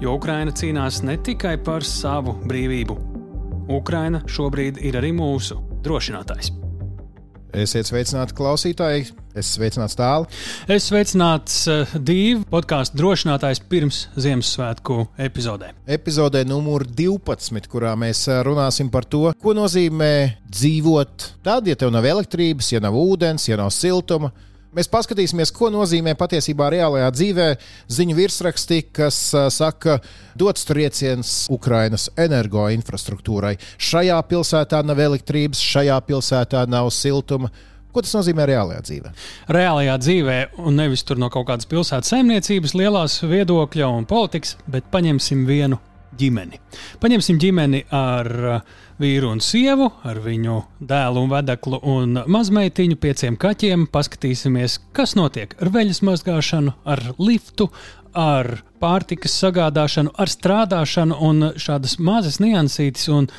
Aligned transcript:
jo 0.00 0.16
Ukraina 0.16 0.52
cīnās 0.52 1.00
ne 1.06 1.16
tikai 1.16 1.56
par 1.64 1.84
savu 1.84 2.36
brīvību. 2.46 2.96
Ukraina 3.72 4.22
šobrīd 4.30 4.78
ir 4.84 4.98
arī 5.00 5.12
mūsu 5.16 5.58
drošinātājs. 5.84 6.52
Esiet 7.56 7.88
sveicināti 7.88 8.34
klausītāji, 8.36 9.06
es 9.38 9.50
sveicināts 9.54 9.96
tālu. 9.96 10.26
Es 10.68 10.90
sveicināts 10.90 11.62
uh, 11.72 11.94
divu 11.96 12.42
podkāstu 12.50 12.98
drošinātājs 13.00 13.62
pirms 13.70 14.00
Ziemassvētku 14.20 14.98
epizodē. 15.24 15.70
Epizodē 15.88 16.42
numur 16.44 16.84
12, 16.84 17.70
kurā 17.72 17.94
mēs 17.96 18.26
eh, 18.28 18.42
runāsim 18.44 18.90
par 18.92 19.08
to, 19.08 19.30
ko 19.40 19.56
nozīmē 19.56 20.12
dzīvot 20.52 21.30
tad, 21.46 21.70
ja 21.70 21.78
tev 21.80 21.94
nav 21.94 22.04
elektrības, 22.10 22.74
ja 22.74 22.82
nav 22.84 22.98
ūdens, 23.00 23.48
ja 23.48 23.56
nav 23.56 23.72
siltuma, 23.72 24.34
Mēs 24.74 24.88
paskatīsimies, 24.90 25.52
ko 25.54 25.68
nozīmē 25.72 26.16
patiesībā 26.18 26.66
reālajā 26.74 27.12
dzīvē 27.14 27.46
ziņu 27.96 28.16
virsraksti, 28.18 28.80
kas 28.96 29.20
saka, 29.54 30.00
dots 30.38 30.66
trieciens 30.68 31.46
Ukrainas 31.52 32.08
energoinfrastruktūrai. 32.18 33.54
Šajā 33.78 34.18
pilsētā 34.28 34.82
nav 34.84 35.00
elektrības, 35.06 35.62
šajā 35.62 35.96
pilsētā 36.10 36.66
nav 36.68 36.90
siltuma. 36.92 37.52
Ko 37.94 38.02
tas 38.04 38.12
nozīmē 38.18 38.44
reālajā 38.50 38.82
dzīvē? 38.90 39.12
Reālajā 39.56 39.98
dzīvē, 40.02 40.38
un 40.68 40.76
nevis 40.82 41.06
no 41.16 41.30
kaut 41.32 41.46
kādas 41.48 41.70
pilsētas 41.70 42.12
saimniecības, 42.12 42.74
lielās 42.76 43.22
viedokļa 43.24 43.88
un 43.88 44.04
politikas, 44.10 44.58
bet 44.68 44.90
paņemsim 44.92 45.46
vienu 45.48 45.80
ģimeni. 46.18 46.60
Paņemsim 47.02 47.38
ģimeni 47.42 47.84
ar 47.94 48.30
uh, 48.36 48.76
vīru 49.00 49.30
un 49.34 49.42
sievu, 49.44 49.90
ar 50.08 50.20
viņu 50.24 50.56
dēlu 50.88 51.26
un 51.26 51.32
vedeklu 51.32 51.80
un 51.92 52.22
mazmeitiņu, 52.32 52.98
pieciem 53.00 53.36
kaķiem. 53.40 53.86
Paskatīsimies, 53.92 54.78
kas 54.96 55.16
notiek 55.18 55.54
ar 55.60 55.72
veļas 55.74 56.02
mazgāšanu, 56.06 56.74
ar 56.88 57.04
liftu, 57.20 57.68
ar 58.16 58.62
pārtikas 58.80 59.36
sagādāšanu, 59.42 60.14
ar 60.16 60.32
strādāšanu 60.32 61.20
un 61.28 61.50
šādas 61.60 61.98
mazas 62.00 62.40
niansītes. 62.40 63.08
Un, 63.12 63.30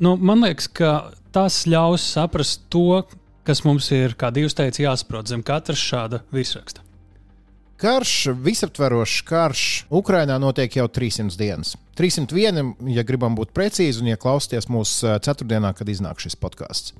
nu, 0.00 0.16
man 0.16 0.44
liekas, 0.46 0.70
ka 0.72 0.92
tas 1.34 1.62
ļaus 1.68 2.04
saprast 2.16 2.64
to, 2.72 3.04
kas 3.48 3.64
mums 3.64 3.92
ir, 3.96 4.16
kā 4.18 4.32
Dievs 4.34 4.56
teica, 4.56 4.84
jāsaprot 4.88 5.28
zem 5.28 5.44
katras 5.44 5.80
šāda 5.80 6.24
virsraksta. 6.32 6.87
Karš, 7.78 8.32
visaptverošs 8.42 9.20
karš 9.22 9.60
Ukrainā 9.94 10.34
notiek 10.42 10.72
jau 10.80 10.88
300 10.90 11.38
dienas. 11.38 11.76
301, 11.98 12.72
ja 12.90 13.04
gribam 13.06 13.36
būt 13.38 13.52
precīzi, 13.54 14.02
un 14.02 14.10
ja 14.10 14.18
klausāties 14.18 14.66
mūsu 14.66 15.12
ceturtdienā, 15.22 15.70
kad 15.78 15.86
iznāk 15.86 16.18
šis 16.18 16.34
podkāsts. 16.42 16.96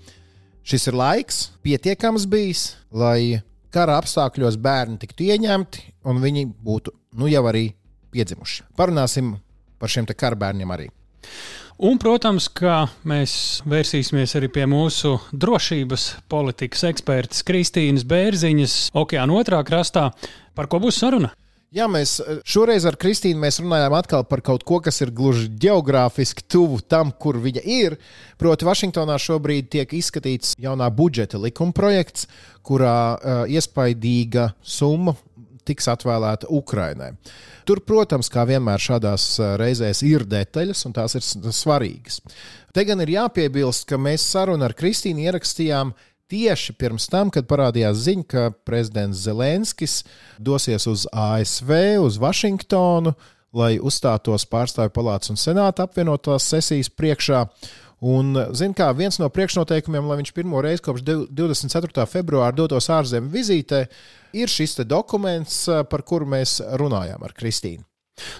Šis 0.63 0.87
ir 0.87 0.99
laiks, 1.01 1.41
pietiekams 1.67 2.29
bijis, 2.31 2.63
lai 2.95 3.41
kara 3.75 3.97
apstākļos 3.99 4.61
bērni 4.63 5.01
tiktu 5.03 5.27
ieņemti 5.27 5.83
un 6.07 6.23
viņi 6.23 6.47
būtu 6.47 6.95
nu 7.19 7.27
jau 7.27 7.43
arī 7.51 7.73
piedzimuši. 8.15 8.69
Parunāsim 8.79 9.35
par 9.83 9.91
šiem 9.91 10.07
kara 10.15 10.39
bērniem 10.39 10.79
arī. 10.79 10.93
Un, 11.79 11.95
protams, 11.95 12.49
ka 12.51 12.89
mēs 13.07 13.33
vērsīsimies 13.71 14.33
arī 14.35 14.49
pie 14.51 14.65
mūsu 14.67 15.13
drošības 15.31 16.07
politikas 16.27 16.83
ekspertas 16.89 17.45
Kristīnas 17.47 18.03
Bērziņas, 18.03 18.75
okeāna 18.99 19.37
otrā 19.39 19.61
krastā. 19.63 20.09
Par 20.59 20.67
ko 20.67 20.81
būs 20.83 20.99
saruna? 20.99 21.31
Jā, 21.71 21.87
mēs 21.87 22.17
šoreiz 22.49 22.83
ar 22.89 22.99
Kristīnu 22.99 23.39
runājām 23.63 23.95
par 24.27 24.43
kaut 24.43 24.67
ko, 24.67 24.81
kas 24.83 24.99
ir 25.05 25.13
gluži 25.15 25.47
geogrāfiski 25.55 26.43
tuvu 26.51 26.81
tam, 26.83 27.13
kur 27.13 27.39
viņa 27.39 27.63
ir. 27.63 27.95
Proti, 28.43 28.67
Vašingtonā 28.67 29.15
šobrīd 29.23 29.71
tiek 29.71 29.95
izskatīts 29.95 30.57
jaunā 30.59 30.91
budžeta 30.91 31.39
likuma 31.39 31.77
projekts, 31.77 32.27
kurā 32.67 32.99
uh, 33.15 33.45
iespaidīga 33.47 34.51
summa 34.65 35.15
tiks 35.69 35.89
atvēlēta 35.93 36.49
Ukrainai. 36.55 37.13
Tur, 37.69 37.83
protams, 37.85 38.31
kā 38.33 38.47
vienmēr 38.49 38.81
šādās 38.81 39.31
reizēs 39.61 40.03
ir 40.09 40.25
detaļas, 40.29 40.87
un 40.89 40.97
tās 40.97 41.19
ir 41.19 41.25
svarīgas. 41.25 42.23
Te 42.73 42.85
gan 42.89 43.01
ir 43.05 43.13
jāpiebilst, 43.19 43.87
ka 43.89 44.01
mēs 44.01 44.25
sarunu 44.33 44.65
ar 44.65 44.77
Kristīnu 44.77 45.27
ierakstījām 45.29 45.93
tieši 46.29 46.75
pirms 46.79 47.09
tam, 47.09 47.33
kad 47.33 47.49
parādījās 47.49 48.05
ziņa, 48.05 48.27
ka 48.29 48.45
prezidents 48.69 49.25
Zelenskis 49.25 50.03
dosies 50.39 50.87
uz 50.91 51.07
ASV, 51.13 51.73
uz 52.05 52.19
Vašingtonu, 52.21 53.15
lai 53.57 53.77
uzstātos 53.81 54.45
pārstāvju 54.49 54.93
palātas 54.93 55.33
un 55.33 55.41
senāta 55.41 55.89
apvienotās 55.89 56.51
sesijas 56.53 56.91
priekšā. 56.93 57.47
Un, 57.99 58.31
zin 58.55 58.75
kā, 58.79 58.93
viens 58.95 59.19
no 59.19 59.27
priekšnoteikumiem, 59.33 60.07
lai 60.07 60.21
viņš 60.21 60.33
pirmo 60.37 60.63
reizi 60.63 60.85
kopš 60.87 61.03
24. 61.35 62.07
februāra 62.07 62.55
dotos 62.55 62.87
ārzemju 62.95 63.33
vizītē, 63.33 63.85
ir 64.39 64.53
šis 64.53 64.79
dokuments, 64.87 65.65
par 65.91 66.07
kuru 66.07 66.29
mēs 66.31 66.61
runājām 66.79 67.27
ar 67.27 67.35
Kristīnu. 67.35 67.83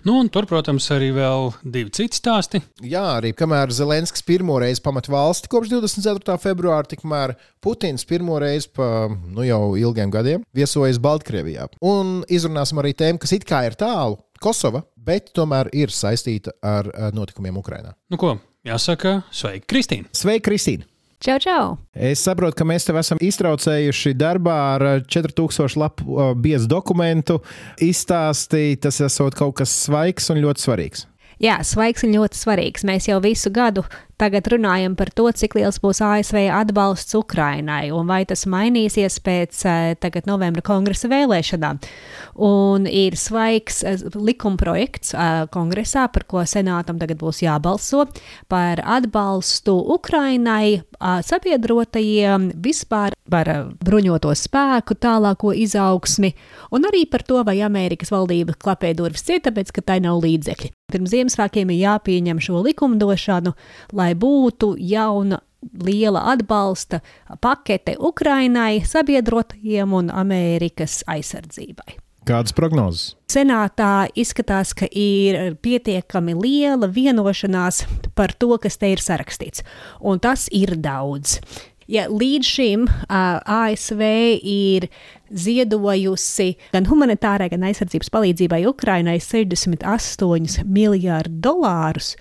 Nu, 0.07 0.21
tur, 0.33 0.47
protams, 0.51 0.89
arī 0.95 1.11
vēl 1.15 1.53
divi 1.63 1.93
citi 1.95 2.19
stāsti. 2.19 2.61
Jā, 2.87 3.05
arī 3.19 3.33
kamēr 3.37 3.73
Zelenskis 3.75 4.25
pirmo 4.27 4.59
reizi 4.63 4.83
pamet 4.85 5.11
valsti 5.11 5.51
kopš 5.53 5.73
24. 5.75 6.39
februāra, 6.43 6.87
tikmēr 6.91 7.37
Putins 7.65 8.07
pirmo 8.09 8.39
reizi 8.43 8.71
pa 8.75 9.09
nu, 9.09 9.45
jau 9.47 9.77
ilgiem 9.79 10.13
gadiem 10.15 10.45
viesojas 10.57 11.01
Baltkrievijā. 11.03 11.69
Un 11.85 12.23
izrunāsim 12.27 12.83
arī 12.83 12.95
tēmu, 12.99 13.23
kas 13.23 13.35
it 13.39 13.47
kā 13.49 13.65
ir 13.69 13.79
tālu- 13.79 14.19
Kosova, 14.45 14.85
bet 14.95 15.33
tomēr 15.35 15.71
ir 15.75 15.91
saistīta 15.91 16.55
ar 16.63 16.91
notikumiem 17.15 17.57
Ukrajinā. 17.59 17.95
Nu, 18.11 18.17
ko? 18.17 18.37
Jāsaka, 18.67 19.21
sveiki, 19.31 19.67
Kristīna! 19.71 20.09
Sveiki, 20.11 20.43
Kristīna! 20.49 20.87
Čau, 21.23 21.37
čau! 21.43 21.63
Es 21.95 22.25
saprotu, 22.27 22.57
ka 22.59 22.65
mēs 22.67 22.87
tev 22.87 22.99
esam 22.99 23.21
iztraucējuši 23.23 24.17
darbā 24.19 24.57
ar 24.75 24.85
4000 25.07 25.79
lapu 25.79 26.27
biezu 26.43 26.67
dokumentu. 26.71 27.39
Izstāstīt, 27.83 28.83
tas 28.83 28.99
esot 29.07 29.39
kaut 29.39 29.57
kas 29.61 29.75
svaigs 29.85 30.27
un 30.35 30.43
ļoti 30.43 30.67
svarīgs. 30.67 31.07
Jā, 31.43 31.61
svaigs 31.63 32.03
un 32.03 32.17
ļoti 32.19 32.39
svarīgs. 32.39 32.87
Mēs 32.87 33.07
jau 33.07 33.21
visu 33.23 33.51
gadu 33.55 33.87
tagad 34.19 34.49
runājam 34.51 34.97
par 34.99 35.11
to, 35.15 35.29
cik 35.31 35.57
liels 35.59 35.79
būs 35.83 36.01
ASV 36.05 36.49
atbalsts 36.51 37.17
Ukrainai 37.19 37.91
un 37.95 38.09
vai 38.11 38.25
tas 38.29 38.45
mainīsies 38.51 39.19
pēc 39.25 39.63
eh, 39.69 39.95
tagad 40.01 40.29
novembra 40.29 40.65
kongresa 40.67 41.11
vēlēšanām. 41.11 41.81
Un 42.49 42.89
ir 42.91 43.17
svaigs 43.19 43.83
eh, 43.87 44.03
likumprojekts 44.15 45.15
eh, 45.15 45.45
kongresā, 45.55 46.09
par 46.13 46.27
ko 46.31 46.43
senātam 46.43 46.99
tagad 47.01 47.21
būs 47.23 47.43
jābalso 47.45 48.09
par 48.51 48.83
atbalstu 48.85 49.77
Ukrainai 49.95 50.83
sabiedrotajiem 50.99 52.51
vispār 52.59 53.15
par 53.31 53.51
bruņoto 53.85 54.33
spēku 54.35 54.97
tālāko 54.99 55.53
izaugsmi 55.55 56.33
un 56.75 56.89
arī 56.89 57.05
par 57.11 57.23
to, 57.27 57.39
vai 57.47 57.61
Amerikas 57.63 58.11
valdība 58.15 58.57
klapē 58.59 58.95
durvis 58.99 59.27
ciet, 59.29 59.45
tāpēc, 59.47 59.73
ka 59.75 59.85
tai 59.85 60.01
nav 60.05 60.19
līdzekļi. 60.25 60.73
Pirms 60.89 61.13
Ziemassvētkiem 61.13 61.69
ir 61.75 61.83
jāpieņem 61.83 62.39
šo 62.41 62.63
likumdošanu, 62.65 63.53
lai 63.93 64.08
būtu 64.15 64.75
jauna 64.79 65.41
liela 65.85 66.23
atbalsta 66.33 67.01
pakete 67.41 67.97
Ukrainai, 67.99 68.83
sabiedrotajiem 68.87 69.93
un 69.93 70.11
Amerikas 70.15 71.03
aizsardzībai. 71.07 71.99
Kādas 72.29 72.53
prognozes? 72.53 73.15
Senātā 73.33 74.09
izskatās, 74.19 74.75
ka 74.77 74.85
ir 74.93 75.57
pietiekami 75.65 76.35
liela 76.37 76.89
vienošanās 76.93 77.87
par 78.19 78.35
to, 78.37 78.53
kas 78.61 78.77
te 78.77 78.93
ir 78.93 79.01
sarakstīts, 79.01 79.65
un 80.05 80.21
tas 80.21 80.47
ir 80.53 80.77
daudz. 80.77 81.39
Ja 81.89 82.05
līdz 82.13 82.45
šim 82.45 82.83
uh, 82.85 83.39
ASV 83.49 84.03
ir 84.45 84.91
ziedojusi 85.33 86.51
gan 86.75 86.85
humanitārai, 86.89 87.49
gan 87.49 87.65
aizsardzības 87.65 88.13
palīdzībai 88.13 88.61
Ukrainai 88.69 89.17
68 89.25 90.67
miljārdu 90.69 91.41
dolārus, 91.49 92.13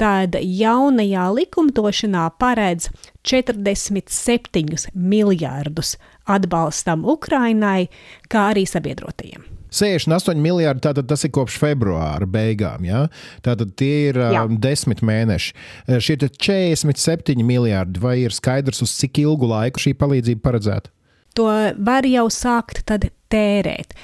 tad 0.00 0.40
jaunajā 0.40 1.28
likumdošanā 1.36 2.30
paredz 2.40 2.88
47 3.28 4.88
miljārdus 4.96 5.98
atbalstam 6.24 7.04
Ukrainai, 7.04 7.90
kā 8.32 8.50
arī 8.54 8.64
sabiedrotajiem. 8.68 9.59
68 9.70 10.40
miljardi, 10.42 10.84
tātad 10.88 11.08
tas 11.10 11.24
ir 11.26 11.34
kopš 11.34 11.58
februāra 11.62 12.28
beigām. 12.30 12.86
Ja? 12.88 13.06
Tātad 13.46 13.74
tie 13.80 14.10
ir 14.10 14.20
Jā. 14.20 14.44
um, 14.44 14.56
desmit 14.60 15.04
mēneši. 15.06 15.54
Šie 16.02 16.16
47 16.26 17.44
miljardi, 17.46 18.02
vai 18.02 18.18
ir 18.24 18.34
skaidrs, 18.34 18.82
uz 18.86 18.94
cik 19.00 19.22
ilgu 19.24 19.50
laiku 19.50 19.86
šī 19.86 19.94
palīdzība 20.00 20.44
paredzēta? 20.46 20.94
to 21.36 21.48
var 21.78 22.06
jau 22.08 22.26
sākt 22.32 22.82
tērēt. 23.30 23.94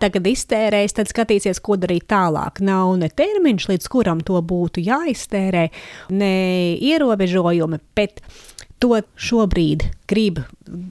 Tagad 0.00 0.28
iztērējis, 0.30 0.94
tad 0.98 1.10
skatīsies, 1.10 1.60
ko 1.64 1.76
darīt 1.80 2.08
tālāk. 2.10 2.62
Nav 2.64 2.94
ne 3.00 3.10
termiņš, 3.10 3.68
līdz 3.72 3.90
kuram 3.92 4.22
to 4.24 4.38
būtu 4.44 4.84
jāiztērē, 4.86 5.66
ne 6.14 6.32
ierobežojumi, 6.76 7.80
bet 7.98 8.22
to 8.78 9.00
šobrīd 9.18 9.88
grib 10.10 10.40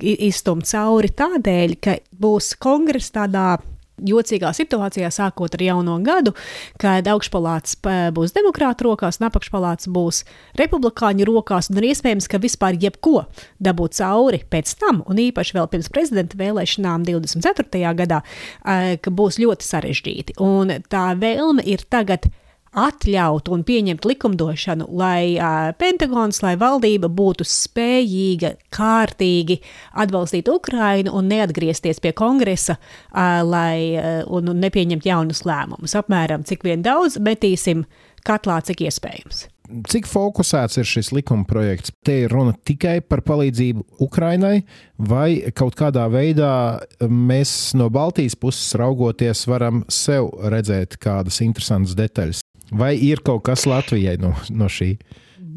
izstumt 0.04 0.68
cauri 0.68 1.14
tādēļ, 1.16 1.78
ka 1.80 1.98
būs 2.20 2.54
kongress 2.60 3.16
tādā 3.16 3.56
jocīgā 3.98 4.52
situācijā, 4.56 5.10
sākot 5.14 5.58
ar 5.58 5.64
jauno 5.64 5.98
gadu, 6.06 6.34
kad 6.82 7.08
augšpalāts 7.10 7.78
būs 8.16 8.36
demokrāta 8.36 8.86
rokās 8.88 9.20
un 9.22 9.28
apakšpalāts 9.30 9.90
būs 9.94 10.24
republikāņu 10.60 11.28
rokās, 11.28 11.72
un 11.72 11.82
ir 11.82 11.90
iespējams, 11.92 12.30
ka 12.30 12.42
vispār 12.44 12.78
jebko 12.82 13.26
dabūt 13.64 13.98
cauri 14.00 14.44
pēc 14.50 14.76
tam, 14.82 15.04
un 15.10 15.22
īpaši 15.28 15.58
vēl 15.58 15.70
pirms 15.72 15.92
prezidenta 15.94 16.40
vēlēšanām 16.40 17.06
24. 17.08 17.94
gadā, 17.98 18.22
ka 18.64 19.14
būs 19.14 19.42
ļoti 19.42 19.68
sarežģīti. 19.68 20.38
Un 20.44 20.78
tā 20.92 21.08
vēlme 21.18 21.66
ir 21.66 21.86
tagad 21.90 22.30
atļaut 22.78 23.50
un 23.54 23.64
pieņemt 23.68 24.06
likumdošanu, 24.08 24.88
lai 25.00 25.36
uh, 25.36 25.72
Pentagons, 25.80 26.42
lai 26.46 26.54
valdība 26.60 27.10
būtu 27.10 27.48
spējīga 27.48 28.54
kārtīgi 28.74 29.60
atbalstīt 29.98 30.52
Ukrainu 30.52 31.16
un 31.18 31.32
neatgriezties 31.32 32.02
pie 32.04 32.14
kongresa, 32.18 32.78
uh, 32.78 33.42
lai 33.48 33.98
uh, 33.98 34.24
un, 34.30 34.54
un 34.54 34.64
nepieņemt 34.64 35.10
jaunus 35.10 35.46
lēmumus. 35.48 35.98
Apmēram 35.98 36.46
cik 36.48 36.66
vien 36.68 36.86
daudz 36.86 37.18
metīsim 37.18 37.88
katlā, 38.28 38.62
cik 38.66 38.86
iespējams. 38.88 39.48
Cik 39.68 40.06
fokusēts 40.08 40.80
ir 40.80 40.88
šis 40.88 41.10
likuma 41.12 41.44
projekts? 41.48 41.92
Te 42.06 42.22
ir 42.24 42.32
runa 42.32 42.54
tikai 42.56 43.02
par 43.04 43.20
palīdzību 43.28 43.84
Ukrainai, 44.06 44.62
vai 44.96 45.52
kaut 45.52 45.76
kādā 45.76 46.06
veidā 46.12 46.80
mēs 47.04 47.74
no 47.76 47.90
Baltijas 47.92 48.38
puses 48.40 48.78
raugoties, 48.80 49.44
varam 49.52 49.84
sev 49.92 50.32
redzēt 50.54 50.96
kādas 51.04 51.42
interesantas 51.44 51.98
detaļas? 52.00 52.47
Vai 52.72 52.96
ir 53.00 53.24
kaut 53.24 53.46
kas 53.48 53.66
Latvijai 53.70 54.18
no, 54.20 54.34
no 54.52 54.68
šī? 54.72 54.96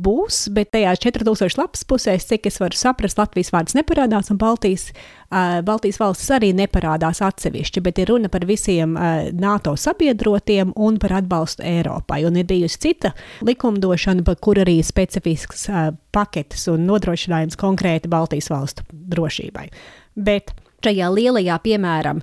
Būs, 0.00 0.46
bet 0.54 0.70
tajā 0.72 0.94
4000 1.02 1.58
lapas 1.60 1.82
pusē, 1.88 2.14
cik 2.20 2.46
es 2.48 2.56
varu 2.60 2.78
saprast, 2.78 3.18
Latvijas 3.20 3.50
vārds 3.52 3.76
neparādās, 3.76 4.30
un 4.32 4.38
Baltijas, 4.40 4.86
uh, 4.94 5.58
Baltijas 5.66 5.98
valstis 6.00 6.30
arī 6.32 6.52
neparādās 6.56 7.20
atsevišķi, 7.26 7.82
bet 7.84 8.00
ir 8.00 8.12
runa 8.12 8.30
par 8.32 8.46
visiem 8.48 8.94
uh, 8.96 9.28
NATO 9.36 9.74
sabiedrotiem 9.76 10.72
un 10.76 10.96
par 11.02 11.18
atbalstu 11.18 11.66
Eiropai. 11.68 12.22
Un 12.28 12.38
ir 12.40 12.48
bijusi 12.48 12.80
cita 12.86 13.12
likumdošana, 13.44 14.24
par 14.24 14.40
kur 14.40 14.62
arī 14.62 14.78
specifisks 14.86 15.68
uh, 15.68 15.90
paketes 16.16 16.64
un 16.72 16.88
nodrošinājums 16.88 17.60
konkrēti 17.60 18.08
Baltijas 18.12 18.48
valstu 18.52 18.86
drošībai. 18.88 19.68
Bet 20.16 20.54
Šajā 20.80 21.10
lielajā, 21.12 21.58
piemēram, 21.60 22.22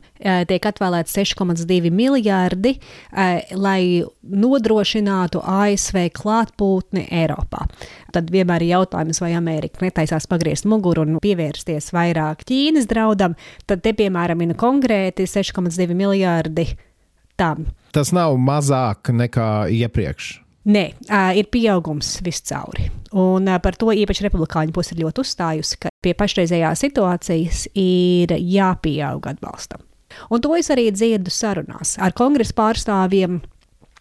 tiek 0.49 0.63
atvēlēts 0.65 1.13
6,2 1.13 1.91
miljardi, 1.93 2.71
lai 3.53 4.01
nodrošinātu 4.25 5.43
ASV 5.45 6.07
klātbūtni 6.17 7.05
Eiropā. 7.19 7.67
Tad 8.15 8.31
vienmēr 8.33 8.65
ir 8.65 8.73
jautājums, 8.73 9.21
vai 9.21 9.35
Amerika 9.37 9.85
netaisās 9.85 10.25
pagriezt 10.31 10.65
muguru 10.65 11.05
un 11.05 11.21
pievērsties 11.21 11.91
vairāk 11.93 12.41
Ķīnas 12.49 12.89
draudam. 12.89 13.37
Tad 13.69 13.85
te, 13.85 13.93
piemēram, 13.93 14.41
ir 14.41 14.57
konkrēti 14.57 15.29
6,2 15.29 15.93
miljardi 15.93 16.65
tam. 17.37 17.69
Tas 17.93 18.09
nav 18.15 18.39
mazāk 18.41 19.13
nekā 19.13 19.69
iepriekš. 19.69 20.46
Nē, 20.67 20.83
ir 21.39 21.47
pieaugums 21.47 22.17
viscauri. 22.25 22.89
Un 23.15 23.47
par 23.63 23.77
to 23.79 23.93
īpaši 23.95 24.25
republikāņu 24.25 24.73
puse 24.75 24.91
ir 24.91 25.05
ļoti 25.05 25.23
uzstājusi, 25.23 25.77
ka 25.85 25.91
pie 26.03 26.11
pašreizējās 26.17 26.83
situācijas 26.83 27.61
ir 27.79 28.33
jāpieaug 28.35 29.29
atbalstam. 29.31 29.85
Un 30.31 30.43
to 30.43 30.51
es 30.57 30.67
arī 30.73 30.89
dzirdu 30.91 31.31
sarunās 31.31 31.95
ar 32.03 32.15
kongresa 32.17 32.55
pārstāvjiem. 32.57 33.39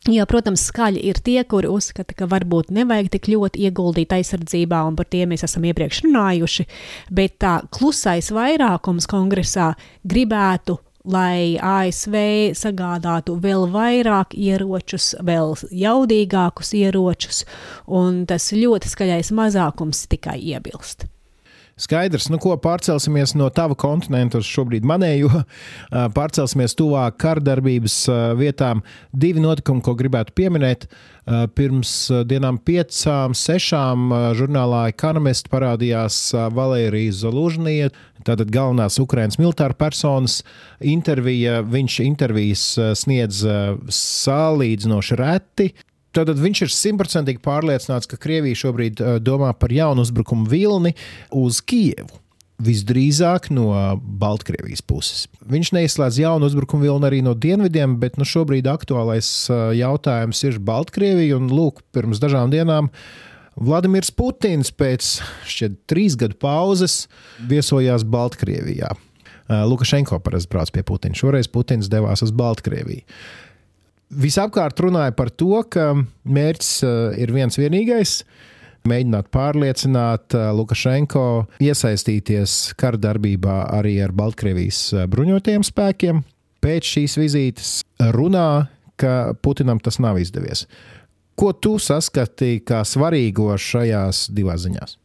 Jā, 0.07 0.23
protams, 0.31 0.63
skaļi 0.69 1.01
ir 1.11 1.19
tie, 1.27 1.41
kuri 1.51 1.67
uzskata, 1.71 2.15
ka 2.15 2.29
varbūt 2.31 2.71
nevajag 2.75 3.09
tik 3.17 3.27
ļoti 3.33 3.65
ieguldīt 3.67 4.13
aizsardzībā, 4.15 4.85
un 4.87 4.95
par 4.99 5.09
tiem 5.11 5.33
mēs 5.35 5.43
esam 5.49 5.67
iepriekš 5.67 6.05
runājuši, 6.05 6.67
bet 7.11 7.41
tā 7.43 7.57
klusais 7.75 8.31
vairākums 8.35 9.09
kongresā 9.11 9.73
gribētu 10.07 10.79
lai 11.07 11.57
ASV 11.63 12.17
sagādātu 12.59 13.39
vēl 13.43 13.67
vairāk 13.73 14.35
ieročus, 14.37 15.15
vēl 15.23 15.55
jaudīgākus 15.71 16.75
ieročus, 16.77 17.45
un 17.87 18.25
tas 18.29 18.51
ļoti 18.53 18.91
skaļais 18.93 19.33
mazākums 19.37 20.07
tikai 20.11 20.39
iebilst. 20.53 21.07
Skaidrs, 21.77 22.31
nu 22.33 22.39
ko 22.41 22.55
pārcelsimies 22.57 23.35
no 23.37 23.51
tava 23.53 23.75
kontinenta 23.77 24.39
uz 24.41 24.47
šobrīd 24.49 24.87
manējo, 24.89 25.29
pārcelsimies 26.17 26.73
tuvāk 26.79 27.19
kardarbības 27.21 27.97
vietām. 28.39 28.81
Divi 29.13 29.43
notikumi, 29.45 29.85
ko 29.85 29.93
gribētu 29.99 30.33
pieminēt. 30.41 30.87
Pirms 31.59 31.91
dienām 32.31 32.57
piecām, 32.65 33.35
sešām 33.37 34.15
žurnālā 34.39 34.87
Economist 34.95 35.51
parādījās 35.53 36.21
Valērija 36.57 37.17
Zalūžnieta, 37.19 37.93
tātad 38.25 38.55
galvenās 38.55 38.97
Ukrainas 39.03 39.37
militāra 39.37 39.77
personas 39.77 40.39
intervija. 40.81 41.59
Viņš 41.61 41.99
intervijas 42.07 42.65
sniedz 43.03 43.43
salīdzinoši 43.99 45.21
reti. 45.21 45.69
Tātad 46.17 46.39
viņš 46.41 46.63
ir 46.65 46.73
simtprocentīgi 46.73 47.43
pārliecināts, 47.45 48.09
ka 48.09 48.17
Krievija 48.21 48.57
šobrīd 48.57 49.03
domā 49.21 49.51
par 49.59 49.75
jaunu 49.75 50.05
uzbrukumu 50.07 50.49
vilni 50.49 50.95
uz 51.35 51.61
Kijevu. 51.61 52.23
Visdrīzāk 52.65 53.51
no 53.53 53.69
Baltkrievijas 54.01 54.81
puses. 54.81 55.27
Viņš 55.45 55.75
neizslēdz 55.77 56.23
jaunu 56.23 56.49
uzbrukumu 56.49 56.87
vilni 56.87 57.05
arī 57.11 57.19
no 57.21 57.35
dienvidiem, 57.37 57.99
bet 58.01 58.17
nu, 58.17 58.25
šobrīd 58.25 58.65
aktuālais 58.73 59.29
jautājums 59.77 60.41
ir 60.49 60.57
Baltkrievija. 60.65 61.37
Un, 61.37 61.51
lūk, 61.53 61.85
pirms 61.93 62.23
dažām 62.23 62.49
dienām 62.55 62.89
Vladimirs 63.61 64.09
Putins 64.09 64.73
pēc 64.73 65.19
šķiet 65.53 65.83
trīs 65.89 66.17
gadu 66.17 66.41
pauzes 66.41 67.03
viesojās 67.45 68.09
Baltkrievijā. 68.09 68.95
Lukašenko 69.47 70.17
parasti 70.25 70.51
brauc 70.51 70.73
pie 70.73 70.83
Putina. 70.83 71.15
Šoreiz 71.15 71.53
Putins 71.53 71.93
devās 71.93 72.25
uz 72.25 72.33
Baltkrieviju 72.33 73.05
visapkārt 74.11 74.81
runāja 74.83 75.15
par 75.17 75.31
to, 75.31 75.63
ka 75.71 75.93
mērķis 76.25 76.73
eh, 76.87 77.23
ir 77.25 77.33
viens 77.35 77.59
vienīgais. 77.59 78.21
Mēģināt 78.87 79.31
pārliecināt 79.35 80.37
eh, 80.37 80.49
Lukašenko 80.55 81.25
iesaistīties 81.63 82.77
kara 82.79 83.01
darbībā 83.01 83.59
arī 83.79 83.99
ar 84.05 84.15
Baltkrievijas 84.17 84.83
eh, 84.95 85.07
bruņotajiem 85.11 85.67
spēkiem. 85.67 86.23
Pēc 86.63 86.93
šīs 86.97 87.17
vizītes 87.21 87.73
runā, 88.17 88.67
ka 88.99 89.35
Putinam 89.43 89.81
tas 89.83 90.01
nav 90.03 90.19
izdevies. 90.23 90.65
Ko 91.37 91.53
tu 91.53 91.77
saskati 91.83 92.63
kā 92.65 92.81
svarīgo 92.89 93.53
šajās 93.61 94.31
divās 94.33 94.65
ziņās? 94.65 94.97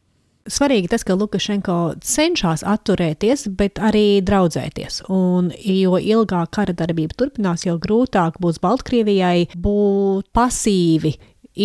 Svarīgi 0.50 0.90
tas, 0.90 1.04
ka 1.06 1.14
Lukašenko 1.14 1.76
cenšas 2.02 2.64
atturēties, 2.66 3.46
bet 3.58 3.78
arī 3.78 4.22
draudzēties. 4.26 5.04
Un, 5.12 5.52
jo 5.54 6.00
ilgāk 6.00 6.50
kara 6.56 6.74
darbība 6.74 7.14
turpinās, 7.18 7.66
jo 7.68 7.76
grūtāk 7.82 8.40
būs 8.42 8.58
Baltkrievijai 8.62 9.52
būt 9.54 10.32
pasīvi 10.34 11.14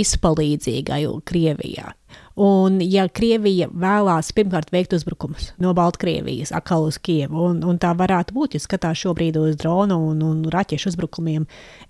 izpalīdzīgai 0.04 1.06
Krievijā. 1.26 1.94
Un, 2.38 2.78
ja 2.86 3.08
Krievija 3.10 3.66
vēlās 3.74 4.30
pirmkārt 4.38 4.70
veikt 4.70 4.92
uzbrukumus 4.94 5.50
no 5.64 5.72
Baltkrievijas, 5.78 6.52
atkal 6.54 6.86
uz 6.86 7.00
Kievu, 7.02 7.48
un, 7.50 7.64
un 7.66 7.80
tā 7.82 7.96
varētu 7.98 8.36
būt, 8.36 8.54
ja 8.54 8.62
skatās 8.62 9.02
šobrīd 9.02 9.40
uz 9.42 9.56
dronu 9.58 9.98
un, 10.12 10.22
un 10.22 10.44
raķešu 10.54 10.92
uzbrukumiem 10.92 11.48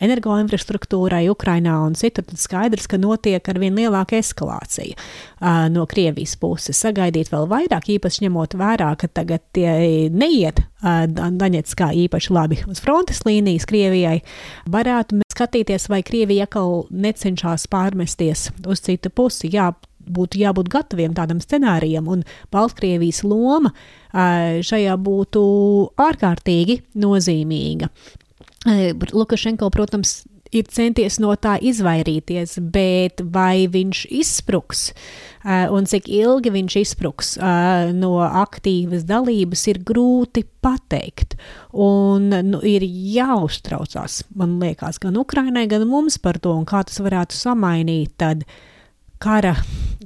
energoinfrastruktūrai 0.07 1.25
Ukrainā 1.33 1.75
un 1.83 1.97
citur, 1.99 2.23
tad 2.29 2.39
skaidrs, 2.39 2.87
ka 2.87 2.99
notiek 3.01 3.43
ar 3.43 3.59
vien 3.59 3.75
lielāka 3.75 4.15
eskalācija 4.21 4.95
uh, 4.95 5.67
no 5.73 5.83
Krievijas 5.89 6.37
puses. 6.39 6.79
Sagaidīt 6.79 7.33
vēl 7.33 7.49
vairāk, 7.51 7.91
īpaši 7.97 8.23
ņemot 8.27 8.55
vērā, 8.55 8.93
ka 9.01 9.11
tagad 9.11 9.43
tie 9.57 10.07
neiet 10.07 10.63
Daņetskā 10.77 11.89
īpaši 12.05 12.33
labi 12.35 12.59
uz 12.69 12.79
frontes 12.83 13.23
līnijas 13.25 13.65
Krievijai, 13.67 14.19
varētu 14.69 15.23
skatīties, 15.33 15.89
vai 15.89 16.03
Krievija 16.05 16.45
atkal 16.45 16.85
necenšas 16.93 17.65
pārmesties 17.71 18.47
uz 18.61 18.83
citu 18.85 19.09
pusi. 19.09 19.49
Jā, 19.53 19.71
būtu 20.13 20.41
jābūt 20.41 20.71
gataviem 20.73 21.15
tādam 21.17 21.41
scenārijam, 21.43 22.07
un 22.11 22.23
Baltkrievijas 22.53 23.23
loma 23.27 23.73
šajā 24.13 24.95
būtu 25.03 25.43
ārkārtīgi 26.07 26.81
nozīmīga. 26.97 27.91
Lukašenko, 29.13 29.69
protams, 29.71 30.21
ir 30.55 30.67
centies 30.71 31.19
no 31.23 31.33
tā 31.39 31.57
izvairīties, 31.63 32.57
bet 32.73 33.21
vai 33.33 33.67
viņš 33.71 34.03
izspruks 34.19 34.89
un 35.47 35.87
cik 35.87 36.09
ilgi 36.11 36.51
viņš 36.51 36.77
izspruks 36.81 37.35
no 37.95 38.13
aktīvas 38.25 39.05
dalības, 39.07 39.63
ir 39.71 39.81
grūti 39.87 40.43
pateikt. 40.63 41.37
Un 41.71 42.29
nu, 42.49 42.61
ir 42.67 42.83
jāuztraucās, 42.83 44.23
man 44.35 44.57
liekas, 44.63 44.99
gan 45.03 45.19
Ukrainai, 45.19 45.67
gan 45.71 45.87
mums 45.87 46.19
par 46.19 46.41
to, 46.43 46.55
kā 46.67 46.83
tas 46.87 46.99
varētu 47.03 47.37
samainīt 47.37 48.17
tad 48.19 48.43
kara 49.21 49.55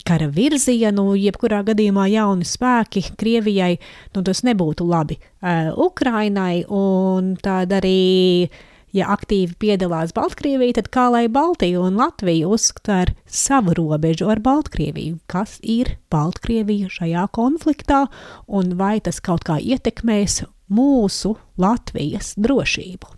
kara 0.07 0.29
virzienu, 0.31 1.11
jebkurā 1.19 1.61
gadījumā 1.67 2.07
jauni 2.11 2.47
spēki 2.47 3.03
Krievijai, 3.19 3.75
nu, 4.15 4.23
tas 4.25 4.43
nebūtu 4.47 4.87
labi 4.87 5.17
uh, 5.19 5.71
Ukrainai, 5.75 6.63
un 6.67 7.35
tad 7.43 7.73
arī 7.75 8.49
ja 8.95 9.07
aktīvi 9.13 9.55
piedalās 9.59 10.13
Baltkrievija, 10.15 10.79
tad 10.79 10.89
kā 10.93 11.07
lai 11.13 11.25
Baltija 11.31 11.79
un 11.83 11.99
Latvija 11.99 12.49
uztver 12.51 13.13
savu 13.25 13.75
robežu 13.77 14.29
ar 14.31 14.41
Baltkrieviju? 14.43 15.19
Kas 15.31 15.59
ir 15.63 15.95
Baltkrievija 16.11 16.91
šajā 16.91 17.27
konfliktā, 17.35 18.05
un 18.47 18.75
vai 18.79 18.97
tas 19.03 19.21
kaut 19.23 19.45
kā 19.47 19.59
ietekmēs 19.59 20.41
mūsu 20.71 21.35
Latvijas 21.61 22.33
drošību? 22.39 23.17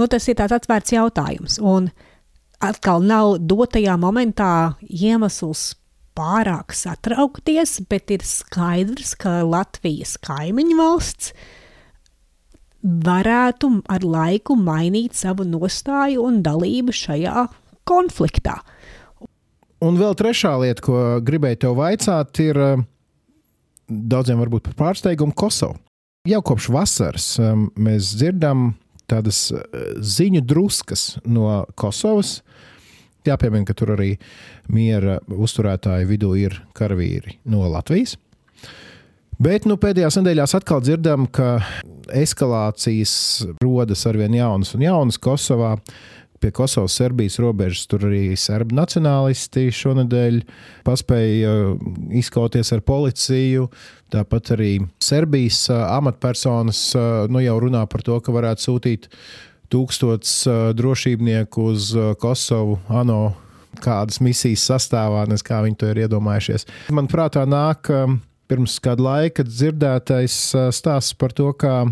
Nu, 0.00 0.08
tas 0.08 0.24
ir 0.28 0.38
tāds 0.40 0.56
atvērts 0.56 0.94
jautājums, 0.94 1.58
un 1.60 1.90
atkal 2.62 3.02
nav 3.04 3.36
dotajā 3.40 3.96
momentā 4.00 4.74
iemesls 4.88 5.72
pārāk 6.16 6.74
satraukties, 6.76 7.80
bet 7.88 8.12
ir 8.12 8.24
skaidrs, 8.26 9.14
ka 9.18 9.40
Latvijas 9.46 10.18
kaimiņu 10.22 10.78
valsts 10.78 11.32
varētu 12.82 13.70
ar 13.92 14.04
laiku 14.04 14.56
mainīt 14.58 15.14
savu 15.14 15.46
nostāju 15.46 16.24
un 16.26 16.40
dalību 16.44 16.94
šajā 16.94 17.46
konfliktā. 17.88 18.58
Un 19.82 19.98
vēl 19.98 20.14
trešā 20.18 20.52
lieta, 20.62 20.82
ko 20.84 20.98
gribēju 21.26 21.62
tev 21.64 21.78
vaicāt, 21.78 22.38
ir 22.42 22.58
eh, 22.62 22.84
daudziem 23.88 24.38
varbūt 24.42 24.68
par 24.68 24.78
pārsteigumu 24.78 25.34
Kosovu. 25.34 25.78
Jau 26.28 26.38
kopš 26.46 26.68
vasaras 26.70 27.26
eh, 27.42 27.54
mēs 27.74 28.12
dzirdam 28.18 28.72
tādas 29.10 29.48
eh, 29.50 29.64
ziņu 29.98 30.44
druskas 30.46 31.16
no 31.26 31.64
Kosovas. 31.78 32.40
Jāpiemina, 33.26 33.66
ka 33.68 33.76
tur 33.78 33.94
arī 33.94 34.16
miera 34.72 35.20
uzturētāju 35.30 36.08
vidū 36.10 36.34
ir 36.40 36.58
karavīri 36.78 37.38
no 37.50 37.64
Latvijas. 37.70 38.16
Bet 39.42 39.66
nu, 39.66 39.74
pēdējās 39.80 40.20
nedēļās 40.20 40.54
atkal 40.58 40.82
dzirdam, 40.84 41.26
ka 41.26 41.56
eskalācijas 42.14 43.14
rodas 43.62 44.04
arvien 44.06 44.34
jaunas 44.36 44.74
un 44.76 44.84
jaunas 44.84 45.18
Kosovā. 45.22 45.76
Pie 46.42 46.50
Kosovas 46.54 46.96
Serbijas 46.98 47.38
robežas 47.38 47.86
tur 47.90 48.08
arī 48.08 48.36
serbi 48.38 48.74
nacionālisti 48.74 49.68
šonadēļ 49.78 50.40
paspēja 50.86 51.52
izkauties 52.18 52.74
ar 52.74 52.82
policiju. 52.86 53.68
Tāpat 54.10 54.50
arī 54.56 54.72
Serbijas 55.02 55.64
amatpersonas 55.70 56.82
nu, 57.30 57.42
jau 57.42 57.56
runā 57.62 57.84
par 57.90 58.02
to, 58.06 58.18
ka 58.18 58.34
varētu 58.34 58.66
sūtīt 58.66 59.06
tūkstots 59.72 60.34
drošībnieku 60.76 61.64
uz 61.72 61.92
Kosovu, 62.20 62.76
ANO 62.92 63.32
kādas 63.82 64.20
misijas 64.20 64.66
sastāvā, 64.68 65.24
nes 65.30 65.44
kā 65.44 65.62
viņi 65.64 65.78
to 65.80 65.88
ir 65.92 66.02
iedomājušies. 66.04 66.68
Man 66.92 67.08
prātā 67.10 67.46
nāk 67.48 67.88
pirms 68.52 68.76
kāda 68.84 69.06
laika 69.06 69.46
dzirdētais 69.48 70.36
stāsts 70.76 71.16
par 71.16 71.32
to, 71.32 71.48
kā 71.56 71.86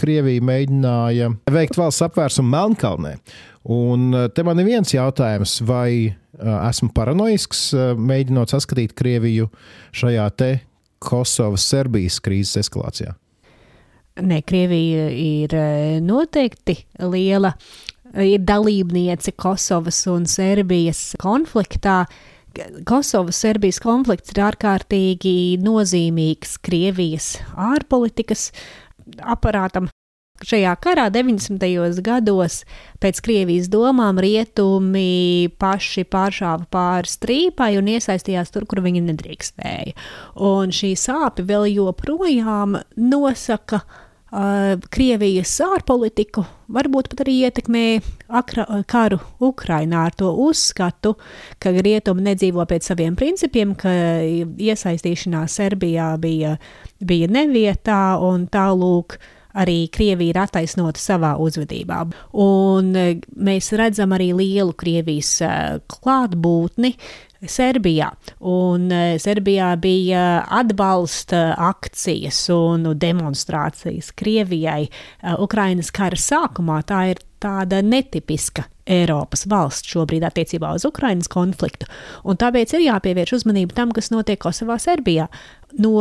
Krievija 0.00 0.42
mēģināja 0.42 1.28
veikt 1.52 1.76
valsts 1.78 2.02
apvērsumu 2.06 2.50
Melnkalnē. 2.50 3.14
Un 3.70 4.16
te 4.34 4.44
man 4.46 4.58
ir 4.62 4.70
viens 4.70 4.94
jautājums, 4.94 5.58
vai 5.68 6.16
esmu 6.40 6.90
paranoisks, 6.96 7.68
mēģinot 8.00 8.54
saskatīt 8.54 8.96
Krieviju 8.96 9.50
šajā 9.92 10.28
te 10.40 10.50
Kosovas 11.04 11.66
Serbijas 11.68 12.18
krīzes 12.24 12.64
eskalācijā? 12.64 13.12
Nē, 14.20 14.40
Krievija 14.44 15.06
ir 15.14 15.54
noteikti 16.04 16.76
liela, 17.00 17.54
ir 18.20 18.42
dalībniece 18.44 19.32
Kosovas 19.38 20.02
un 20.10 20.26
Serbijas 20.28 21.14
konfliktā. 21.20 22.04
Kosovas-Serbijas 22.88 23.78
konflikts 23.82 24.34
ir 24.34 24.42
ārkārtīgi 24.48 25.60
nozīmīgs 25.62 26.58
Krievijas 26.66 27.36
ārpolitikas 27.54 28.50
aparātam. 29.22 29.88
Šajā 30.40 30.72
karā 30.80 31.10
90. 31.12 32.00
gados 32.00 32.62
pēc 33.00 33.18
Krievijas 33.20 33.68
domām 33.68 34.16
rietumi 34.24 35.50
paši 35.60 36.06
pāršāva 36.08 36.64
pāri 36.72 37.12
strīpai 37.12 37.74
un 37.76 37.90
iesaistījās 37.92 38.52
tur, 38.54 38.64
kur 38.64 38.80
viņi 38.86 39.04
nedrīkstēja. 39.04 39.92
Un 40.40 40.72
šī 40.72 40.94
sāpe 40.96 41.44
vēl 41.44 41.68
joprojām 41.74 42.78
nosaka 42.96 43.82
Krievijas 44.30 45.56
ārpolitiku, 45.64 46.44
varbūt 46.70 47.08
pat 47.10 47.24
arī 47.24 47.32
ietekmē 47.48 47.84
akra, 48.38 48.66
karu 48.86 49.18
Ukrainā 49.42 50.04
ar 50.06 50.14
to 50.14 50.30
uzskatu, 50.44 51.16
ka 51.58 51.72
rietumi 51.74 52.28
nedzīvo 52.28 52.62
pēc 52.70 52.92
saviem 52.92 53.16
principiem, 53.18 53.74
ka 53.74 53.90
iesaistīšanās 54.22 55.58
Serbijā 55.58 56.12
bija, 56.22 56.54
bija 57.02 57.26
nevietā 57.26 58.20
un 58.22 58.46
tālūk 58.46 59.18
arī 59.58 59.88
Krievija 59.90 60.30
ir 60.30 60.38
attaisnota 60.44 61.02
savā 61.02 61.32
uzvedībā. 61.42 62.04
Un 62.38 62.94
e, 62.94 63.06
mēs 63.34 63.72
redzam 63.74 64.14
arī 64.14 64.30
lielu 64.38 64.76
Krievijas 64.78 65.32
klātbūtni. 65.90 66.94
Serbijā. 67.48 68.10
Un 68.44 68.90
e, 68.92 69.16
Serbijā 69.22 69.72
bija 69.80 70.44
atbalsta 70.60 71.54
akcijas 71.70 72.42
un 72.52 72.92
demonstrācijas 73.00 74.12
Krievijai 74.16 74.88
Ukrainas 75.40 75.92
kara 75.94 76.18
sākumā. 76.20 76.82
Tā 76.88 77.06
ir 77.14 77.22
tāda 77.40 77.80
netipiska 77.84 78.66
Eiropas 78.90 79.46
valsts 79.48 79.88
šobrīd 79.92 80.24
attiecībā 80.26 80.74
uz 80.76 80.84
Ukrainas 80.88 81.30
konfliktu. 81.30 81.88
Un 82.26 82.38
tāpēc 82.40 82.74
ir 82.76 82.88
jāpievērš 82.88 83.38
uzmanība 83.40 83.76
tam, 83.76 83.94
kas 83.96 84.10
notiek 84.12 84.40
Kosovā, 84.42 84.76
Serbijā. 84.82 85.28
No 85.80 85.94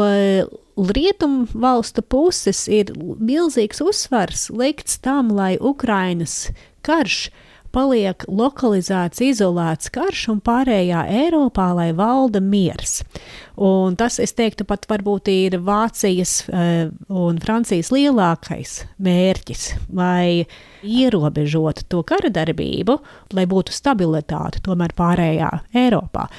rietumu 0.89 1.45
valstu 1.53 2.01
puses 2.01 2.65
ir 2.71 2.91
milzīgs 2.97 3.83
uzsvars 3.85 4.49
likts 4.49 4.99
tam, 5.03 5.31
lai 5.35 5.55
Ukrainas 5.59 6.47
karš 6.85 7.29
paliek 7.75 8.23
lokalizēts, 8.27 9.21
izolēts 9.23 9.91
karš, 9.93 10.25
un 10.33 10.41
pārējā 10.45 11.05
Eiropā, 11.23 11.69
lai 11.77 11.89
valda 11.97 12.41
miers. 12.43 12.99
Un 13.59 13.97
tas, 13.99 14.19
es 14.23 14.33
teiktu, 14.37 14.65
pat 14.67 14.87
varbūt 14.89 15.31
ir 15.33 15.57
Vācijas 15.65 16.35
uh, 16.47 16.91
un 17.11 17.41
Francijas 17.43 17.91
lielākais 17.95 18.83
mērķis, 19.03 19.65
lai 19.95 20.45
ierobežotu 20.83 21.87
to 21.91 22.05
kara 22.07 22.31
darbību, 22.33 22.99
lai 23.35 23.45
būtu 23.49 23.75
stabilitāte 23.75 24.63
tomēr 24.65 24.95
pārējā 24.97 25.51
Eiropā 25.75 26.29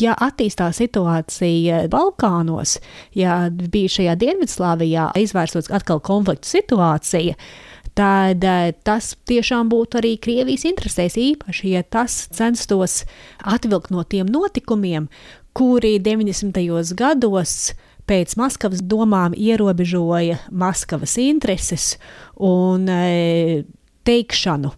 ja 0.00 0.14
attīstās 0.20 0.78
situācija 0.80 1.86
Balkānos, 1.92 2.78
ja 3.16 3.44
bija 3.50 3.92
šajā 3.96 4.16
Dienvidslāvijā 4.20 5.10
izvērstos 5.20 5.70
atkal 5.74 6.00
konflikta 6.04 6.48
situācija, 6.48 7.36
tad 7.98 8.44
eh, 8.44 8.72
tas 8.84 9.12
tiešām 9.28 9.70
būtu 9.72 10.00
arī 10.00 10.16
Krievijas 10.22 10.66
interesēs, 10.68 11.18
īpaši, 11.20 11.72
ja 11.76 11.82
tas 11.82 12.26
censtos 12.32 13.02
atvilkt 13.38 13.92
no 13.94 14.04
tiem 14.04 14.30
notikumiem, 14.32 15.08
kuri 15.56 15.98
90. 16.00 16.56
gados 16.96 17.72
pēc 18.08 18.36
Maskavas 18.40 18.82
domām 18.82 19.36
ierobežoja 19.36 20.40
Maskavas 20.50 21.18
intereses 21.22 21.96
un 22.40 22.88
e, 22.90 23.62
teikšanu 24.02 24.72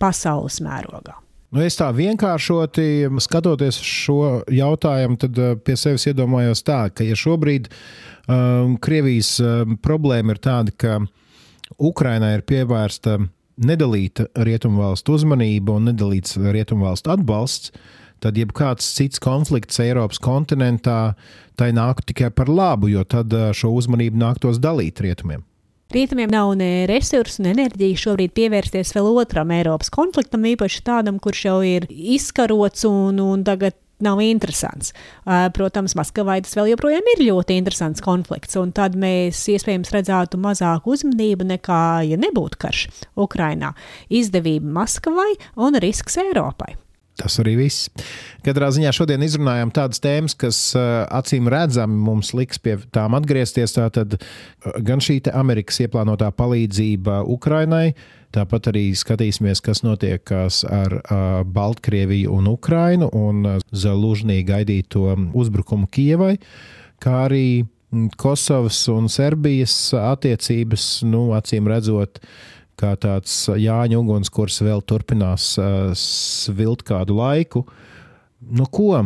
pasaules 0.00 0.60
mērogā. 0.64 1.18
Nu, 1.52 1.60
es 1.60 1.76
tā 1.76 1.90
vienkāršoti 1.92 3.10
skatoties 3.20 3.76
šo 3.84 4.40
jautājumu, 4.48 5.18
tad 5.20 5.36
eh, 5.36 5.52
pie 5.60 5.76
sevis 5.76 6.06
iedomājos 6.08 6.64
tā, 6.64 6.86
ka 6.96 7.04
ja 7.04 7.18
šobrīd 7.18 7.68
um, 7.68 8.78
Krievijas 8.80 9.34
um, 9.44 9.76
problēma 9.76 10.32
ir 10.32 10.40
tāda, 10.40 10.72
ka 10.72 10.94
Ukrainai 11.78 12.34
ir 12.38 12.44
pievērsta 12.48 13.18
nedalīta 13.62 14.28
rietumvalstu 14.46 15.16
uzmanība 15.18 15.76
un 15.76 15.90
nedalīts 15.90 16.38
rietumvalstu 16.40 17.12
atbalsts, 17.14 17.72
tad 18.22 18.38
jebkāds 18.38 18.86
cits 18.96 19.20
konflikts 19.22 19.80
Eiropas 19.82 20.20
kontinentā 20.22 21.14
tai 21.58 21.72
nāktu 21.76 22.12
tikai 22.12 22.30
par 22.34 22.50
labu, 22.50 22.90
jo 22.92 23.04
tad 23.04 23.34
šo 23.56 23.72
uzmanību 23.76 24.20
nāktos 24.22 24.62
dalīt 24.62 25.02
rietumiem. 25.04 25.42
Rietumiem 25.92 26.30
nav 26.32 26.54
ne 26.56 26.86
resursu, 26.88 27.42
ne 27.44 27.50
enerģiju 27.52 27.98
šobrīd 28.00 28.32
pievērsties 28.32 28.94
vēl 28.96 29.10
otram 29.20 29.50
Eiropas 29.52 29.92
konfliktam, 29.92 30.46
īpaši 30.48 30.80
tādam, 30.86 31.18
kurš 31.20 31.42
jau 31.50 31.58
ir 31.68 31.84
izkarots 31.90 32.86
un, 32.88 33.20
un 33.20 33.42
tagad 33.44 33.76
nav 34.04 34.20
interesants. 34.24 34.92
Protams, 35.56 35.96
Maskavai 35.98 36.40
tas 36.44 36.56
vēl 36.58 36.72
joprojām 36.74 37.10
ir 37.14 37.24
ļoti 37.28 37.56
interesants 37.60 38.04
konflikts, 38.04 38.58
un 38.60 38.74
tad 38.76 38.98
mēs 38.98 39.40
iespējams 39.54 39.92
redzētu 39.94 40.40
mazāku 40.42 40.96
uzmanību 40.96 41.48
nekā, 41.54 41.82
ja 42.10 42.20
nebūtu 42.20 42.60
karš 42.66 42.86
Ukrainā. 43.16 43.74
Izdevība 44.12 44.78
Maskavai 44.82 45.32
un 45.56 45.78
risks 45.82 46.18
Eiropai. 46.22 46.81
Tas 47.20 47.34
arī 47.42 47.58
viss. 47.58 47.90
Katrā 48.44 48.70
ziņā 48.72 48.90
šodien 48.96 49.22
izrunājām 49.24 49.70
tādas 49.74 50.00
tēmas, 50.00 50.32
kas 50.38 50.58
uh, 50.78 51.04
acīm 51.12 51.50
redzami 51.52 51.98
mums 52.06 52.32
liks 52.36 52.60
pie 52.62 52.78
tām 52.94 53.12
atgriezties. 53.18 53.74
Tātad 53.76 54.16
uh, 54.16 54.78
gan 54.80 55.02
šī 55.04 55.20
Amerikas 55.36 55.82
ieplānotā 55.84 56.30
palīdzība 56.32 57.20
Ukrainai, 57.28 57.92
tāpat 58.32 58.70
arī 58.72 58.86
skatīsimies, 58.96 59.60
kas 59.64 59.84
notiek 59.84 60.32
ar 60.32 60.96
uh, 60.96 61.42
Baltkrieviju 61.44 62.32
un 62.32 62.48
Ukrainu 62.54 63.10
un 63.12 63.44
Zelūžnī 63.76 64.40
gaidīto 64.48 65.12
uzbrukumu 65.36 65.90
Kievai, 65.92 66.38
kā 67.02 67.26
arī 67.26 67.44
mm, 67.60 68.14
Kosovas 68.16 68.80
un 68.88 69.12
Serbijas 69.12 69.76
attiecības, 70.00 70.88
nu, 71.12 71.28
acīm 71.36 71.68
redzot, 71.68 72.24
kā 72.82 72.92
tāds 73.00 73.36
Jāņa 73.48 74.00
ugunskurs 74.02 74.60
vēl 74.66 74.82
turpinās 74.84 75.54
svilt 75.98 76.84
kādu 76.88 77.16
laiku. 77.22 77.64
Nu, 78.42 78.66
ko? 78.66 78.98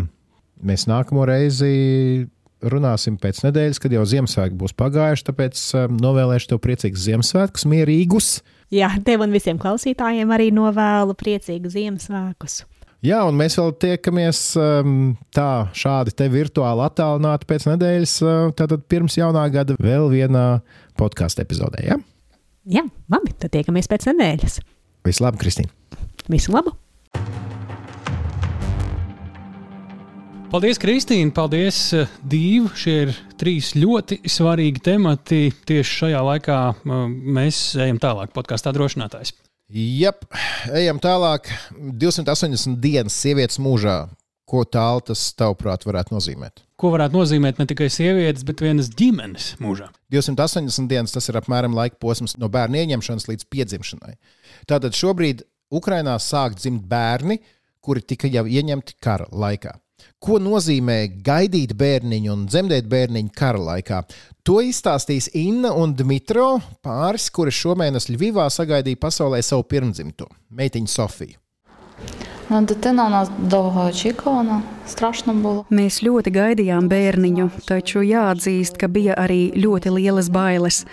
Mēs 0.66 0.86
nākamo 0.88 1.26
reizi 1.28 2.26
runāsim 2.64 3.18
pēc 3.20 3.42
nedēļas, 3.44 3.80
kad 3.82 3.92
jau 3.92 4.04
Ziemassvētki 4.08 4.56
būs 4.58 4.74
pagājuši. 4.80 5.26
Tāpēc 5.28 5.64
novēlēšu 6.00 6.52
tev 6.52 6.62
priecīgus 6.64 7.04
Ziemassvētkus, 7.06 7.66
mierīgus. 7.68 8.30
Jā, 8.74 8.90
tev 9.06 9.26
un 9.26 9.34
visiem 9.34 9.60
klausītājiem 9.62 10.32
arī 10.34 10.48
novēlu 10.54 11.14
priecīgus 11.18 11.76
Ziemassvētkus. 11.76 12.64
Jā, 13.04 13.20
un 13.28 13.36
mēs 13.38 13.54
vēl 13.60 13.74
tiekamies 13.78 14.40
um, 14.58 15.12
tā, 15.36 15.68
šādi 15.76 16.14
te 16.16 16.26
virtuāli 16.32 16.82
attālināti 16.86 17.46
pēc 17.46 17.68
nedēļas, 17.68 18.14
uh, 18.24 18.36
tātad 18.56 18.86
pirms 18.90 19.18
jaunā 19.20 19.44
gada 19.52 19.76
vēl 19.78 20.08
vienā 20.10 20.46
podkāstu 20.98 21.44
epizodē. 21.44 21.84
Ja? 21.86 22.00
Jā, 22.66 22.82
labi, 23.12 23.30
tad 23.38 23.52
tiekamies 23.54 23.86
pēc 23.86 24.08
nedēļas. 24.08 24.56
Visu 25.06 25.22
labu, 25.22 25.38
Kristīne! 25.38 25.70
Visu 26.26 26.50
labu! 26.50 26.72
Paldies, 30.50 30.80
Kristīne! 30.82 31.30
Paldies, 31.36 31.78
eh, 31.94 32.10
Dīva! 32.26 32.72
Šie 32.74 32.96
ir 33.04 33.14
trīs 33.38 33.70
ļoti 33.78 34.18
svarīgi 34.26 34.82
temati. 34.82 35.40
Tieši 35.62 35.98
šajā 36.00 36.24
laikā 36.26 36.58
eh, 36.74 37.06
mēs 37.38 37.60
ejam 37.86 38.02
tālāk, 38.02 38.34
podkāstā 38.34 38.74
drošinātājs. 38.74 39.30
Jā, 39.70 40.16
ejam 40.74 40.98
tālāk. 41.02 41.46
280 41.70 42.80
dienas 42.82 43.14
sievietes 43.14 43.62
mūžā. 43.62 44.08
Ko 44.46 44.62
tālu 44.62 45.02
tas, 45.08 45.22
tavuprāt, 45.34 45.82
varētu 45.88 46.14
nozīmēt? 46.14 46.62
Ko 46.78 46.92
varētu 46.92 47.18
nozīmēt 47.18 47.58
ne 47.58 47.66
tikai 47.66 47.88
sievietes, 47.90 48.44
bet 48.46 48.60
vienas 48.62 48.92
ģimenes 48.94 49.56
mūžā? 49.62 49.88
280 50.14 50.86
dienas 50.90 51.14
tas 51.16 51.26
ir 51.26 51.38
apmēram 51.40 51.74
laika 51.74 51.98
posms 52.02 52.36
no 52.38 52.46
bērna 52.52 52.84
ieņemšanas 52.84 53.26
līdz 53.30 53.48
piedzimšanai. 53.50 54.14
Tātad 54.70 54.94
šobrīd 54.94 55.42
Ukrainā 55.74 56.14
sāk 56.22 56.54
dzimt 56.60 56.84
bērni, 56.86 57.40
kuri 57.82 58.04
tika 58.06 58.30
jau 58.30 58.44
ieņemti 58.46 59.00
kara 59.02 59.26
laikā. 59.32 59.74
Ko 60.22 60.38
nozīmē 60.42 60.98
gaidīt 61.26 61.74
bērniņu 61.78 62.30
un 62.32 62.44
dzemdēt 62.46 62.86
bērniņu 62.90 63.32
kara 63.36 63.62
laikā? 63.62 64.02
To 64.46 64.60
izstāstīs 64.62 65.26
Inna 65.34 65.72
un 65.74 65.96
Dmitro, 65.96 66.60
pāris, 66.86 67.26
kuri 67.34 67.54
šomēnes 67.54 68.08
Ļuvivā 68.12 68.46
sagaidīja 68.52 69.00
pasaulē 69.02 69.42
savu 69.42 69.66
pirmdzimto, 69.70 70.28
meitiņu 70.54 70.92
Sofiju. 70.92 71.40
Nu, 72.49 72.61
Дитина 72.61 73.05
у 73.07 73.09
нас 73.09 73.31
довго 73.37 73.85
очікувана, 73.85 74.61
страшно 74.87 75.33
було. 75.33 75.65
Mēs 75.71 76.03
ļoti 76.03 76.31
gaidījām 76.35 76.89
bērniņu, 76.91 77.49
taču 77.65 78.03
jāatzīst, 78.03 78.75
ka 78.77 78.87
bija 78.87 79.15
arī 79.15 79.53
ļoti 79.55 79.89
lielas 79.89 80.27
bailes. 80.29 80.85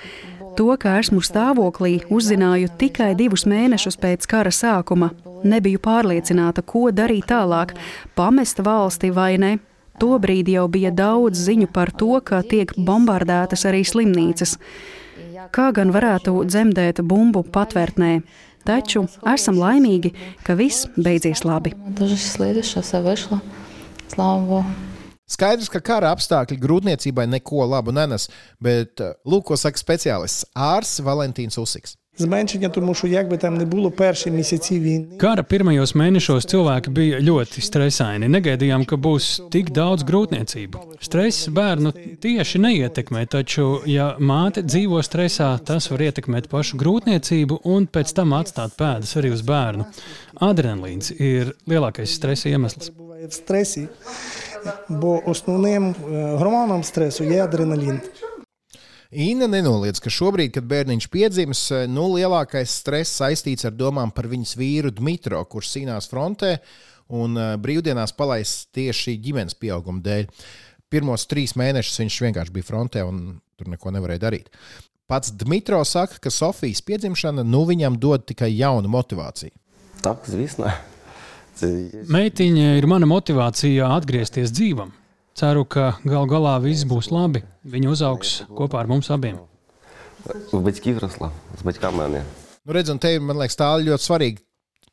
To, 0.59 0.76
ka 0.78 0.99
esmu 0.99 1.19
stāvoklī, 1.23 2.00
uzzināju 2.11 2.69
tikai 2.78 3.14
divus 3.19 3.45
mēnešus 3.47 3.99
pēc 3.99 4.26
kara 4.31 4.50
sākuma. 4.50 5.11
Nebiju 5.43 5.78
pārliecināta, 5.78 6.62
ko 6.62 6.90
darīt 6.90 7.26
tālāk, 7.31 7.75
pamest 8.14 8.62
valsti 8.62 9.11
vai 9.11 9.37
ne. 9.38 9.52
Tobrīd 9.99 10.47
jau 10.50 10.69
bija 10.71 10.90
daudz 10.95 11.43
ziņu 11.43 11.67
par 11.75 11.90
to, 11.90 12.21
ka 12.23 12.43
tiek 12.47 12.71
bombardētas 12.75 13.67
arī 13.67 13.83
slimnīcas. 13.83 14.59
Kā 15.50 15.73
gan 15.75 15.90
varētu 15.95 16.45
dzemdēt 16.47 17.02
bumbu 17.02 17.43
patvērtnē? 17.43 18.12
Taču 18.63 19.03
esam 19.27 19.58
laimīgi, 19.60 20.13
ka 20.48 20.55
viss 20.55 20.88
beidzies 20.96 21.43
labi. 21.48 21.74
Skaidrs, 25.34 25.70
ka 25.72 25.79
kara 25.84 26.12
apstākļi 26.13 26.60
grūtniecībai 26.62 27.25
neko 27.32 27.65
labu 27.65 27.93
nenes, 27.96 28.27
bet 28.63 29.01
lūk, 29.25 29.50
ko 29.50 29.58
saka 29.60 29.79
speciālists 29.79 30.46
ārsts 30.55 31.03
Valentīns 31.03 31.60
Usiks. 31.60 31.98
Зменшення, 32.21 32.69
тому 32.69 32.95
що 32.95 33.07
як 33.07 33.28
би 33.28 33.37
там 33.37 33.57
не 33.57 33.64
було 33.64 33.90
перші 33.90 34.31
місяці 34.31 34.81
війни. 34.81 35.07
Kara 35.19 35.45
pirmajos 35.47 35.95
mēnešos 35.95 36.49
cilvēki 36.50 36.90
bija 36.90 37.21
ļoti 37.23 37.62
stresaini. 37.62 38.26
Negaidījām, 38.26 38.83
ka 38.90 38.97
būs 38.99 39.28
tik 39.55 39.71
daudz 39.71 40.02
grūtniecību. 40.02 40.99
Stress 41.00 41.47
bērnu 41.47 41.93
tieši 42.19 42.58
neietekmē, 42.58 43.23
taču, 43.30 43.67
ja 43.87 44.17
māte 44.19 44.65
dzīvo 44.67 44.99
stresā, 45.06 45.52
tas 45.63 45.87
var 45.93 46.02
ietekmēt 46.08 46.50
pašu 46.50 46.80
grūtniecību 46.82 47.61
un 47.75 47.87
pēc 47.87 48.11
tam 48.19 48.34
atstāt 48.34 48.75
pēdas 48.80 49.15
arī 49.21 49.30
uz 49.37 49.47
bērnu. 49.47 49.87
Adrenalīns 50.43 51.15
ir 51.15 51.54
lielākais 51.71 52.19
stresa 52.19 52.50
iemesls. 52.50 52.91
В 53.28 53.32
стресі, 53.32 53.89
бо 54.89 55.23
основним 55.26 55.95
гормоном 56.11 56.82
стресу 56.82 57.25
є 57.25 57.45
адреналін. 57.45 58.00
Inna 59.14 59.48
nenoliedz, 59.52 60.00
ka 60.02 60.12
šobrīd, 60.14 60.54
kad 60.56 60.66
bērniņš 60.70 61.08
piedzimis, 61.14 61.62
nu, 61.92 62.08
lielākais 62.16 62.72
stress 62.82 63.20
saistīts 63.20 63.68
ar 63.68 63.76
domām 63.78 64.14
par 64.16 64.28
viņas 64.32 64.56
vīru 64.58 64.92
Dmitro, 64.96 65.44
kurš 65.50 65.76
cīnās 65.76 66.10
frontē 66.10 66.56
un 67.14 67.38
eh, 67.38 67.54
brīvdienās 67.62 68.16
palaists 68.18 68.70
tieši 68.76 69.18
ģimenes 69.24 69.58
pieauguma 69.60 70.02
dēļ. 70.06 70.30
Pirmos 70.94 71.28
trīs 71.30 71.56
mēnešus 71.58 72.02
viņš 72.04 72.22
vienkārši 72.28 72.54
bija 72.54 72.70
frontē 72.70 73.04
un 73.06 73.22
tur 73.58 73.70
neko 73.74 73.94
nevarēja 73.94 74.26
darīt. 74.26 74.50
Pats 75.10 75.34
Dmitro 75.36 75.82
saka, 75.86 76.18
ka 76.22 76.32
Sofijas 76.32 76.82
piedzimšana 76.86 77.44
nu 77.46 77.66
viņam 77.70 78.00
dod 78.02 78.26
tikai 78.30 78.54
jaunu 78.56 78.90
motivāciju. 78.94 79.54
Tā, 80.04 80.16
zvīsnē. 80.28 80.74
Meitiņa 82.14 82.74
ir 82.80 82.88
mana 82.90 83.08
motivācija 83.10 83.92
atgriezties 83.98 84.54
dzīvam. 84.56 84.94
Ceru, 85.33 85.65
ka 85.65 85.96
gal 86.05 86.27
galā 86.29 86.59
viss 86.61 86.85
būs 86.85 87.09
labi. 87.09 87.41
Viņa 87.65 87.89
uzaugs 87.89 88.33
kopā 88.53 88.83
ar 88.83 88.89
mums 88.91 89.09
abiem. 89.13 89.39
Uz 90.29 90.61
baģķiem 90.61 91.00
rasla, 91.01 91.31
uz 91.55 91.63
baģķiem 91.65 91.98
mēnē. 92.00 92.22
Nu, 92.63 92.75
redziet, 92.77 93.01
te 93.01 93.15
man 93.19 93.41
liekas, 93.41 93.57
tā 93.59 93.72
ir 93.79 93.89
ļoti 93.89 94.05
svarīga 94.05 94.43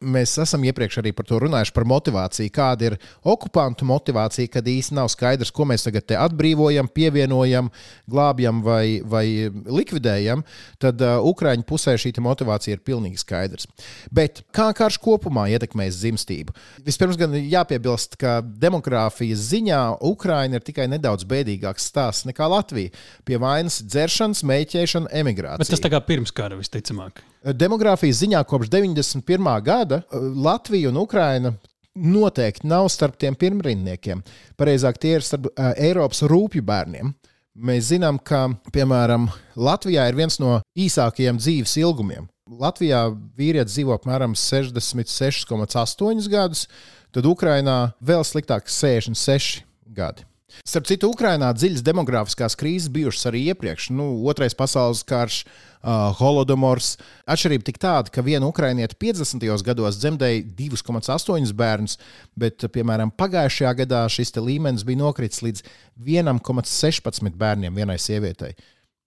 Mēs 0.00 0.32
esam 0.40 0.62
iepriekš 0.64 0.96
arī 1.02 1.10
par 1.12 1.26
to 1.28 1.36
runājuši, 1.42 1.72
par 1.76 1.84
motivāciju. 1.84 2.50
Kāda 2.56 2.86
ir 2.88 2.94
okupantu 3.20 3.84
motivācija, 3.84 4.48
kad 4.48 4.64
īstenībā 4.64 5.02
nav 5.02 5.10
skaidrs, 5.12 5.52
ko 5.52 5.66
mēs 5.68 5.84
tagad 5.84 6.14
atbrīvojam, 6.16 6.88
pievienojam, 6.88 7.68
glābjam 8.08 8.62
vai, 8.64 9.02
vai 9.04 9.24
likvidējam. 9.68 10.40
Tad 10.80 11.04
uh, 11.04 11.20
Ukrāņu 11.28 11.66
pusē 11.68 11.98
šī 12.00 12.14
motivācija 12.24 12.78
ir 12.78 12.84
pilnīgi 12.84 13.20
skaidrs. 13.20 13.68
Bet 14.08 14.40
kā 14.56 14.70
karš 14.76 14.96
kopumā 15.04 15.50
ietekmēs 15.52 16.00
dzimstību? 16.00 16.56
Vispirms 16.86 17.20
gan 17.20 17.36
jāpiebilst, 17.36 18.16
ka 18.20 18.38
demogrāfijas 18.40 19.50
ziņā 19.52 19.82
Ukrāņa 20.10 20.56
ir 20.56 20.64
tikai 20.64 20.88
nedaudz 20.94 21.28
bēdīgāks 21.28 21.90
stāsts 21.92 22.28
nekā 22.30 22.48
Latvija. 22.48 22.96
Pie 23.28 23.36
vainas 23.36 23.82
dzeršanas, 23.84 24.46
mēķēšana, 24.48 25.12
emigrācija. 25.22 25.60
Bet 25.60 25.76
tas 25.76 25.84
tā 25.84 25.92
kā 25.92 26.00
pirms 26.08 26.32
kara 26.32 26.56
visticamāk. 26.56 27.20
Demogrāfijas 27.40 28.20
ziņā 28.20 28.42
kopš 28.44 28.68
91. 28.68 29.46
gada 29.64 30.02
uh, 30.02 30.24
Latvija 30.44 30.90
un 30.90 30.98
Ukraina 31.00 31.54
noteikti 31.94 32.68
nav 32.68 32.88
starp 32.92 33.16
tiem 33.20 33.34
pirmrindniekiem. 33.34 34.20
Pareizāk, 34.60 35.00
tie 35.00 35.16
ir 35.16 35.24
starp 35.24 35.48
uh, 35.48 35.72
Eiropas 35.80 36.20
rūpju 36.28 36.62
bērniem. 36.66 37.14
Mēs 37.60 37.88
zinām, 37.90 38.20
ka, 38.22 38.46
piemēram, 38.72 39.26
Latvijā 39.56 40.06
ir 40.08 40.18
viens 40.20 40.38
no 40.40 40.60
īsākajiem 40.78 41.40
dzīves 41.40 41.74
ilgumiem. 41.80 42.28
Latvijā 42.60 43.06
vīrietis 43.38 43.76
dzīvo 43.76 43.96
apmēram 43.96 44.36
66,8 44.38 46.30
gadus, 46.30 46.66
tad 47.14 47.26
Ukrainā 47.26 47.92
vēl 48.04 48.24
sliktāk- 48.26 48.68
66 48.80 49.64
gadi. 49.86 50.29
Starp 50.66 50.88
citu, 50.90 51.10
Ukrainā 51.14 51.50
dziļas 51.56 51.84
demogrāfiskās 51.86 52.56
krīzes 52.58 52.90
bijušas 52.92 53.28
arī 53.30 53.46
iepriekš. 53.52 53.90
Nu, 53.96 54.08
Otrais 54.30 54.56
pasaules 54.56 55.02
karš, 55.08 55.42
uh, 55.44 56.10
holodomors. 56.18 56.94
Atšķirība 57.30 57.68
tik 57.68 57.80
tāda, 57.82 58.12
ka 58.12 58.24
viena 58.26 58.48
ukrainieta 58.48 58.98
50. 59.00 59.46
gados 59.66 60.00
dzemdēja 60.02 60.42
2,8 60.58 61.54
bērnus, 61.56 61.96
bet, 62.38 62.66
piemēram, 62.74 63.14
pagājušajā 63.16 63.72
gadā 63.84 64.04
šis 64.12 64.36
līmenis 64.38 64.84
bija 64.88 65.02
nokritis 65.02 65.42
līdz 65.46 65.64
1,16 66.06 67.40
bērniem 67.40 67.80
vienai 67.80 67.98
sievietei. 68.00 68.54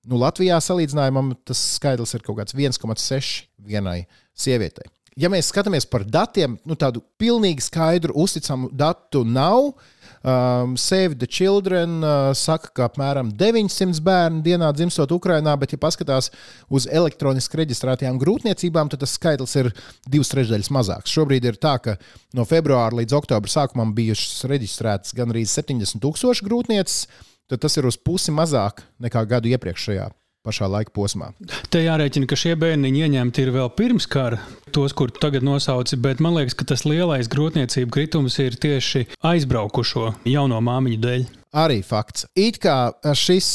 Nu, 0.04 0.18
Latvijā 0.20 0.58
salīdzinājumam 0.60 1.32
tas 1.48 1.62
skaitlis 1.78 2.12
ir 2.18 2.26
kaut 2.26 2.42
kāds 2.42 2.58
1,6 2.58 3.46
vienai 3.64 4.04
sievietei. 4.36 4.90
Ja 5.20 5.30
mēs 5.30 5.52
skatāmies 5.52 5.86
par 5.86 6.04
datiem, 6.10 6.58
nu, 6.66 6.76
tādu 6.80 7.04
pilnīgi 7.22 7.64
skaidru, 7.68 8.16
uzticamu 8.18 8.72
datu 8.74 9.22
nav. 9.24 9.76
Um, 10.24 10.78
Save 10.78 11.18
the 11.20 11.28
Children 11.28 11.98
uh, 12.00 12.32
saka, 12.32 12.70
ka 12.72 12.86
apmēram 12.88 13.34
900 13.36 14.00
bērnu 14.06 14.40
dienā 14.46 14.70
dzimstot 14.72 15.12
Ukrajinā, 15.12 15.58
bet, 15.60 15.76
ja 15.76 15.82
paskatās 15.84 16.30
uz 16.72 16.88
elektroniski 16.88 17.60
reģistrētajām 17.60 18.22
grūtniecībām, 18.22 18.88
tad 18.94 19.04
tas 19.04 19.18
skaitlis 19.20 19.58
ir 19.60 19.74
divas 20.08 20.32
trešdaļas 20.32 20.72
mazāks. 20.72 21.12
Šobrīd 21.12 21.50
ir 21.52 21.60
tā, 21.60 21.76
ka 21.84 21.98
no 22.40 22.48
februāra 22.48 23.02
līdz 23.02 23.20
oktobra 23.20 23.52
sākumam 23.52 23.92
bijušas 23.98 24.48
reģistrētas 24.48 25.12
gandrīz 25.20 25.60
70 25.60 26.00
tūkstoši 26.00 26.48
grūtnieces, 26.48 27.06
tad 27.52 27.68
tas 27.68 27.76
ir 27.76 27.92
uz 27.92 28.00
pusi 28.00 28.32
mazāk 28.32 28.86
nekā 29.04 29.28
gadu 29.28 29.52
iepriekšējā 29.52 30.08
pašā 30.44 30.68
laika 30.68 30.92
posmā. 30.96 31.32
Te 31.72 31.84
jārēķina, 31.86 32.28
ka 32.28 32.38
šie 32.40 32.54
bērniņi 32.60 33.06
ieņemti 33.06 33.46
ir 33.46 33.52
vēl 33.56 33.70
pirms 33.78 34.08
kara, 34.12 34.42
tos, 34.76 34.96
kurus 34.98 35.22
tagad 35.24 35.46
nosauci, 35.46 36.00
bet 36.04 36.20
man 36.24 36.36
liekas, 36.38 36.58
ka 36.60 36.68
tas 36.74 36.84
lielais 36.88 37.30
grūtniecību 37.32 37.94
kritums 37.94 38.36
ir 38.44 38.58
tieši 38.60 39.06
aizbraukušo 39.24 40.10
jauno 40.28 40.60
māmiņu 40.64 41.00
dēļ. 41.06 41.24
Arī 41.64 41.80
fakts. 41.86 42.26
It 42.36 42.58
kā 42.60 42.92
šis 43.16 43.48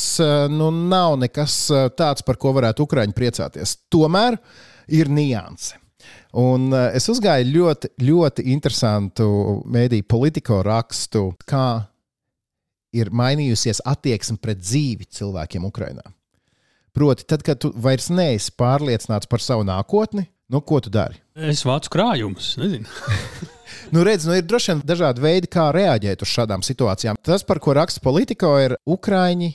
nu, 0.54 0.70
nav 0.70 1.18
nekas 1.18 1.60
tāds, 1.98 2.24
par 2.24 2.38
ko 2.40 2.54
varētu 2.56 2.86
Ukrāņi 2.86 3.16
priecāties. 3.16 3.74
Tomēr 3.90 4.38
ir 4.94 5.10
nianse. 5.10 5.76
Un 6.38 6.70
es 6.94 7.08
uzgāju 7.10 7.48
ļoti, 7.50 7.90
ļoti 8.06 8.44
interesantu 8.52 9.26
mēdīju 9.66 10.06
politiko 10.08 10.60
rakstu, 10.64 11.32
kā 11.48 11.82
ir 12.94 13.10
mainījusies 13.12 13.82
attieksme 13.88 14.38
pret 14.40 14.62
dzīvi 14.62 15.08
cilvēkiem 15.18 15.66
Ukrajinā. 15.68 16.06
Proti, 16.96 17.26
tad, 17.28 17.44
kad 17.46 17.60
tu 17.62 17.70
vairs 17.76 18.08
neesi 18.10 18.52
pārliecināts 18.58 19.28
par 19.30 19.42
savu 19.44 19.66
nākotni, 19.68 20.26
nu, 20.52 20.62
ko 20.64 20.80
tu 20.84 20.92
dari? 20.92 21.20
Es 21.48 21.64
vācu 21.66 21.92
krājumus, 21.94 22.54
nezinu. 22.60 22.88
nu, 23.94 24.04
redz, 24.06 24.26
nu, 24.28 24.36
ir 24.38 24.46
droši 24.48 24.74
vien 24.74 24.84
dažādi 24.88 25.24
veidi, 25.24 25.50
kā 25.52 25.68
reaģēt 25.74 26.24
uz 26.24 26.32
šādām 26.34 26.64
situācijām. 26.66 27.20
Tas, 27.24 27.46
par 27.46 27.60
ko 27.62 27.76
raksta 27.78 28.02
politikā, 28.04 28.52
ir 28.66 28.78
Ukrāņi 28.88 29.52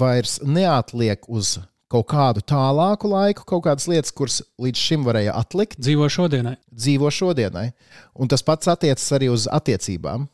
vairs 0.00 0.38
neatliek 0.44 1.28
uz 1.28 1.58
kaut 1.90 2.06
kādu 2.10 2.42
tālāku 2.46 3.10
laiku, 3.10 3.44
kaut 3.48 3.64
kādas 3.66 3.88
lietas, 3.90 4.14
kuras 4.14 4.40
līdz 4.62 4.82
šim 4.88 5.06
varēja 5.06 5.34
atlikt. 5.40 5.80
Dzīvo 5.82 6.06
šodienai. 6.12 6.54
Dzīvo 6.70 7.10
šodienai. 7.14 7.70
Un 8.14 8.30
tas 8.30 8.44
pats 8.46 8.70
attiecas 8.70 9.08
arī 9.16 9.30
uz 9.32 9.48
attiecībām. 9.50 10.28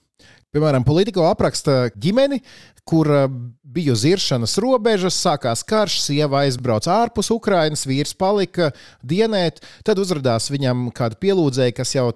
Piemēram, 0.54 0.84
politiko 0.88 1.24
apraksta 1.28 1.90
ģimeni, 2.00 2.38
kur 2.86 3.10
eh, 3.10 3.28
bija 3.76 3.92
uz 3.92 4.04
iršanas 4.08 4.54
robežas, 4.62 5.16
sākās 5.20 5.64
karš, 5.66 5.98
sieva 6.04 6.44
aizbrauca 6.44 6.94
ārpus 7.02 7.28
Ukrainas, 7.34 7.84
vīrs 7.88 8.14
palika 8.16 8.70
dienēt. 9.04 9.58
Tad 9.84 10.00
uzrādījās 10.00 10.48
viņam 10.54 10.86
kāda 10.96 11.18
pielūdzēja, 11.20 11.74
kas 11.76 11.92
jau 11.96 12.06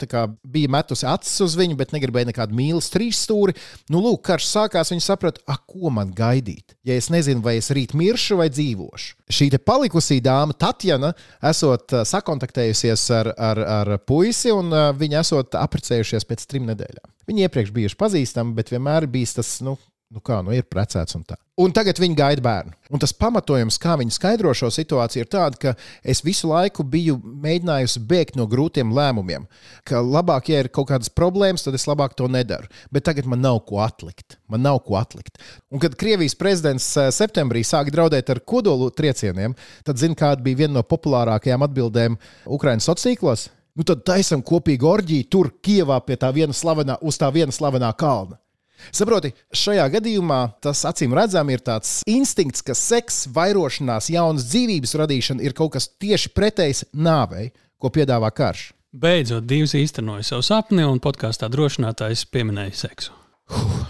bija 0.47 0.71
metusi 0.73 1.09
acis 1.11 1.43
uz 1.45 1.57
viņu, 1.59 1.77
bet 1.81 1.93
negribēja 1.97 2.31
nekādu 2.31 2.57
mīlestības 2.57 2.95
trīsstūri. 2.95 3.57
Nu, 3.93 4.01
lūk, 4.05 4.23
karš 4.31 4.49
sākās, 4.49 4.93
viņi 4.95 5.05
saprata, 5.05 5.43
ah, 5.51 5.59
ko 5.69 5.93
man 5.95 6.15
gaidīt. 6.17 6.77
Ja 6.87 6.97
es 6.97 7.11
nezinu, 7.13 7.43
vai 7.45 7.59
es 7.61 7.71
rīt 7.75 7.93
miršu 7.99 8.41
vai 8.41 8.49
dzīvošu. 8.53 9.17
Šī 9.31 9.51
palikusī 9.63 10.19
dāma, 10.25 10.57
Tatjana, 10.57 11.13
esot 11.51 11.93
eh, 11.93 12.07
sakontaktējusies 12.09 13.07
ar, 13.19 13.35
ar, 13.37 13.63
ar 13.81 13.95
puisi, 14.07 14.55
un 14.55 14.73
eh, 14.73 14.89
viņi 14.97 15.21
esot 15.21 15.61
apprecējušies 15.61 16.27
pēc 16.31 16.49
trim 16.51 16.71
nedēļām. 16.71 17.07
Viņi 17.31 17.47
iepriekš 17.47 17.71
bijuši 17.77 18.01
pazīstami, 18.01 18.57
bet 18.57 18.73
vienmēr 18.73 19.07
bijis 19.11 19.37
tas, 19.37 19.53
nu, 19.63 19.77
nu 20.11 20.21
kā, 20.25 20.41
nu 20.43 20.55
ir 20.55 20.67
precēts 20.67 21.15
un 21.15 21.23
tā. 21.27 21.37
Un 21.61 21.75
tagad 21.77 21.99
viņi 22.01 22.17
gaida 22.17 22.43
bērnu. 22.43 22.73
Un 22.95 23.03
tas 23.03 23.13
pamatojums, 23.15 23.77
kā 23.81 23.95
viņi 24.01 24.15
skaidro 24.15 24.53
šo 24.57 24.71
situāciju, 24.73 25.23
ir 25.23 25.29
tāds, 25.31 25.59
ka 25.61 25.75
es 26.03 26.23
visu 26.25 26.49
laiku 26.51 26.87
biju 26.89 27.19
mēģinājusi 27.21 28.03
bēgt 28.11 28.39
no 28.41 28.47
grūtiem 28.51 28.95
lēmumiem. 28.97 29.45
Ka 29.87 30.01
labāk, 30.01 30.49
ja 30.51 30.65
ir 30.65 30.71
kaut 30.73 30.89
kādas 30.91 31.13
problēmas, 31.13 31.67
tad 31.67 31.77
es 31.79 31.87
labāk 31.91 32.17
to 32.19 32.31
nedaru. 32.33 32.71
Bet 32.91 33.07
tagad 33.07 33.29
man 33.31 33.45
nav 33.45 33.61
ko 33.69 33.83
atlikt. 33.85 34.39
Man 34.51 34.65
nav 34.67 34.81
ko 34.89 34.97
atlikt. 34.99 35.39
Un 35.71 35.83
kad 35.85 35.95
Krievijas 36.01 36.39
prezidents 36.41 36.89
eh, 36.97 37.13
septembrī 37.15 37.63
sāka 37.67 37.93
draudēt 37.95 38.33
ar 38.33 38.43
kodolu 38.43 38.91
triecieniem, 38.97 39.55
tad 39.87 40.01
zina, 40.01 40.19
kāda 40.19 40.43
bija 40.43 40.65
viena 40.65 40.81
no 40.81 40.87
populārākajām 40.87 41.69
atbildēm 41.69 42.19
Ukraiņas 42.49 42.89
sociālos 42.89 43.09
tīklos. 43.11 43.49
Nu 43.79 43.87
tad 43.87 44.03
taisam 44.05 44.43
kopīgu 44.43 44.89
orģiju 44.91 45.29
tur, 45.31 45.53
Kievā, 45.63 46.01
pie 46.05 46.19
tā 46.19 46.33
viena 46.35 46.57
slavenā, 46.57 46.99
uz 47.07 47.21
tā 47.21 47.29
viena 47.33 47.55
slavenā 47.55 47.93
kalna. 48.01 48.41
Saproti, 48.89 49.33
šajā 49.55 49.87
gadījumā 49.97 50.41
tas 50.65 50.83
acīm 50.89 51.15
redzami 51.17 51.57
ir 51.57 51.65
tāds 51.67 52.01
instinkts, 52.11 52.65
ka 52.67 52.77
seks, 52.79 53.25
vairošanās, 53.35 54.11
jaunas 54.15 54.49
dzīvības 54.51 54.97
radīšana 55.03 55.45
ir 55.47 55.57
kaut 55.59 55.75
kas 55.77 55.91
tieši 56.01 56.33
pretējs 56.37 56.85
nāvei, 56.97 57.51
ko 57.81 57.93
piedāvā 57.95 58.33
karš. 58.35 58.71
Beidzot, 58.91 59.47
divas 59.47 59.77
īstenoja 59.79 60.27
savu 60.27 60.43
sapni, 60.43 60.83
un 60.83 60.99
podkāstā 61.03 61.49
drošinātājs 61.53 62.25
pieminēja 62.35 62.75
seksu. 62.85 63.15
Huh. 63.53 63.85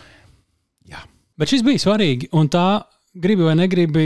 Jā. 0.90 1.04
Bet 1.40 1.52
šis 1.52 1.64
bija 1.64 1.80
svarīgi, 1.80 2.28
un 2.36 2.50
tā 2.52 2.82
gribi 3.16 3.46
vai 3.48 3.56
negribi, 3.58 4.04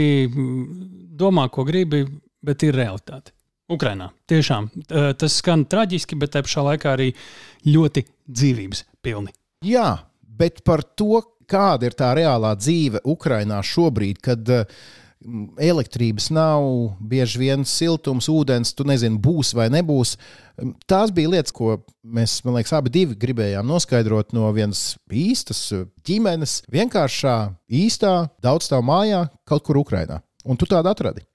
domā, 1.19 1.49
ko 1.51 1.65
gribi, 1.67 2.05
bet 2.45 2.63
ir 2.63 2.77
realitāte. 2.79 3.33
Ukrainā. 3.71 4.11
Tiešām 4.29 4.69
tas 5.17 5.39
skan 5.41 5.65
traģiski, 5.69 6.17
bet 6.21 6.35
te 6.35 6.43
pašā 6.45 6.63
laikā 6.67 6.91
arī 6.93 7.09
ļoti 7.65 8.05
dzīvības 8.29 8.83
pilni. 9.05 9.33
Jā, 9.65 9.87
bet 10.37 10.63
par 10.67 10.83
to, 10.97 11.21
kāda 11.49 11.89
ir 11.89 11.97
tā 11.97 12.11
reālā 12.17 12.55
dzīve 12.57 13.03
Ukrainā 13.05 13.61
šobrīd, 13.65 14.21
kad 14.25 14.49
elektrības 15.61 16.27
nav, 16.33 16.65
bieži 17.01 17.39
vien 17.41 17.63
siltums, 17.65 18.27
ūdens, 18.29 18.73
tu 18.77 18.85
nezini, 18.85 19.17
būs 19.21 19.53
vai 19.57 19.67
nebūs. 19.73 20.15
Tās 20.89 21.13
bija 21.15 21.31
lietas, 21.33 21.53
ko 21.55 21.79
mēs, 22.03 22.37
man 22.45 22.59
liekas, 22.59 22.75
abi 22.77 23.05
gribējām 23.17 23.65
noskaidrot 23.67 24.35
no 24.37 24.51
vienas 24.55 24.95
īstas 25.09 25.63
ģimenes, 26.05 26.59
vienkāršā, 26.71 27.37
īstā, 27.69 28.15
daudzstāvu 28.45 28.85
mājā, 28.85 29.25
kaut 29.49 29.65
kur 29.65 29.81
Ukrainā. 29.81 30.21
Un 30.45 30.59
tu 30.61 30.69
tādu 30.69 30.91
atradi. 30.91 31.25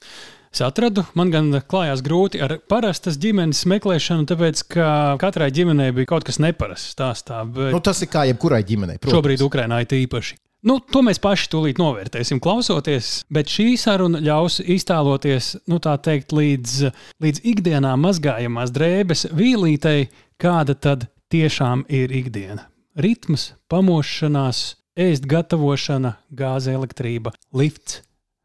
Es 0.50 0.58
atradu, 0.66 1.04
man 1.14 1.30
gan 1.30 1.52
klājās 1.70 2.00
grūti 2.02 2.40
ar 2.42 2.56
parastas 2.70 3.14
ģimenes 3.22 3.62
meklēšanu, 3.70 4.26
tāpēc 4.26 4.64
ka 4.74 4.86
katrai 5.22 5.46
ģimenei 5.54 5.92
bija 5.94 6.10
kaut 6.10 6.26
kas 6.26 6.40
neparasts 6.42 6.96
stāstā. 6.96 7.44
Bet... 7.46 7.70
Nu, 7.76 7.78
tas 7.78 8.02
ir 8.02 8.10
kā 8.10 8.24
jebkurai 8.26 8.64
ģimenei. 8.66 8.98
Protams. 8.98 9.14
Šobrīd 9.14 9.44
Ukrainā 9.46 9.78
ir 9.84 9.94
īpaši. 10.00 10.40
Nu, 10.66 10.76
to 10.82 11.04
mēs 11.06 11.22
paši 11.22 11.46
tūlīt 11.54 11.78
novērtēsim, 11.80 12.42
klausoties, 12.42 13.12
bet 13.32 13.48
šī 13.48 13.78
saruna 13.80 14.18
ļaus 14.20 14.58
iztēloties, 14.60 15.54
nu, 15.70 15.78
tā 15.80 15.94
teikt, 16.02 16.34
līdz, 16.36 16.74
līdz 17.22 17.40
ikdienā 17.54 17.94
mazgājamās 17.96 18.74
drēbes 18.74 19.28
vīlītei, 19.30 20.10
kāda 20.42 20.74
tad 20.74 21.08
tiešām 21.32 21.86
ir 21.88 22.12
ikdiena. 22.12 22.66
Ritms, 22.98 23.54
pamošanās, 23.72 24.66
ēst 24.98 25.30
gatavošana, 25.30 26.18
gāze, 26.36 26.74
elektrība, 26.76 27.32
lifts 27.56 28.02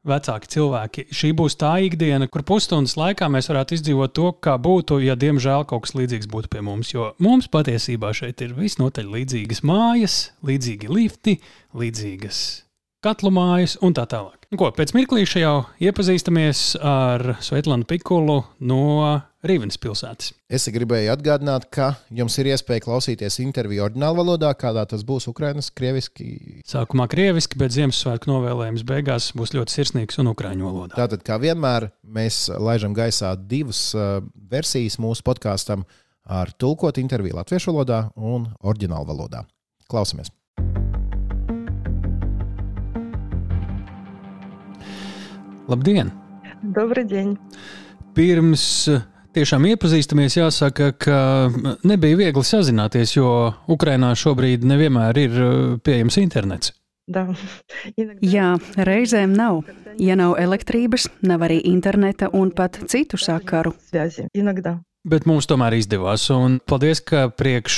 vecāki 0.08 0.52
cilvēki. 0.56 1.08
Šī 1.14 1.32
būs 1.38 1.58
tā 1.62 1.76
ikdiena, 1.86 2.30
kur 2.32 2.46
pusstundas 2.48 2.98
laikā 3.00 3.30
mēs 3.32 3.50
varētu 3.52 3.80
izdzīvot 3.80 4.16
to, 4.18 4.32
kā 4.42 4.58
būtu, 4.62 5.00
ja 5.06 5.18
diemžēl 5.20 5.66
kaut 5.70 5.88
kas 5.88 5.96
līdzīgs 5.98 6.30
būtu 6.32 6.52
pie 6.54 6.66
mums. 6.66 6.94
Jo 6.96 7.14
mums 7.24 7.50
patiesībā 7.52 8.14
šeit 8.16 8.46
ir 8.46 8.56
visnotaļ 8.58 9.10
līdzīgas 9.18 9.66
mājas, 9.66 10.20
līdzīgi 10.46 10.92
lifti, 10.92 11.40
līdzīgas 11.76 12.65
katlu 13.06 13.32
mājas 13.34 13.78
un 13.86 13.94
tā 13.96 14.08
tālāk. 14.10 14.46
Nu, 14.54 14.60
ko, 14.62 14.70
pēc 14.74 14.94
mirklīša 14.96 15.42
jau 15.42 15.56
iepazīstamies 15.84 16.60
ar 16.86 17.36
Svetlanu 17.44 17.86
Pikulu 17.90 18.38
no 18.66 18.84
Rīvenes 19.46 19.78
pilsētas. 19.82 20.32
Es 20.50 20.66
gribēju 20.74 21.12
atgādināt, 21.14 21.68
ka 21.74 21.92
jums 22.14 22.38
ir 22.42 22.50
iespēja 22.54 22.86
klausīties 22.86 23.38
interviju 23.44 23.84
oriģinālā 23.88 24.18
valodā, 24.20 24.52
kādā 24.58 24.86
tas 24.90 25.04
būs 25.06 25.28
Ukraiņas, 25.30 25.72
krieviski. 25.78 26.30
Sākumā 26.66 27.08
krieviski, 27.12 27.60
bet 27.62 27.76
Ziemassvētku 27.76 28.32
novēlējums 28.32 28.86
beigās 28.88 29.32
būs 29.38 29.54
ļoti 29.58 29.78
sirsnīgs 29.80 30.22
un 30.24 30.32
ukrāņu 30.34 30.70
valodā. 30.70 30.98
Tātad, 30.98 31.26
kā 31.26 31.38
vienmēr, 31.42 31.90
mēs 32.06 32.48
laižam 32.54 32.96
gaisā 32.98 33.36
divas 33.38 33.90
uh, 33.98 34.22
versijas 34.54 34.98
mūsu 35.02 35.26
podkāstam 35.26 35.86
ar 36.26 36.54
tulkot 36.58 36.98
interviju 37.02 37.38
latviešu 37.42 37.74
valodā 37.74 38.08
un 38.16 38.50
oriģinālu 38.66 39.14
valodā. 39.14 39.46
Klausamies! 39.92 40.34
Labdien! 45.66 46.12
Dobrdien! 46.62 47.32
Pirms 48.14 48.64
eh, 48.92 49.02
tiešām 49.34 49.66
iepazīstamies, 49.72 50.38
jāsaka, 50.38 50.92
ka 51.02 51.20
eh, 51.50 51.70
nebija 51.90 52.20
viegli 52.20 52.44
sazināties, 52.46 53.16
jo 53.18 53.30
Ukrainā 53.74 54.12
šobrīd 54.14 54.66
nevienmēr 54.70 55.22
ir 55.24 55.40
eh, 55.42 55.56
pieejams 55.82 56.20
internets. 56.22 56.76
Jā, 58.36 58.52
reizēm 58.78 59.34
nav. 59.38 59.64
Ja 60.02 60.18
nav 60.18 60.38
elektrības, 60.42 61.08
nav 61.26 61.48
arī 61.48 61.60
interneta 61.70 62.30
un 62.34 62.54
pat 62.54 62.78
citu 62.90 63.18
sakaru. 63.22 63.74
Bet 65.06 65.28
mums 65.30 65.46
tomēr 65.50 65.76
izdevās. 65.78 66.24
Un 66.34 66.58
paldies, 66.66 67.02
ka 67.06 67.28
priekš 67.30 67.76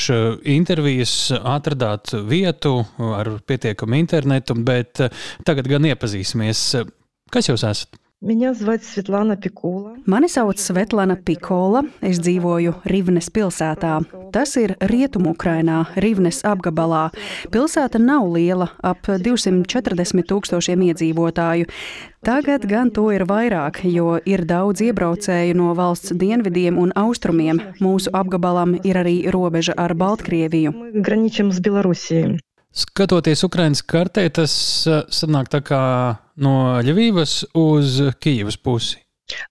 intervijas 0.48 1.16
atradāt 1.36 2.16
vietu 2.28 2.78
ar 3.04 3.34
pietiekamu 3.48 4.00
internetu, 4.00 4.56
bet 4.56 5.04
tagad 5.48 5.68
gan 5.68 5.88
iepazīsimies. 5.92 6.70
Kas 7.34 7.50
jūs 7.50 7.64
esat? 7.68 7.98
Viņa 8.18 8.56
sauc 8.58 8.82
Svetlana 8.82 9.36
Pikula. 9.38 9.92
Mani 10.10 10.26
sauc 10.26 10.58
Svetlana 10.58 11.14
Pikola. 11.22 11.84
Es 12.02 12.18
dzīvoju 12.18 12.72
Rīvnes 12.90 13.30
pilsētā. 13.30 14.00
Tas 14.34 14.56
ir 14.58 14.74
Rietumukrainā, 14.90 15.84
Rīvnes 16.02 16.42
apgabalā. 16.50 17.12
Pilsēta 17.54 18.02
nav 18.02 18.26
liela, 18.34 18.72
ap 18.82 19.06
240 19.06 20.26
tūkstošiem 20.34 20.88
iedzīvotāju. 20.90 21.70
Tagad 22.26 22.66
gan 22.66 22.90
to 22.90 23.12
ir 23.14 23.28
vairāk, 23.30 23.84
jo 23.86 24.18
ir 24.26 24.48
daudz 24.50 24.82
iebraucēju 24.90 25.54
no 25.62 25.78
valsts 25.78 26.18
dienvidiem 26.18 26.82
un 26.82 26.98
austrumiem. 26.98 27.62
Mūsu 27.78 28.10
apgabalam 28.18 28.80
ir 28.82 28.98
arī 28.98 29.20
robeža 29.30 29.78
ar 29.78 29.94
Baltkrieviju. 29.94 30.74
Skatoties 32.78 33.46
Ukraiņas 33.46 33.86
kartē, 33.86 34.26
tas 34.34 34.54
э, 34.90 35.04
sanāk 35.14 35.54
tā 35.54 35.62
kā 35.62 35.84
no 36.37 36.81
Ļuvijas 36.85 37.45
uz 37.55 38.01
Kijavas 38.21 38.57
pusi. 38.57 38.99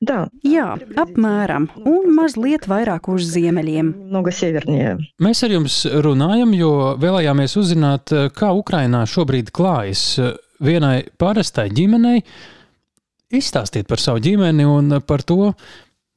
Да, 0.02 0.28
Jā, 0.46 0.76
apmēram, 1.00 1.70
un 1.90 2.12
mazliet 2.14 2.68
vairāk 2.70 3.08
uz 3.10 3.26
ziemeļiem. 3.34 3.88
много 4.12 4.30
севернее. 4.32 4.98
Mēs 5.20 5.42
ar 5.48 5.50
jums 5.56 5.86
runājam, 6.06 6.52
jo 6.54 6.72
vēlējāmies 7.02 7.56
uzzināt, 7.58 8.12
uh, 8.14 8.28
kā 8.30 8.52
Ukrainā 8.54 9.06
šobrīd 9.10 9.50
klājas 9.52 10.04
uh, 10.22 10.36
vienai 10.62 11.08
parastai 11.18 11.70
ģimenei. 11.74 12.22
Izstāstiet 13.32 13.88
par 13.88 13.98
savu 14.04 14.20
ģimeni 14.22 14.66
un 14.68 15.00
par 15.08 15.24
to, 15.24 15.54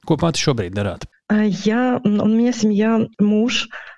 ko 0.04 0.16
pati 0.20 0.42
šobrīd 0.42 0.74
darāt. 0.74 1.06
А 1.30 1.44
Я, 1.46 2.00
м, 2.04 2.20
у 2.20 2.26
меня 2.26 2.52
семья, 2.52 2.98
муж, 3.18 3.68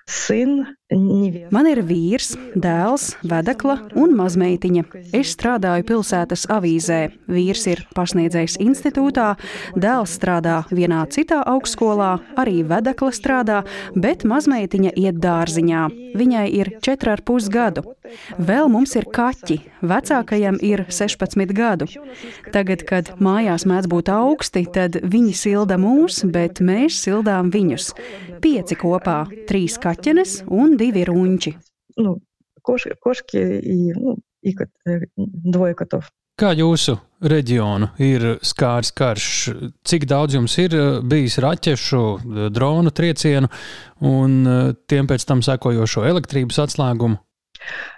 Man 0.92 1.66
ir 1.70 1.80
vīrs, 1.88 2.34
dēls, 2.52 3.14
vedekla 3.24 3.78
un 3.96 4.12
mazmeitiņa. 4.18 4.82
Es 5.16 5.32
strādāju 5.32 5.86
pilsētas 5.88 6.44
avīzē. 6.52 7.00
Vīrs 7.32 7.64
ir 7.72 7.80
pasniedzējs 7.96 8.58
institūtā, 8.60 9.30
dēls 9.72 10.18
strādā 10.18 10.58
vienā 10.68 11.06
citā 11.14 11.40
augstskolā, 11.48 12.12
arī 12.36 12.60
vedekla 12.68 13.12
strādā, 13.16 13.62
bet 13.96 14.26
mazmeitiņa 14.28 14.92
iet 15.00 15.20
dārziņā. 15.22 15.86
Viņai 16.18 16.46
ir 16.60 16.74
4,5 16.84 17.48
gadu. 17.52 17.86
Vēl 18.36 18.68
mums 18.68 18.92
ir 18.98 19.08
kaķi. 19.08 19.62
Vecākajam 19.80 20.58
ir 20.60 20.84
16 20.92 21.54
gadu. 21.56 21.88
Tagad, 22.52 22.84
kad 22.88 23.14
mājās 23.22 23.64
mēdz 23.68 23.88
būt 23.88 24.12
augsti, 24.12 24.66
tad 24.74 25.00
viņi 25.00 25.32
silda 25.38 25.80
mūs, 25.80 26.20
bet 26.28 26.60
mēs 26.60 27.00
sildām 27.06 27.48
viņus. 27.54 27.92
Pieci 28.44 28.76
kopā- 28.76 29.24
trīs 29.48 29.78
kaķenes 30.01 30.43
un 30.47 30.77
divi 30.77 31.05
runči. 31.07 31.55
Ну, 31.97 32.19
кош, 32.61 32.87
кошки 33.01 33.37
и, 33.37 33.93
ну, 33.93 34.17
и 34.41 34.53
кот- 34.55 34.73
э, 34.85 35.07
двое 35.17 35.73
котов. 35.73 36.11
Kā 36.37 36.51
jūsu 36.53 36.99
reģionu 37.17 37.87
ir 37.97 38.37
skārs 38.45 38.91
karš? 38.93 39.29
Cik 39.81 40.05
daudz 40.05 40.35
jums 40.37 40.53
ir 40.61 40.75
uh, 40.77 40.99
bijis 41.01 41.39
raķešu, 41.41 42.01
uh, 42.13 42.49
dronu 42.53 42.91
triecienu 42.93 43.49
un 44.05 44.35
uh, 44.45 44.75
tiem 44.85 45.09
pēc 45.09 45.25
tam 45.25 45.41
sekojošo 45.41 46.05
elektrības 46.05 46.61
atslēgumu? 46.67 47.17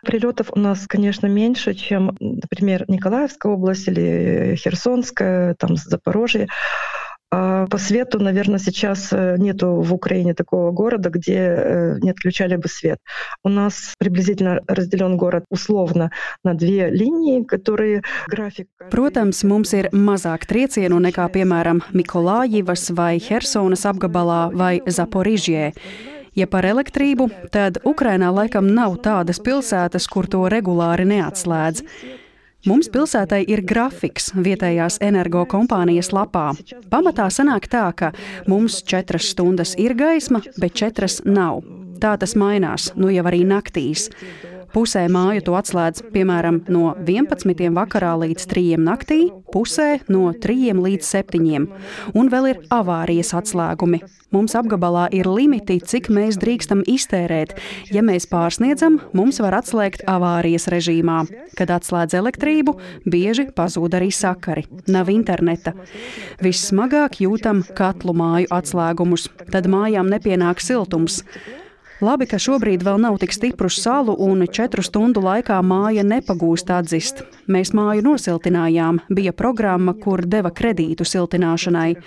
Прилетов 0.06 0.54
у 0.56 0.60
нас, 0.60 0.88
конечно, 0.88 1.28
меньше, 1.28 1.74
чем, 1.74 2.16
например, 2.22 2.86
Николаевская 2.88 3.52
область 3.52 3.90
или 3.90 4.56
Херсонская, 4.56 5.56
там 5.60 5.76
Запорожье. 5.76 6.48
А 7.34 7.68
По 7.68 7.78
свету, 7.78 8.20
наверное, 8.20 8.58
сейчас 8.58 9.14
э, 9.14 9.36
нету 9.38 9.82
в 9.82 9.94
Украине 9.94 10.34
такого 10.34 10.72
города, 10.72 11.10
где 11.12 11.38
э, 11.38 12.00
не 12.00 12.10
отключали 12.10 12.56
бы 12.56 12.68
свет. 12.68 12.98
У 13.44 13.50
нас 13.50 13.94
приблизительно 14.00 14.62
разделен 14.68 15.16
город 15.16 15.46
условно 15.52 16.10
на 16.44 16.56
две 16.56 16.90
линии, 16.90 17.44
которые 17.44 18.02
график... 18.28 18.68
Protams, 18.90 19.44
mums 19.46 19.76
ir 19.78 19.92
mazāk 19.94 20.48
triecienu 20.50 20.98
nekā, 20.98 21.28
piemēram, 21.30 21.84
Mikolājivas 21.94 22.90
vai 22.98 23.20
Helsonas 23.22 23.86
apgabalā 23.86 24.50
vai 24.50 24.80
Zaporižjē. 24.88 25.74
Ja 26.34 26.48
par 26.50 26.66
elektrību, 26.66 27.30
tad 27.54 27.78
Ukrainā 27.86 28.34
laikam 28.34 28.74
nav 28.74 28.98
tādas 29.06 29.38
pilsētas, 29.38 30.10
kur 30.10 30.26
to 30.26 30.48
regulāri 30.50 31.06
neatslēdz. 31.06 31.86
Mums 32.65 32.89
pilsētai 32.89 33.43
ir 33.53 33.61
grafiks 33.69 34.31
vietējās 34.41 34.97
energokompānijas 35.05 36.09
lapā. 36.17 36.47
Pamatā 36.89 37.27
sanāk 37.29 37.69
tā, 37.69 37.85
ka 37.93 38.13
mums 38.49 38.79
četras 38.89 39.29
stundas 39.35 39.75
ir 39.77 39.93
gaisma, 39.99 40.41
bet 40.57 40.73
četras 40.81 41.19
nav. 41.29 41.61
Tā 42.01 42.15
tas 42.21 42.33
mainās, 42.41 42.89
nu 42.97 43.13
jau 43.13 43.27
arī 43.29 43.43
naktīs. 43.49 44.09
Pusē 44.75 45.05
māju 45.07 45.45
to 45.47 45.53
atslēdz 45.55 46.09
piemēram 46.11 46.57
no 46.75 46.97
11. 46.99 47.69
vakarā 47.77 48.11
līdz 48.25 48.49
3. 48.51 48.81
naktī, 48.83 49.21
pusē 49.55 50.01
no 50.11 50.33
3 50.35 50.75
līdz 50.83 51.11
7. 51.13 51.69
Un 52.19 52.31
vēl 52.33 52.49
ir 52.51 52.61
avārijas 52.75 53.31
atslēgumi. 53.39 54.03
Mums 54.35 54.57
apgabalā 54.59 55.05
ir 55.15 55.31
limiti, 55.31 55.79
cik 55.79 56.11
mēs 56.11 56.41
drīkstam 56.43 56.83
iztērēt. 56.91 57.55
Ja 57.95 58.03
mēs 58.03 58.27
pārsniedzam, 58.27 58.99
mums 59.15 59.39
var 59.45 59.61
atslēgt 59.61 60.03
avārijas 60.11 60.67
režīmā. 60.75 61.23
Kad 61.55 61.71
atslēdz 61.71 62.19
elektrību, 62.19 62.75
bieži 63.07 63.53
pazūd 63.55 63.95
arī 63.95 64.11
sakari. 64.11 64.67
Nav 64.91 65.13
interneta. 65.15 65.79
Vissmagāk 66.43 67.23
jūtam 67.23 67.63
katlu 67.79 68.19
māju 68.19 68.51
atslēgumus, 68.51 69.31
tad 69.55 69.71
mājām 69.71 70.11
nepienāk 70.11 70.59
siltums. 70.59 71.23
Labi, 72.04 72.30
ka 72.32 72.38
šobrīd 72.40 72.80
vēl 72.88 72.96
nav 73.04 73.18
tik 73.20 73.34
stipru 73.36 73.68
salu 73.68 74.14
un 74.24 74.46
četru 74.48 74.80
stundu 74.88 75.20
laikā 75.20 75.58
māja 75.68 76.06
nepagūst 76.08 76.70
atzist. 76.72 77.26
Mēs 77.52 77.74
māju 77.76 78.06
nosiltinājām, 78.06 79.02
bija 79.12 79.34
programma, 79.36 79.92
kur 80.00 80.24
deva 80.24 80.48
kredītu 80.56 81.04
siltināšanai. 81.04 81.98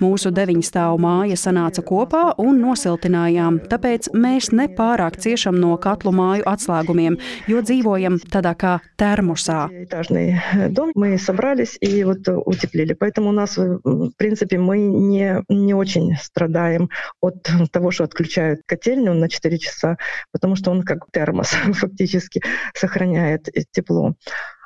Mūsu 0.00 0.32
deviņstāvu 0.32 1.02
māja 1.04 1.36
sanāca 1.36 1.84
kopā 1.84 2.22
un 2.40 2.62
nosiltinājām, 2.64 3.58
tāpēc 3.68 4.08
mēs 4.16 4.48
nepārāk 4.56 5.18
ciešam 5.20 5.60
no 5.60 5.76
katlu 5.76 6.14
māju 6.16 6.48
atslēgumiem, 6.48 7.20
jo 7.52 7.60
dzīvojam 7.60 8.22
tādā 8.32 8.54
kā 8.56 8.78
termosā. 8.96 9.66
Этажный 9.82 10.40
э, 10.54 10.70
дом, 10.70 10.92
мы 10.94 11.18
собрались 11.18 11.76
и 11.82 12.04
вот 12.04 12.26
э, 12.26 12.32
утеплили. 12.32 12.94
Поэтому 12.94 13.28
у 13.28 13.32
нас, 13.32 13.58
э, 13.58 13.68
в 13.84 14.12
принципе, 14.16 14.56
мы 14.56 14.78
не, 14.78 15.44
не 15.50 15.74
очень 15.74 16.16
страдаем 16.16 16.88
от 17.20 17.46
того, 17.70 17.90
что 17.90 18.04
отключают 18.04 18.62
котельную 18.64 19.16
на 19.16 19.28
4 19.28 19.45
часа, 19.55 19.97
потому 20.31 20.55
что 20.55 20.71
он 20.71 20.83
как 20.83 21.09
термос 21.11 21.49
фактически 21.73 22.41
сохраняет 22.73 23.47
э, 23.47 23.63
тепло. 23.71 24.15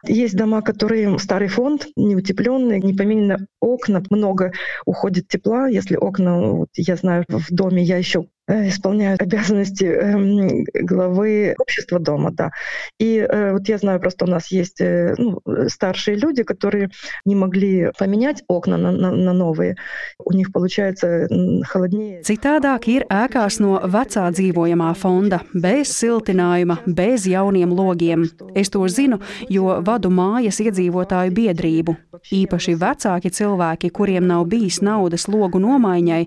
Есть 0.08 0.36
дома, 0.36 0.62
которые 0.62 1.18
старый 1.20 1.48
фонд, 1.48 1.88
неутепленные, 1.96 2.80
не 2.82 2.94
поменены 2.94 3.48
окна, 3.60 4.02
много 4.10 4.52
уходит 4.86 5.28
тепла. 5.28 5.68
Если 5.68 5.96
окна, 5.96 6.42
вот 6.42 6.70
я 6.76 6.96
знаю, 6.96 7.26
в 7.28 7.52
доме 7.52 7.84
я 7.84 7.98
еще 7.98 8.26
э, 8.48 8.70
исполняю 8.70 9.18
обязанности 9.20 9.86
эм, 9.86 10.66
главы 10.74 11.56
общества 11.60 12.00
дома, 12.00 12.32
да. 12.32 12.52
И 13.00 13.18
э, 13.18 13.54
вот 13.54 13.68
я 13.70 13.78
знаю, 13.78 14.00
просто 14.00 14.26
у 14.26 14.28
нас 14.28 14.52
есть 14.52 14.82
э, 14.82 15.14
ну, 15.18 15.40
старшие 15.68 16.18
люди, 16.18 16.44
которые 16.44 16.90
не 17.26 17.36
могли 17.36 17.92
поменять 17.98 18.44
окна 18.48 18.78
на, 18.78 18.92
на, 18.92 19.12
на 19.12 19.34
новые. 19.34 19.76
У 20.18 20.34
них 20.34 20.52
получается 20.52 21.28
холоднее. 21.68 22.22
Citādāk 22.26 22.88
ir 22.90 23.06
ēkās 23.12 23.60
no 23.62 23.78
vecā 23.92 24.28
dzīvojamā 24.34 24.92
fonda, 24.98 25.42
bez 25.54 25.94
siltinājuma, 25.94 26.80
bez 26.86 27.28
jauniem 27.30 27.74
logiem. 27.76 28.26
Es 28.56 28.72
to 28.74 28.88
zinu, 28.90 29.20
jo 29.50 29.82
vadu 29.92 30.12
mājas 30.14 30.62
iedzīvotāju 30.64 31.36
biedrību. 31.36 31.96
Īpaši 32.32 32.76
vecāki 32.80 33.32
cilvēki, 33.34 33.92
kuriem 33.94 34.28
nav 34.30 34.46
bijis 34.52 34.80
naudas 34.86 35.28
logu 35.32 35.60
nomaiņai, 35.62 36.22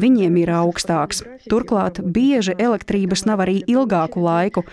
viņiem 0.00 0.38
ir 0.42 0.52
augstāks. 0.62 1.22
Turklāt 1.50 2.00
bieži 2.14 2.54
elektrības 2.58 3.26
nav 3.28 3.42
arī 3.44 3.60
ilgāku 3.66 4.22
laiku. 4.22 4.64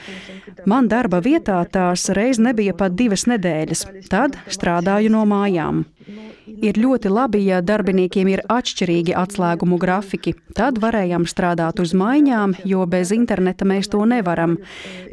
Man 0.70 0.90
darba 0.92 1.22
vietā 1.26 1.62
tās 1.72 2.10
reiz 2.16 2.40
nebija 2.40 2.76
pat 2.78 2.96
divas 3.00 3.26
nedēļas, 3.30 3.86
tad 4.12 4.38
strādāju 4.48 5.12
no 5.14 5.26
mājām. 5.30 5.86
Ir 6.50 6.80
ļoti 6.82 7.12
labi, 7.12 7.44
ja 7.46 7.60
darbiniekiem 7.62 8.30
ir 8.32 8.42
atšķirīgi 8.50 9.14
atslēgumu 9.18 9.78
grafiki. 9.82 10.34
Tad 10.58 10.80
varējām 10.82 11.28
strādāt 11.30 11.80
uz 11.84 11.94
maiņām, 11.98 12.58
jo 12.68 12.86
bez 12.90 13.14
interneta 13.16 13.68
mēs 13.70 13.92
to 13.94 14.02
nevaram. 14.10 14.58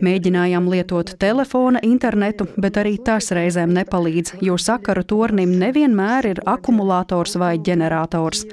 Mēģinājām 0.04 0.70
lietot 0.72 1.14
telefona 1.20 1.82
internetu, 1.86 2.48
bet 2.56 2.80
arī 2.80 2.96
tas 3.04 3.30
reizēm 3.36 3.74
nepalīdz, 3.76 4.38
jo 4.46 4.56
sakaru 4.56 5.04
tornim 5.04 5.54
nevienmēr 5.60 6.32
ir 6.32 6.42
akumulators 6.46 7.36
vai 7.40 7.56
ģenerators. 7.58 8.46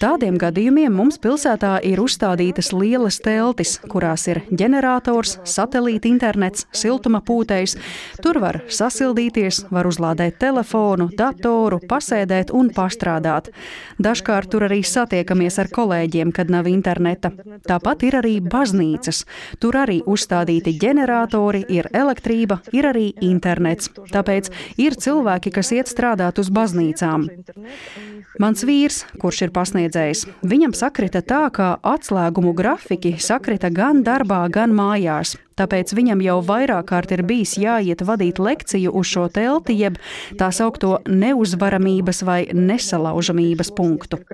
Tādiem 0.00 0.36
gadījumiem 0.40 0.92
mums 0.92 1.18
pilsētā 1.22 1.76
ir 1.86 2.00
uzstādītas 2.02 2.72
lielas 2.74 3.18
teltis, 3.22 3.76
kurās 3.86 4.26
ir 4.30 4.42
ģenerators, 4.50 5.36
satelīta 5.46 6.08
internets, 6.10 6.66
siltuma 6.76 7.20
pūtējs. 7.24 7.76
Tur 8.24 8.40
var 8.42 8.60
sasildīties, 8.66 9.64
var 9.70 9.88
uzlādēt 9.88 10.40
telefonu, 10.42 11.08
datoru, 11.16 11.78
pasēdēt 11.88 12.52
un 12.56 12.72
pastrādāt. 12.74 13.52
Dažkārt 14.02 14.50
tur 14.52 14.66
arī 14.66 14.82
satiekamies 14.84 15.60
ar 15.62 15.70
kolēģiem, 15.72 16.32
kad 16.34 16.50
nav 16.52 16.68
interneta. 16.70 17.30
Tāpat 17.66 18.04
ir 18.08 18.18
arī 18.20 18.34
baznīcas. 18.42 19.22
Tur 19.62 19.78
arī 19.84 20.00
uzstādīti 20.06 20.76
ģeneratori, 20.82 21.62
ir 21.72 21.90
elektrība, 21.94 22.60
ir 22.76 22.90
arī 22.90 23.06
internets. 23.24 23.92
Tāpēc 24.12 24.50
ir 24.82 24.98
cilvēki, 24.98 25.54
kas 25.54 25.72
iet 25.78 25.90
strādāt 25.92 26.42
uz 26.42 26.50
baznīcām. 26.50 27.28
Mans 28.42 28.66
vīrs, 28.68 29.04
kurš 29.22 29.46
ir 29.46 29.52
pasniedzējs. 29.76 30.26
Viņam 30.42 30.72
sakrita 30.74 31.22
tā, 31.22 31.50
ka 31.52 31.78
atslēgumu 31.84 32.54
grafiki 32.56 33.16
sakrita 33.20 33.70
gan 33.70 34.02
darbā, 34.04 34.48
gan 34.50 34.72
mājās. 34.72 35.36
Tāpēc 35.56 35.94
viņam 35.96 36.20
jau 36.20 36.40
vairāk 36.44 36.88
kārt 36.90 37.12
ir 37.12 37.22
bijis 37.24 37.56
jāiet 37.56 38.02
vadīt 38.04 38.38
lekciju 38.38 38.92
uz 38.92 39.06
šo 39.06 39.28
telti, 39.28 39.76
jeb 39.76 39.96
tā 40.38 40.50
saucamo 40.52 41.00
neuzvaramības 41.08 42.22
vai 42.24 42.46
nesalaužamības 42.52 43.72
punktu. 43.76 44.20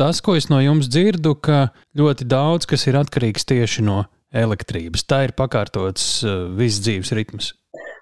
Tas, 0.00 0.22
ko 0.24 0.32
es 0.38 0.48
no 0.48 0.62
jums 0.64 0.88
dzirdu, 0.88 1.34
ka 1.36 1.74
ļoti 1.98 2.24
daudz 2.24 2.64
kas 2.64 2.86
ir 2.88 2.96
atkarīgs 2.96 3.44
tieši 3.44 3.84
no 3.84 4.06
elektrības. 4.32 5.04
Tā 5.04 5.24
ir 5.26 5.34
pakauts 5.36 6.22
uh, 6.24 6.30
э, 6.30 6.44
viss 6.58 6.80
dzīves 6.82 7.12
ritms. 7.16 7.52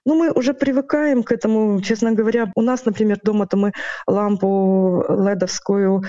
Ну, 0.07 0.15
мы 0.15 0.31
уже 0.31 0.53
привыкаем 0.53 1.23
к 1.23 1.31
этому, 1.31 1.81
честно 1.81 2.11
говоря. 2.11 2.51
У 2.55 2.61
нас, 2.61 2.85
например, 2.85 3.19
дома-то 3.23 3.57
мы 3.57 3.71
лампу 4.07 5.05
ледовскую 5.09 6.03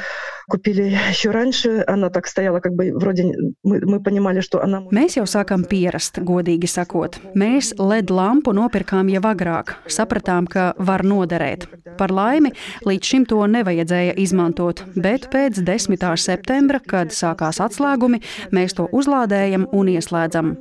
купили 0.48 0.96
еще 1.11 1.30
раньше. 1.30 1.85
Она 1.87 2.11
так 2.11 2.26
стояла, 2.26 2.61
как 2.61 2.72
бы 2.72 2.92
вроде 2.94 3.35
мы, 3.62 3.80
мы 3.80 4.02
понимали, 4.02 4.40
что 4.40 4.62
она... 4.62 4.83
Mēs 4.90 5.16
jau 5.16 5.26
sākam 5.26 5.64
pierast, 5.68 6.18
godīgi 6.20 6.68
sakot. 6.68 7.18
Mēs 7.35 7.74
LED 7.78 8.11
lampu 8.11 8.52
nopirkām 8.52 9.09
jau 9.12 9.22
agrāk. 9.24 9.76
Sapratām, 9.87 10.46
ka 10.50 10.74
var 10.78 11.04
noderēt. 11.04 11.68
Par 11.98 12.11
laimi, 12.11 12.52
līdz 12.85 13.11
šim 13.11 13.26
to 13.30 13.38
nevajadzēja 13.46 14.16
izmantot, 14.20 14.83
bet 14.96 15.28
pēc 15.33 15.62
10. 15.64 16.02
septembra, 16.18 16.80
kad 16.80 17.14
sākās 17.14 17.61
atslēgumi, 17.62 18.20
mēs 18.54 18.76
to 18.76 18.88
uzlādējam 18.92 19.68
un 19.72 19.92
ieslēdzam. 19.94 20.52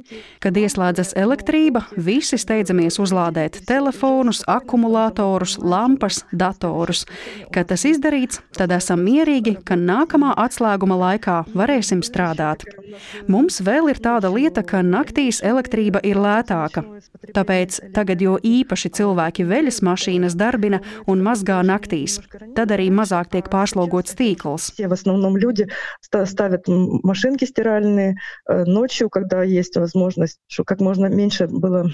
Kad 0.43 0.59
ieslēdzas 0.59 1.15
elektrība, 1.17 1.87
visi 1.97 2.37
steidzamies 2.37 2.99
uzlādēt 3.01 3.23
uzlādēt 3.27 3.61
telefonus, 3.69 4.43
akumulatorus, 4.49 5.57
lampas, 5.61 6.23
datorus. 6.31 7.05
Kad 7.53 7.69
tas 7.71 7.85
izdarīts, 7.87 8.41
tad 8.57 8.73
esam 8.75 9.03
mierīgi, 9.05 9.57
ka 9.67 9.77
nākamā 9.79 10.33
atslēguma 10.45 10.97
laikā 10.99 11.43
varēsim 11.53 12.03
strādāt. 12.05 12.65
Mums 13.27 13.61
vēl 13.65 13.89
ir 13.93 14.01
tāda 14.03 14.29
lieta, 14.33 14.63
ka 14.65 14.83
naktīs 14.85 15.41
elektrība 15.45 16.01
ir 16.05 16.19
lētāka. 16.21 16.83
Tāpēc 17.33 17.79
tagad 17.95 18.21
jo 18.21 18.35
īpaši 18.43 18.91
cilvēki 18.97 19.45
veļas 19.47 19.79
mašīnas 19.85 20.35
darbina 20.37 20.81
un 21.09 21.23
mazgā 21.25 21.61
naktīs. 21.65 22.19
Tad 22.57 22.73
arī 22.75 22.89
mazāk 22.93 23.31
tiek 23.33 23.47
pārslogots 23.49 24.17
tīkls. 24.19 24.73
ставят 26.25 26.63
машинки 26.67 27.45
стиральные 27.45 28.15
э, 28.47 28.63
ночью, 28.65 29.09
когда 29.09 29.43
есть 29.43 29.77
возможность, 29.77 30.39
чтобы 30.47 30.65
как 30.65 30.79
можно 30.81 31.07
меньше 31.07 31.47
было 31.47 31.89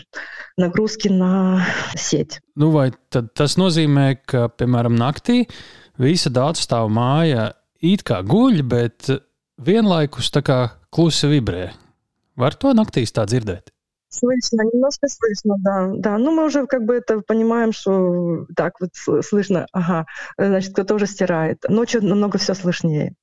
нагрузки 0.58 1.08
на 1.08 1.23
сеть. 1.96 2.40
Nu, 2.56 2.72
vai 2.76 2.92
tas 3.10 3.56
nozīmē, 3.60 4.20
ka, 4.26 4.48
piemēram, 4.50 4.98
naktī 5.00 5.46
visa 6.00 6.32
daudzstāvu 6.34 6.92
māja 6.92 7.54
it 7.82 8.04
kā 8.04 8.22
guļ, 8.26 8.64
bet 8.68 9.10
vienlaikus 9.60 10.32
tā 10.36 10.44
kā 10.46 10.60
klusi 10.92 11.30
vibrē? 11.32 11.70
Var 12.40 12.56
to 12.60 12.74
naktīs 12.76 13.12
tā 13.16 13.26
dzirdēt? 13.28 13.72
Слышно, 14.10 14.64
немножко 14.64 15.08
слышно, 15.08 15.56
да. 15.60 15.92
Да, 15.94 16.18
ну 16.18 16.32
мы 16.32 16.46
уже 16.46 16.66
как 16.66 16.84
бы 16.84 16.96
это 16.96 17.22
понимаем, 17.22 17.72
что 17.72 18.46
так 18.56 18.74
вот 18.80 18.90
слышно, 19.24 19.68
ага, 19.72 20.06
значит, 20.38 20.74
кто-то 20.74 20.96
уже 20.96 21.06
стирает. 21.06 21.64
Ночью 21.70 22.04
намного 22.04 22.40
все 22.40 22.56
слышнее. 22.56 23.16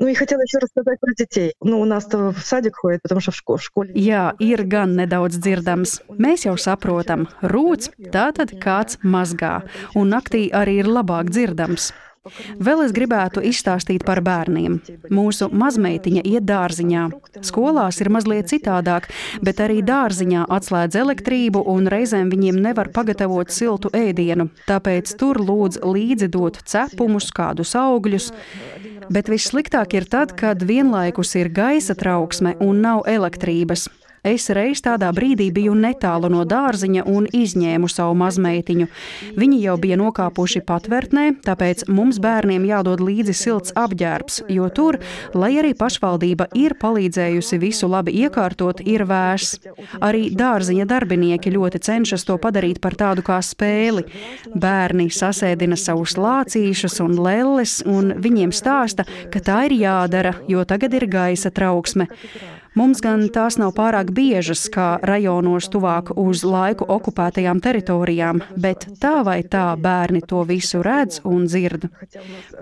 Nu, 0.00 0.08
ja 0.08 0.14
хотела 0.16 0.40
еще 0.42 0.58
рассказать 0.58 0.98
про 0.98 1.14
детей. 1.14 1.54
Nu, 1.62 1.80
у 1.80 1.84
нас-то 1.84 2.32
в 2.32 2.40
садик 2.40 2.76
ходит, 2.76 3.02
потому 3.02 3.20
что 3.20 3.30
в 3.30 3.36
школе. 3.36 3.58
В 3.58 3.62
школе... 3.62 3.92
Jā, 3.94 4.34
ir 4.42 4.64
gan 4.66 4.96
nedaudz 4.98 5.38
dzirdams. 5.38 6.00
Mēs 6.18 6.48
jau 6.48 6.56
saprotam, 6.58 7.28
rūts, 7.40 7.92
tātad 8.10 8.50
kāds 8.58 8.98
mazgā, 9.06 9.62
un 9.94 10.10
naktī 10.10 10.48
arī 10.50 10.80
ir 10.82 10.90
labāk 10.90 11.30
dzirdams. 11.30 11.92
Vēl 12.59 12.81
es 12.83 12.91
gribētu 12.91 13.41
izstāstīt 13.47 14.03
par 14.07 14.19
bērniem. 14.25 14.79
Mūsu 15.13 15.47
mazmeitiņa 15.55 16.23
iet 16.27 16.45
dārziņā. 16.49 17.05
Skolās 17.47 18.01
ir 18.03 18.09
mazliet 18.11 18.49
citādāk, 18.51 19.07
bet 19.45 19.61
arī 19.63 19.79
dārziņā 19.87 20.45
atslēdz 20.57 20.99
elektrību 20.99 21.63
un 21.73 21.87
reizēm 21.91 22.31
viņiem 22.33 22.59
nevar 22.65 22.91
pagatavot 22.95 23.53
siltu 23.55 23.91
ēdienu. 23.95 24.49
Tāpēc 24.67 25.15
tur 25.19 25.39
lūdz 25.39 25.79
līdzi 25.85 26.27
dot 26.33 26.59
cepumus, 26.67 27.31
kādus 27.31 27.71
augļus. 27.79 28.33
Bet 29.09 29.31
vissliktāk 29.31 29.95
ir 29.95 30.05
tad, 30.11 30.35
kad 30.37 30.61
vienlaikus 30.67 31.33
ir 31.39 31.53
gaisa 31.55 31.95
trauksme 31.97 32.57
un 32.59 32.83
nav 32.83 33.07
elektrības. 33.07 33.87
Es 34.23 34.49
reiz 34.51 34.81
tādā 34.83 35.09
brīdī 35.15 35.47
biju 35.55 35.73
netālu 35.79 36.27
no 36.31 36.43
dārziņa 36.47 37.05
un 37.07 37.27
izņēmu 37.31 37.87
savu 37.91 38.17
mazmeitiņu. 38.19 38.87
Viņi 39.39 39.59
jau 39.63 39.75
bija 39.79 39.95
nokāpuši 39.99 40.61
patvērtnē, 40.67 41.25
tāpēc 41.45 41.85
mums 41.87 42.19
bērniem 42.19 42.65
jādod 42.67 42.99
līdzi 43.03 43.35
silts 43.37 43.75
apģērbs, 43.79 44.41
jo 44.51 44.67
tur, 44.75 44.99
lai 45.33 45.53
arī 45.61 45.71
pašvaldība 45.77 46.49
ir 46.59 46.75
palīdzējusi 46.81 47.61
visu 47.63 47.87
labi 47.87 48.17
iekārtot, 48.25 48.83
ir 48.83 49.05
vērs. 49.07 49.55
Arī 50.03 50.27
dārziņa 50.35 50.89
darbinieki 50.89 51.55
ļoti 51.55 51.79
cenšas 51.87 52.27
to 52.27 52.35
padarīt 52.41 52.83
par 52.83 52.99
tādu 52.99 53.23
kā 53.23 53.39
spēli. 53.45 54.03
Bērni 54.51 55.07
sasēdina 55.13 55.79
savus 55.79 56.17
lācīšus 56.19 56.99
un 57.05 57.15
lelles, 57.23 57.79
un 57.87 58.17
viņiem 58.19 58.51
stāsta, 58.51 59.07
ka 59.31 59.39
tā 59.39 59.63
ir 59.69 59.79
jādara, 59.79 60.35
jo 60.51 60.67
tagad 60.67 60.99
ir 60.99 61.07
gaisa 61.07 61.53
trauksme. 61.55 62.09
Mums 62.79 63.01
gan 63.03 63.25
tās 63.35 63.57
nav 63.59 63.73
pārāk 63.75 64.13
biežas, 64.15 64.61
kā 64.71 65.01
rajonos 65.03 65.67
tuvāk 65.73 66.13
uz 66.15 66.45
laiku 66.47 66.85
okupētajām 66.87 67.59
teritorijām, 67.59 68.39
bet 68.55 68.85
tā 69.01 69.17
vai 69.27 69.41
tā 69.43 69.73
bērni 69.75 70.21
to 70.29 70.45
visu 70.47 70.79
redz 70.85 71.19
un 71.27 71.43
dzird. 71.49 71.89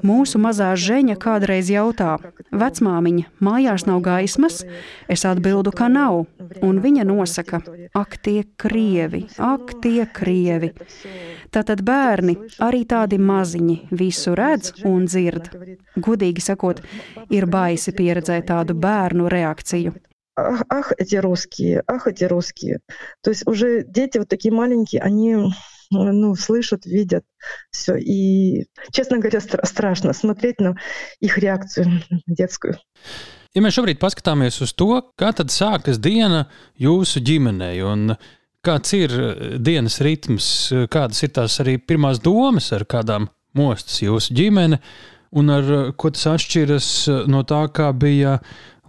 Mūsu 0.01 0.41
mazā 0.41 0.71
žēņa 0.73 1.17
kādreiz 1.21 1.69
jautā: 1.69 2.15
Vecmāmiņa, 2.49 3.27
mājās 3.45 3.85
nav 3.85 4.01
gaismas? 4.07 4.63
Es 5.05 5.25
atbildu, 5.29 5.75
ka 5.77 5.85
nav, 5.85 6.23
un 6.65 6.81
viņa 6.81 7.05
nosaka: 7.05 7.61
Ak, 7.93 8.17
tie 8.17 8.41
krievi, 8.57 9.27
ak, 9.37 9.77
tie 9.85 10.07
krievi! 10.17 10.71
Tātad 11.53 11.85
bērni, 11.85 12.39
arī 12.57 12.87
tādi 12.89 13.21
maziņi, 13.21 13.77
visu 14.01 14.33
redz 14.33 14.73
un 14.81 15.05
dzird. 15.05 15.53
Godīgi 15.93 16.41
sakot, 16.49 16.81
ir 17.29 17.45
baisi 17.45 17.93
pieredzēt 17.93 18.49
tādu 18.49 18.73
bērnu 18.81 19.29
reakciju 19.29 19.93
ах, 20.36 20.62
ах, 20.68 20.92
эти 20.98 21.16
русские, 21.16 21.82
ах, 21.86 22.06
эти 22.06 22.24
русские. 22.24 22.80
То 23.22 23.30
есть 23.30 23.46
уже 23.46 23.84
дети 23.84 24.18
вот 24.18 24.28
такие 24.28 24.52
маленькие, 24.52 25.02
они 25.02 25.36
ну, 25.90 26.34
слышат, 26.36 26.86
видят 26.86 27.24
все. 27.70 27.96
И, 27.96 28.66
честно 28.92 29.18
говоря, 29.18 29.40
стра 29.40 29.64
страшно 29.64 30.12
смотреть 30.12 30.60
на 30.60 30.76
их 31.20 31.38
реакцию 31.38 32.02
детскую. 32.26 32.78
Ja 33.52 33.60
mēs 33.60 33.76
šobrīd 33.76 33.98
paskatāmies 34.00 34.62
uz 34.64 34.70
to, 34.72 35.02
kā 35.20 35.28
tad 35.36 35.52
sākas 35.52 35.98
diena 36.00 36.46
jūsu 36.80 37.20
ģimenei 37.20 37.82
un 37.84 38.14
kāds 38.64 38.94
ir 38.96 39.12
dienas 39.60 39.98
ritms, 40.00 40.46
kādas 40.88 41.20
ir 41.26 41.34
tās 41.36 41.58
arī 41.60 41.76
pirmās 41.76 42.22
domas, 42.24 42.70
ar 42.72 42.86
kādām 42.88 43.28
mostas 43.52 44.00
jūsu 44.00 44.32
ģimene, 44.38 44.80
un 45.36 45.52
ar 45.52 45.68
ko 46.00 46.14
tas 46.14 46.30
atšķiras 46.32 46.88
no 47.28 47.44
tā, 47.44 47.66
kā 47.76 47.90
bija 47.92 48.38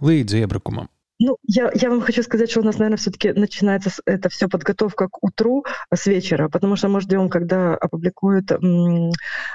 līdz 0.00 0.40
iebrukumam. 0.40 0.88
Ну, 1.21 1.37
я, 1.43 1.69
я 1.75 1.89
вам 1.89 2.01
хочу 2.01 2.23
сказать, 2.23 2.49
что 2.49 2.61
у 2.61 2.63
нас, 2.63 2.77
наверное, 2.77 2.97
все-таки 2.97 3.33
начинается 3.33 3.91
это 4.05 4.29
все 4.29 4.47
подготовка 4.47 5.09
к 5.09 5.21
утру 5.21 5.65
с 5.93 6.05
вечера, 6.07 6.47
потому 6.47 6.77
что 6.77 6.87
мы 6.87 7.01
ждем, 7.01 7.27
когда 7.29 7.75
опубликуют 7.75 8.51
м, 8.51 9.11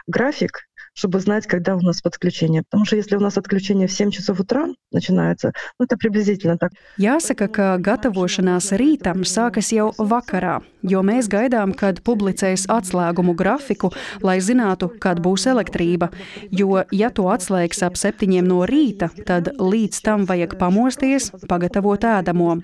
график 0.07 0.66
чтобы 0.93 1.19
знать, 1.19 1.48
когда 1.48 1.76
у 1.76 1.80
нас 1.80 2.02
подключение. 2.02 2.63
Потому 2.69 2.86
что 2.86 2.98
если 2.98 3.15
у 3.15 3.19
нас 3.19 3.38
отключение 3.38 3.88
в 3.88 3.91
7 3.91 4.12
часов 4.12 4.39
утра 4.39 4.67
начинается, 4.91 5.54
ну, 5.80 5.86
это 5.86 5.95
приблизительно 5.95 6.58
так. 6.58 6.72
Jāsaka, 7.00 7.48
ka 7.48 7.78
gatavošanās 7.80 8.74
rītam 8.76 9.24
sākas 9.24 9.72
jau 9.72 9.93
vakarā, 9.95 10.60
jo 10.84 11.00
mēs 11.06 11.30
gaidām, 11.32 11.72
kad 11.78 12.02
publicēs 12.04 12.65
atslēgumu 12.67 13.36
grafiku, 13.38 13.93
lai 14.22 14.39
zinātu, 14.43 14.89
kad 15.00 15.22
būs 15.24 15.48
elektrība. 15.48 16.10
Jo, 16.52 16.84
ja 16.91 17.10
to 17.10 17.30
atslēgs 17.32 17.80
ap 17.88 17.95
septiņiem 17.95 18.48
no 18.50 18.65
rīta, 18.67 19.08
tad 19.26 19.54
līdz 19.56 20.02
tam 20.04 20.28
vajag 20.28 20.58
pamosties, 20.60 21.32
pagatavot 21.48 22.04
ēdamo. 22.04 22.60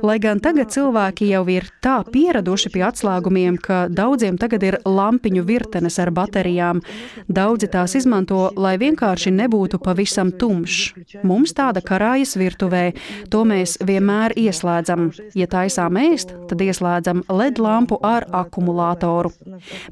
Lai 0.00 0.18
gan 0.22 0.40
tagad 0.40 0.72
cilvēki 0.72 1.28
jau 1.32 1.44
ir 1.52 1.68
tā 1.84 1.98
pieraduši 2.08 2.72
pie 2.72 2.84
atslēgumiem, 2.88 3.58
ka 3.60 3.84
daudziem 3.90 4.38
tagad 4.40 4.64
ir 4.64 4.80
lampiņu 4.86 5.44
virtenes 5.44 5.98
ar 6.00 6.14
baterijām. 6.14 6.80
Daudzi 7.28 7.67
tās 7.71 7.95
izmanto, 7.97 8.49
lai 8.59 8.75
vienkārši 8.81 9.31
nebūtu 9.35 9.79
pavisam 9.83 10.31
tumšs. 10.31 11.21
Mums 11.27 11.53
tāda 11.57 11.81
karājas 11.85 12.35
virtuvē, 12.39 12.83
to 13.31 13.43
mēs 13.47 13.77
vienmēr 13.85 14.35
ieslēdzam. 14.39 15.09
Ja 15.37 15.47
taisām 15.49 15.99
ēst, 16.01 16.33
tad 16.49 16.61
ieslēdzam 16.65 17.23
LED 17.29 17.61
lampu 17.63 17.99
ar 18.05 18.27
akumulātoru. 18.41 19.33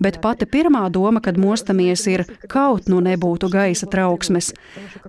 Bet 0.04 0.22
pati 0.24 0.48
pirmā 0.50 0.88
doma, 0.94 1.22
kad 1.24 1.40
mostamies, 1.42 2.06
ir 2.12 2.26
kaut 2.50 2.90
nu 2.92 3.02
nebūtu 3.04 3.50
gaisa 3.54 3.90
trauksmes. 3.90 4.54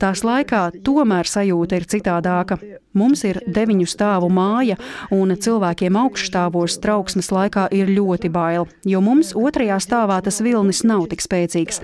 Tās 0.00 0.24
laikā 0.26 0.68
tomēr 0.84 1.28
sajūta 1.28 1.78
ir 1.78 1.88
citādāka. 1.88 2.58
Mums 2.98 3.22
ir 3.28 3.38
deviņu 3.46 3.86
stāvu 3.86 4.30
māja, 4.32 4.78
un 5.14 5.34
cilvēkiem 5.36 5.98
augšstāvos 6.00 6.78
trauksmes 6.82 7.30
laikā 7.34 7.68
ir 7.76 7.92
ļoti 7.92 8.30
bail, 8.32 8.66
jo 8.88 9.02
mums 9.04 9.34
otrajā 9.36 9.78
stāvā 9.84 10.18
tas 10.24 10.40
vilnis 10.44 10.82
nav 10.88 11.06
tik 11.12 11.22
spēcīgs. 11.22 11.82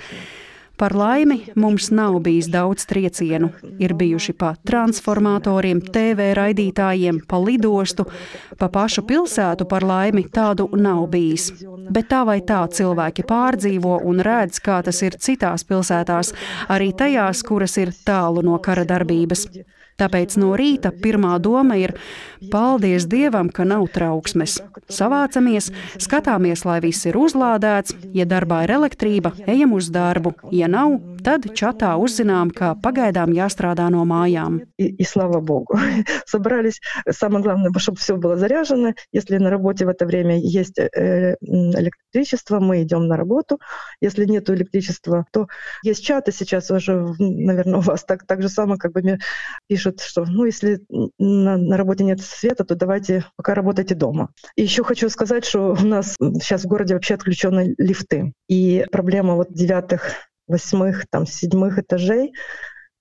Par 0.76 0.94
laimi 0.96 1.36
mums 1.54 1.90
nav 1.94 2.16
bijis 2.20 2.48
daudz 2.50 2.86
triecienu. 2.90 3.50
Ir 3.78 3.94
bijuši 3.94 4.32
pa 4.38 4.54
transformatoriem, 4.66 5.80
TV 5.94 6.32
raidītājiem, 6.34 7.20
pa 7.30 7.38
lidostu, 7.38 8.08
pa 8.58 8.68
pašu 8.68 9.04
pilsētu 9.06 9.68
par 9.70 9.86
laimi 9.86 10.24
tādu 10.34 10.66
nav 10.74 11.06
bijis. 11.12 11.52
Bet 11.94 12.10
tā 12.10 12.24
vai 12.26 12.40
tā 12.42 12.64
cilvēki 12.66 13.26
pārdzīvo 13.28 14.00
un 14.02 14.24
redz, 14.26 14.58
kā 14.58 14.80
tas 14.82 15.02
ir 15.06 15.14
citās 15.22 15.62
pilsētās, 15.68 16.34
arī 16.68 16.90
tajās, 16.92 17.44
kuras 17.46 17.78
ir 17.78 17.94
tālu 18.04 18.42
no 18.42 18.58
kara 18.58 18.82
darbības. 18.88 19.46
Tāpēc 20.00 20.34
no 20.42 20.54
rīta 20.58 20.90
pirmā 20.90 21.36
doma 21.38 21.76
ir: 21.78 21.94
paldies 22.50 23.06
Dievam, 23.10 23.50
ka 23.54 23.66
nav 23.68 23.86
trauksmes. 23.94 24.58
Savācamies, 24.90 25.70
skatāmies, 26.02 26.64
lai 26.66 26.80
viss 26.82 27.06
ir 27.06 27.18
uzlādēts, 27.20 27.94
ja 28.16 28.26
darbā 28.26 28.64
ir 28.66 28.74
elektrība, 28.74 29.34
ejam 29.46 29.76
uz 29.78 29.92
darbu, 29.94 30.34
ja 30.50 30.66
nav, 30.70 30.98
tad 31.24 31.46
čatā 31.56 31.94
uzzinām, 32.00 32.50
ka 32.54 32.74
pagaidām 32.84 33.32
jāstrādā 33.34 33.88
no 33.92 34.04
mājām. 34.08 34.60
И, 34.78 35.04
слава 35.04 35.40
Богу. 35.40 35.78
Собрались. 36.26 36.80
Самое 37.08 37.42
главное, 37.42 37.70
чтобы 37.78 37.98
все 37.98 38.16
было 38.16 38.36
заряжено. 38.36 38.94
Если 39.12 39.38
на 39.38 39.50
работе 39.50 39.86
в 39.86 39.88
это 39.88 40.06
время 40.06 40.38
есть 40.38 40.78
э, 40.78 41.36
электричество, 41.40 42.60
мы 42.60 42.82
идем 42.82 43.06
на 43.08 43.16
работу. 43.16 43.58
Если 44.00 44.26
нет 44.26 44.50
электричества, 44.50 45.26
то 45.32 45.48
есть 45.82 46.04
чаты 46.04 46.32
сейчас 46.32 46.70
уже, 46.70 47.14
наверное, 47.18 47.78
у 47.78 47.82
вас 47.82 48.04
так, 48.04 48.26
так 48.26 48.42
же 48.42 48.48
самое, 48.48 48.78
как 48.78 48.92
бы 48.92 49.00
мне 49.00 49.18
пишут, 49.66 50.00
что 50.00 50.24
ну, 50.24 50.44
если 50.44 50.80
на, 51.18 51.56
на 51.56 51.76
работе 51.76 52.04
нет 52.04 52.20
света, 52.20 52.64
то 52.64 52.74
давайте 52.74 53.24
пока 53.36 53.54
работайте 53.54 53.94
дома. 53.94 54.30
И 54.56 54.62
еще 54.62 54.84
хочу 54.84 55.08
сказать, 55.08 55.44
что 55.44 55.72
у 55.72 55.86
нас 55.86 56.16
сейчас 56.18 56.64
в 56.64 56.68
городе 56.68 56.94
вообще 56.94 57.14
отключены 57.14 57.74
лифты. 57.78 58.32
И 58.48 58.84
проблема 58.90 59.34
вот 59.34 59.52
девятых, 59.52 60.12
восьмых, 60.46 61.06
там, 61.08 61.26
седьмых 61.26 61.78
этажей, 61.78 62.34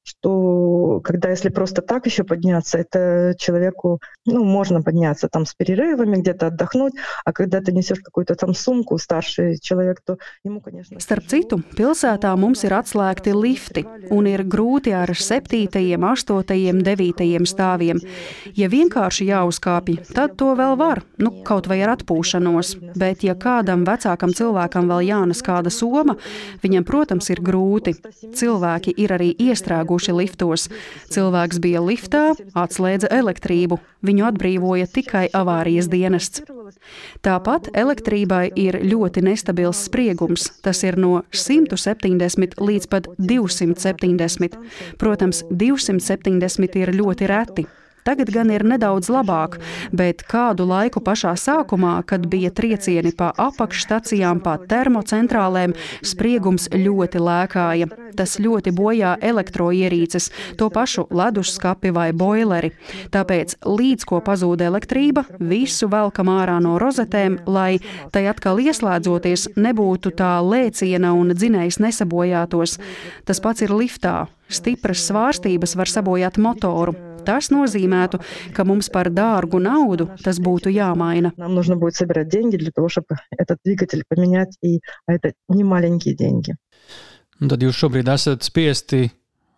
что 0.09 1.01
когда 1.05 1.31
если 1.31 1.51
просто 1.51 1.83
так 1.83 2.07
еще 2.07 2.25
подняться, 2.25 2.79
это 2.79 3.35
человеку, 3.39 4.01
ну, 4.25 4.45
можно 4.45 4.83
подняться 4.83 5.29
там 5.29 5.45
с 5.45 5.55
перерывами, 5.55 6.17
где-то 6.17 6.47
отдохнуть, 6.47 6.95
а 7.25 7.33
когда 7.33 7.61
ты 7.61 7.73
несешь 7.73 8.01
какую-то 8.01 8.35
там 8.35 8.51
sumku, 8.51 8.99
старший 8.99 9.59
человек, 9.59 10.01
то 10.05 10.17
ему, 10.45 10.61
конечно... 10.61 10.99
Starp 10.99 11.29
citu, 11.29 11.61
pilsētā 11.77 12.33
mums 12.37 12.65
ir 12.65 12.75
atslēgti 12.75 13.35
lifti, 13.37 13.85
un 14.11 14.27
ir 14.27 14.45
grūti 14.45 14.95
ar 14.97 15.13
7, 15.15 15.69
8, 15.69 16.83
9 16.83 17.47
stāviem. 17.47 18.01
Ja 18.57 18.69
vienkārši 18.69 19.29
jāuzkāpj, 19.29 20.15
tad 20.15 20.37
to 20.41 20.55
vēl 20.57 20.77
var, 20.81 21.03
nu, 21.19 21.43
kaut 21.45 21.69
vai 21.69 21.83
ar 21.85 21.95
atpūšanos, 21.99 22.75
bet 22.97 23.25
ja 23.27 23.37
kādam 23.37 23.85
vecākam 23.85 24.33
cilvēkam 24.33 24.89
vēl 24.89 25.05
jānes 25.09 25.45
kāda 25.45 25.71
soma, 25.71 26.17
viņam, 26.65 26.89
protams, 26.89 27.29
ir 27.31 27.45
grūti. 27.45 27.95
Cilvēki 28.35 28.95
ir 28.97 29.15
arī 29.15 29.31
iestrēguši 29.37 29.92
iestrēguši 29.94 30.14
liftos. 30.14 30.70
Cilvēks 31.12 31.60
bija 31.62 31.82
liftā, 31.82 32.34
atslēdza 32.56 33.10
elektrību. 33.12 33.80
Viņu 34.04 34.26
atbrīvoja 34.28 34.88
tikai 34.88 35.30
avārijas 35.34 35.88
dienests. 35.88 36.44
Tāpat 37.24 37.70
elektrībai 37.74 38.52
ir 38.56 38.82
ļoti 38.84 39.24
nestabils 39.24 39.86
spriegums. 39.86 40.52
Tas 40.64 40.84
ir 40.84 40.98
no 40.98 41.24
170 41.32 42.60
līdz 42.60 42.90
pat 42.90 43.08
270. 43.18 44.58
Protams, 44.98 45.44
270 45.50 46.76
ir 46.82 46.94
ļoti 46.94 47.28
reti. 47.28 47.68
Tagad 48.04 48.32
gan 48.36 48.52
ir 48.52 48.66
nedaudz 48.68 49.08
labāk, 49.12 49.60
bet 49.96 50.26
kādu 50.28 50.68
laiku 50.68 51.00
pašā 51.04 51.34
sākumā, 51.40 52.02
kad 52.08 52.26
bija 52.28 52.52
triecieni 52.52 53.14
pa 53.16 53.32
apakšstacijām, 53.40 54.42
pa 54.44 54.58
termocentrālēm, 54.60 55.76
spriegums 56.04 56.68
ļoti 56.74 57.22
lēkāja. 57.24 57.88
Tas 58.14 58.36
ļoti 58.38 58.74
bojā 58.76 59.16
elektroierīces, 59.24 60.30
to 60.60 60.68
pašu 60.74 61.08
leduskapi 61.10 61.94
vai 61.96 62.12
boileri. 62.14 62.74
Tāpēc, 63.14 63.56
līdz 63.66 64.06
ko 64.10 64.20
pazūd 64.26 64.62
elektrība, 64.62 65.26
visu 65.40 65.90
velkam 65.90 66.30
ārā 66.34 66.60
no 66.62 66.76
rozetēm, 66.82 67.40
lai 67.48 67.80
tai 68.14 68.28
atkal 68.30 68.62
ieslēdzoties 68.62 69.54
nebūtu 69.56 70.14
tā 70.20 70.36
lēciena 70.44 71.16
un 71.18 71.34
dzinējs 71.34 71.80
nesabojātos. 71.82 72.78
Tas 73.26 73.42
pats 73.42 73.66
ir 73.66 73.74
liftā. 73.74 74.28
Stipras 74.54 75.08
svārstības 75.08 75.74
var 75.80 75.90
sabojāt 75.90 76.38
motoru. 76.38 77.13
Tas 77.26 77.50
nozīmētu, 77.54 78.20
ka 78.56 78.66
mums 78.68 78.90
par 78.94 79.10
dārgu 79.14 79.62
naudu 79.64 80.10
tas 80.24 80.40
būtu 80.44 80.74
jāmaina. 80.74 81.34
Un 87.42 87.52
tad 87.52 87.64
jūs 87.66 87.80
šobrīd 87.80 88.10
esat 88.14 88.46
spiesti 88.46 89.08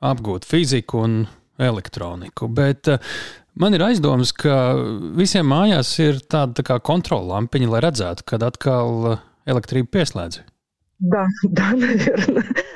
apgūt 0.05 0.47
fiziku 0.47 1.03
un 1.05 1.18
elektroniku. 1.61 2.49
Bet 2.51 2.89
eh, 2.91 3.13
man 3.61 3.76
ir 3.76 3.84
aizdoms, 3.86 4.34
ka 4.36 4.76
visiem 5.18 5.47
mājās 5.51 5.93
ir 6.03 6.20
tāda 6.32 6.66
tā 6.66 6.80
kontrola 6.84 7.36
lampiņa, 7.36 7.72
lai 7.72 7.84
redzētu, 7.86 8.28
kad 8.32 8.45
atkal 8.45 9.11
eh, 9.13 9.24
elektrība 9.53 9.99
pieslēdzas. 9.99 10.55
Da, 10.95 11.25
da, 11.43 11.73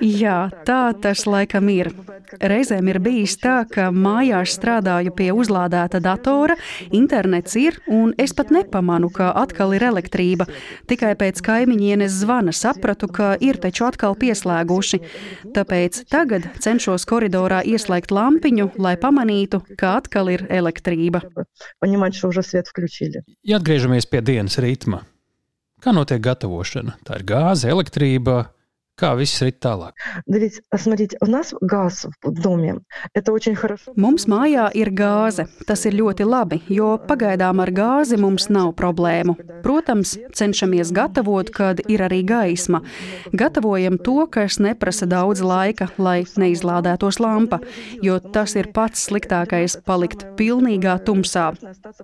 Jā, 0.04 0.50
tā 0.68 0.92
tas 1.00 1.22
laikam 1.24 1.70
ir. 1.72 1.88
Reizēm 2.44 2.90
ir 2.92 2.98
bijis 3.00 3.38
tā, 3.40 3.62
ka 3.72 3.88
mājās 3.96 4.58
strādāju 4.58 5.14
pie 5.16 5.30
uzlādēta 5.32 6.02
datora, 6.04 6.58
internets 6.92 7.56
ir, 7.56 7.78
un 7.88 8.12
es 8.20 8.36
pat 8.36 8.52
nepamanu, 8.52 9.08
ka 9.16 9.30
atkal 9.40 9.72
ir 9.78 9.86
elektrība. 9.88 10.50
Tikai 10.92 11.14
pēc 11.20 11.40
kaimiņienes 11.46 12.18
zvana 12.20 12.52
sapratu, 12.56 13.08
ka 13.08 13.38
ir 13.40 13.60
taču 13.64 13.88
atkal 13.88 14.18
pieslēguši. 14.20 15.00
Tāpēc 15.56 16.02
tagad 16.12 16.50
cenšos 16.60 17.08
koridorā 17.08 17.62
ieslēgt 17.64 18.12
lampiņu, 18.12 18.74
lai 18.84 18.98
pamanītu, 19.00 19.62
ka 19.80 19.96
atkal 20.02 20.34
ir 20.36 20.44
elektrība. 20.52 21.24
Ja 23.48 23.64
atgriežamies 23.64 24.12
pie 24.12 24.22
dienas 24.28 24.60
ritma 24.60 25.06
kā 25.84 25.94
notiek 25.96 26.22
gatavošana? 26.24 26.98
Tā 27.08 27.20
ir 27.20 27.28
gāze, 27.30 27.70
elektrība. 27.72 28.50
Kā 29.00 29.14
viss 29.16 29.40
ir 29.46 29.54
tālāk? 29.64 29.96
Mums 33.96 34.26
mājā 34.28 34.66
ir 34.76 34.92
gāze. 34.92 35.46
Tas 35.68 35.86
ir 35.88 35.96
ļoti 35.96 36.28
labi, 36.28 36.60
jo 36.68 36.98
pagaidām 37.08 37.62
ar 37.64 37.72
gāzi 37.72 38.20
mums 38.20 38.50
nav 38.52 38.74
problēmu. 38.80 39.38
Protams, 39.64 40.18
cenšamies 40.36 40.92
gatavot, 40.96 41.48
kad 41.56 41.80
ir 41.88 42.04
arī 42.04 42.22
gaisma. 42.28 42.82
Gatavojam 43.32 43.96
to, 44.04 44.26
kas 44.32 44.60
neprasa 44.60 45.08
daudz 45.08 45.44
laika, 45.46 45.88
lai 45.98 46.26
neizlādētos 46.40 47.22
lampa, 47.24 47.62
jo 48.04 48.20
tas 48.20 48.58
ir 48.60 48.72
pats 48.76 49.08
sliktākais- 49.08 49.78
palikt 49.90 50.26
pilnīgā 50.36 50.98
tumsā. 51.08 51.54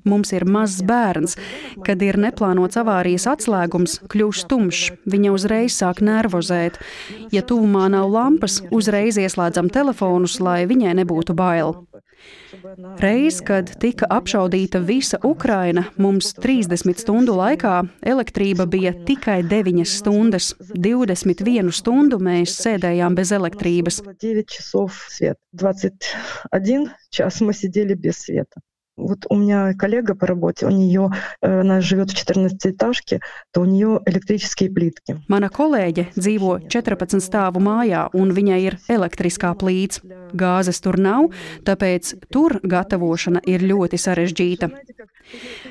Mums 0.05 0.31
ir 0.31 0.45
mazs 0.45 0.81
bērns. 0.81 1.35
Kad 1.83 2.01
ir 2.01 2.15
neplānots 2.15 2.79
avārijas 2.79 3.27
atslēgums, 3.27 3.99
kļūst 4.07 4.47
tumšs, 4.47 4.91
viņa 5.05 5.35
uzreiz 5.35 5.75
sāk 5.75 5.99
nervozēt. 5.99 6.79
Ja 7.34 7.42
tuvumā 7.46 7.88
nav 7.92 8.10
lampas, 8.12 8.60
uzreiz 8.70 9.18
ieslēdzam 9.20 9.70
telefonus, 9.72 10.38
lai 10.42 10.64
viņai 10.70 10.96
nebūtu 11.02 11.36
bail. 11.36 11.76
Reiz, 13.00 13.38
kad 13.46 13.70
tika 13.80 14.06
apšaudīta 14.12 14.80
visa 14.84 15.18
Ukraina, 15.24 15.86
mums 15.96 16.34
30 16.36 17.00
stundu 17.00 17.36
laikā 17.38 17.76
elektrība 18.12 18.66
bija 18.68 18.92
tikai 19.08 19.38
9 19.48 19.86
stundas. 19.88 20.50
21 20.74 21.72
stundu 21.72 22.20
mēs 22.20 22.56
sēdējām 22.60 23.16
bez 23.16 23.32
elektrības. 23.36 24.02
9 24.20 24.56
часов 24.56 25.00
свет. 25.08 25.38
21 25.52 26.90
час 27.10 27.40
мы 27.40 27.54
сидели 27.54 27.94
без 27.94 28.18
света. 28.26 28.60
Вот 29.00 29.24
у 29.30 29.36
меня 29.36 29.72
коллега 29.78 30.14
по 30.14 30.26
работе, 30.26 30.66
у 30.66 30.70
нее, 30.70 31.10
она 31.40 31.80
живет 31.80 32.10
в 32.10 32.14
14-этажке, 32.14 33.20
то 33.50 33.62
у 33.62 33.64
нее 33.64 34.00
электрические 34.04 34.70
плитки. 34.70 35.16
Mana 35.28 35.48
kolēģe 35.48 36.10
dzīvo 36.16 36.68
14 36.68 37.24
stāvu 37.24 37.62
mājā, 37.64 38.08
un 38.12 38.34
viņai 38.36 38.60
ir 38.60 38.76
elektriskā 38.92 39.54
plīts. 39.56 40.02
Gāzes 40.36 40.82
tur 40.84 40.98
nav, 41.00 41.30
tāpēc 41.64 42.12
tur 42.30 42.60
gatavošana 42.62 43.40
ir 43.48 43.64
ļoti 43.64 43.96
sarežģīta. 43.96 44.68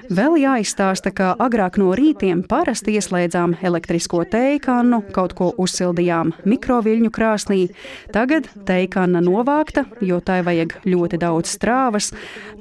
Vēl 0.09 0.39
jāizstāsta, 0.41 1.11
ka 1.13 1.33
agrāk 1.37 1.77
no 1.77 1.91
rītiem 1.97 2.41
parasti 2.47 2.95
ieslēdzām 2.97 3.57
elektrisko 3.61 4.23
teikannu, 4.31 5.03
kaut 5.13 5.35
ko 5.37 5.51
uzsildījām 5.59 6.33
mikroviļņu 6.49 7.11
krāsnī. 7.13 7.59
Tagad 8.15 8.49
teikanna 8.65 9.21
novākta, 9.21 9.85
jo 10.01 10.19
tai 10.23 10.41
vajag 10.47 10.79
ļoti 10.87 11.19
daudz 11.21 11.53
strāvas. 11.59 12.11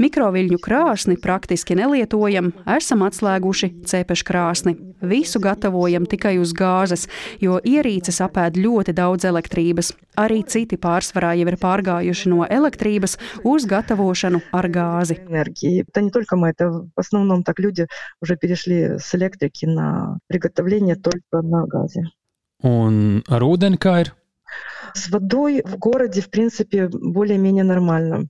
Mikroviļņu 0.02 0.51
krāsni 0.52 1.16
praktiski 1.20 1.74
nelietojam, 1.74 2.52
esam 2.66 3.02
atslēguši 3.02 3.84
cepešu 3.84 4.24
krāsni. 4.24 4.76
Visu 5.00 5.40
gatavojam 5.40 6.06
tikai 6.06 6.38
uz 6.38 6.52
gāzes, 6.52 7.08
jo 7.40 7.60
ierīces 7.64 8.20
apēd 8.20 8.56
ļoti 8.56 8.92
daudz 8.92 9.24
elektrības. 9.24 9.92
Arī 10.18 10.42
citi 10.44 10.76
pārsvarā 10.76 11.36
jau 11.38 11.46
ir 11.48 11.56
pārgājuši 11.56 12.28
no 12.28 12.44
elektrības 12.44 13.18
uz 13.44 13.64
gatavošanu 13.64 14.40
ar 14.52 14.68
gāzi. 14.68 15.18
Энергии. 15.28 15.84
Это 15.88 16.02
не 16.02 16.10
только 16.10 16.36
мы, 16.36 16.50
это 16.50 16.70
в 16.70 16.98
основном 16.98 17.42
так 17.42 17.58
люди 17.60 17.86
уже 18.20 18.36
перешли 18.36 18.98
с 18.98 19.14
электрики 19.14 19.66
на 19.66 20.18
приготовление 20.26 20.96
только 20.96 21.42
на 21.42 21.66
газе. 21.66 22.04
Un 22.62 23.22
ar 23.28 23.42
ūdeni 23.46 23.78
kā 23.78 24.00
ir? 24.02 24.12
С 24.94 25.10
водой 25.10 25.62
в 25.64 25.78
городе, 25.78 26.20
в 26.20 26.30
принципе, 26.30 26.88
более-менее 26.88 27.64
нормально. 27.64 28.26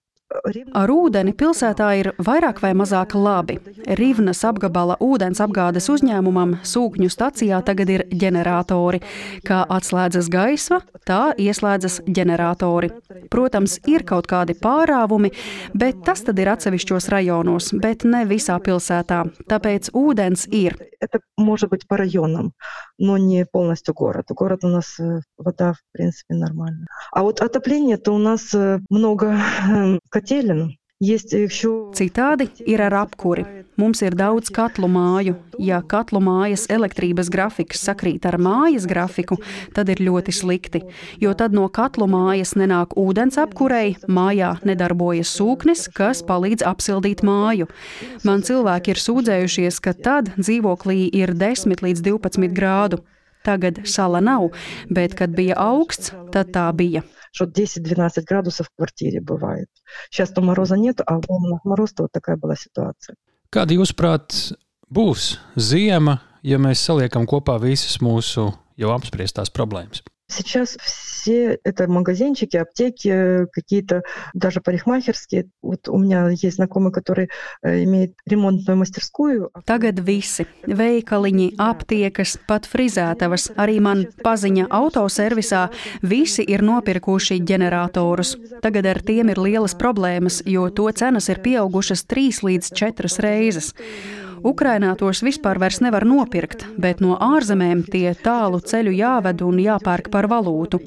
Ar 0.76 0.90
ūdeni 0.92 1.32
pilsētā 1.32 1.86
ir 1.96 2.10
vairāk 2.20 2.58
vai 2.60 2.74
mazāk 2.76 3.14
labi. 3.16 3.54
Rivnas 3.96 4.42
apgabala 4.44 4.98
ūdens 5.00 5.40
apgādes 5.40 5.88
uzņēmumam 5.88 6.58
sūkņu 6.68 7.08
stacijā 7.08 7.62
tagad 7.64 7.92
ir 7.94 8.04
ģeneratori. 8.12 9.00
Kā 9.48 9.62
atslēdzas 9.78 10.28
gaisma, 10.28 10.82
tā 11.08 11.32
ieslēdzas 11.40 12.02
ģeneratori. 12.04 12.92
Protams, 13.32 13.78
ir 13.88 14.04
kaut 14.08 14.28
kādi 14.28 14.52
pārāvumi, 14.60 15.32
bet 15.72 16.04
tas 16.04 16.20
tad 16.26 16.36
ir 16.44 16.52
atsevišķos 16.52 17.08
rajonos, 17.14 17.72
bet 17.80 18.04
ne 18.04 18.26
visā 18.28 18.60
pilsētā. 18.60 19.24
Tāpēc 19.48 19.94
ūdens 19.96 20.44
ir. 20.52 20.76
Это 21.00 21.20
может 21.36 21.70
быть 21.70 21.86
по 21.86 21.96
районам, 21.96 22.52
но 22.98 23.18
не 23.18 23.46
полностью 23.46 23.94
город. 23.94 24.26
Город 24.30 24.64
у 24.64 24.68
нас 24.68 24.98
э, 24.98 25.20
вода, 25.36 25.74
в 25.74 25.78
принципе, 25.92 26.34
нормальная. 26.34 26.88
А 27.12 27.22
вот 27.22 27.40
отопление-то 27.40 28.12
у 28.12 28.18
нас 28.18 28.52
э, 28.52 28.80
много 28.90 29.38
Citādi 31.97 32.47
ir 32.69 32.79
ar 32.79 32.93
apkuri. 33.01 33.43
Mums 33.75 34.03
ir 34.05 34.13
daudz 34.15 34.51
katlu 34.53 34.87
māju. 34.87 35.33
Ja 35.59 35.81
katlu 35.81 36.21
mājas 36.23 36.67
elektrības 36.71 37.31
grafiks 37.33 37.81
sakrīt 37.83 38.23
ar 38.29 38.37
mājas 38.37 38.85
grafiku, 38.87 39.39
tad 39.75 39.89
ir 39.89 39.99
ļoti 40.05 40.31
slikti, 40.31 40.83
jo 41.19 41.33
tad 41.35 41.55
no 41.57 41.65
katlu 41.73 42.07
mājas 42.07 42.53
nenāk 42.55 42.93
ūdens 42.99 43.39
apkurei, 43.41 43.97
mājā 44.07 44.53
nedarbojas 44.63 45.33
sūknis, 45.33 45.87
kas 45.97 46.21
palīdz 46.23 46.63
apsildīt 46.69 47.25
māju. 47.25 47.67
Man 48.23 48.45
cilvēki 48.45 48.93
ir 48.93 49.01
sūdzējušies, 49.01 49.81
ka 49.83 49.95
tad 49.97 50.31
dzīvoklī 50.37 51.09
ir 51.09 51.33
10 51.33 51.83
līdz 51.83 52.05
12 52.05 52.53
grādu. 52.53 53.01
Tagad 53.43 53.81
sala 53.89 54.21
nav, 54.23 54.53
bet 54.87 55.17
kad 55.19 55.33
bija 55.35 55.57
augsts, 55.59 56.13
tad 56.31 56.53
tā 56.55 56.69
bija 56.77 57.03
что 57.32 57.44
10-12 57.44 58.22
градусов 58.26 58.68
в 58.68 58.76
квартире 58.76 59.20
бывает. 59.20 59.68
Сейчас 60.10 60.30
то 60.30 60.40
мороза 60.40 60.76
нет, 60.76 61.00
а 61.06 61.14
на 61.16 61.60
мороз 61.64 61.92
то 61.92 62.04
вот 62.04 62.12
такая 62.12 62.36
была 62.36 62.56
ситуация. 62.56 63.16
Kāda, 63.50 63.72
jūsuprāt, 63.72 64.52
būs 64.92 65.38
ziema, 65.56 66.18
ja 66.42 66.58
mēs 66.60 66.84
saliekam 66.84 67.24
kopā 67.26 67.56
visas 67.62 68.00
mūsu 68.04 68.50
jau 68.76 68.92
apspriestās 68.92 69.50
problēmas? 69.50 70.02
Сейчас 70.32 70.76
все 70.82 71.58
это 71.64 71.88
магазинчики, 71.88 72.58
аптеки, 72.58 73.46
какие-то 73.50 74.02
даже 74.34 74.60
парикмахерские. 74.60 75.48
Вот 75.62 75.88
у 75.88 75.96
меня 75.96 76.28
есть 76.28 76.56
знакомый, 76.56 76.92
который 76.92 77.30
э, 77.62 77.84
имеет 77.84 78.12
ремонтную 78.26 78.76
мастерскую. 78.76 79.50
Tagad 79.64 80.00
visi - 80.04 80.66
veikaliņi, 80.66 81.56
aptiekas, 81.56 82.36
pat 82.46 82.68
frizētavas, 82.68 83.56
arī 83.56 83.80
man 83.80 84.04
paziņa 84.22 84.68
autoservisā - 84.68 86.02
visi 86.02 86.44
ir 86.44 86.60
nopirkuši 86.60 87.40
ģeneratorus. 87.40 88.36
Tagad 88.60 88.84
ar 88.84 89.00
tiem 89.00 89.30
ir 89.30 89.38
lielas 89.40 89.74
problēmas, 89.74 90.42
jo 90.44 90.68
to 90.68 90.92
cenas 90.92 91.30
ir 91.30 91.40
pieaugušas 91.40 92.04
trīs 92.04 92.44
līdz 92.44 92.74
četras 92.74 93.18
reizes. 93.18 93.72
Ukrainā 94.43 94.91
tos 94.99 95.23
vispār 95.23 95.59
nevar 95.81 96.03
nopirkt, 96.05 96.65
bet 96.77 96.99
no 96.99 97.15
ārzemēm 97.15 97.83
tie 97.87 98.13
tālu 98.13 98.59
ceļu 98.59 98.91
jāved 98.91 99.41
un 99.41 99.59
jāpērk 99.59 100.09
par 100.11 100.27
valūtu. 100.27 100.79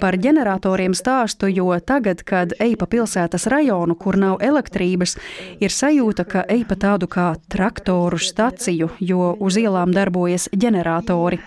Par 0.00 0.16
ģeneratoriem 0.16 0.94
stāstu, 0.94 1.48
jo 1.48 1.72
tagad, 1.80 2.22
kad 2.22 2.52
ej 2.60 2.76
pa 2.76 2.86
pilsētas 2.86 3.46
rajonu, 3.46 3.96
kur 3.96 4.16
nav 4.16 4.42
elektrības, 4.42 5.16
ir 5.60 5.72
sajūta, 5.72 6.24
ka 6.24 6.44
ej 6.48 6.64
pa 6.68 6.76
tādu 6.76 7.08
kā 7.08 7.34
traktoru 7.48 8.18
staciju, 8.18 8.90
jo 9.00 9.32
uz 9.40 9.56
ielām 9.56 9.94
darbojas 9.96 10.48
ģeneratori. 10.52 11.40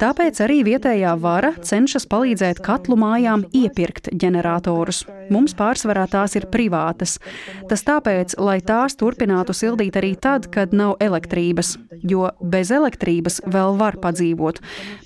Tāpēc 0.00 0.38
arī 0.40 0.62
vietējā 0.64 1.12
vara 1.20 1.52
cenšas 1.60 2.06
palīdzēt 2.10 2.60
katlu 2.64 2.96
mājām 3.00 3.44
iepirkt 3.52 4.08
ģeneratorus. 4.16 5.04
Mums 5.34 5.54
pārsvarā 5.58 6.06
tās 6.10 6.36
ir 6.38 6.46
privātas. 6.52 7.18
Tas 7.68 7.84
tāpēc, 7.84 8.36
lai 8.40 8.58
tās 8.64 8.96
turpinātu 9.00 9.54
sildīt 9.56 9.98
arī 10.00 10.14
tad, 10.16 10.48
kad 10.52 10.72
nav 10.76 10.96
elektrības, 11.04 11.74
jo 12.02 12.30
bez 12.40 12.72
elektrības 12.74 13.42
vēl 13.44 13.78
var 13.80 13.98
padzīvot, 14.00 14.60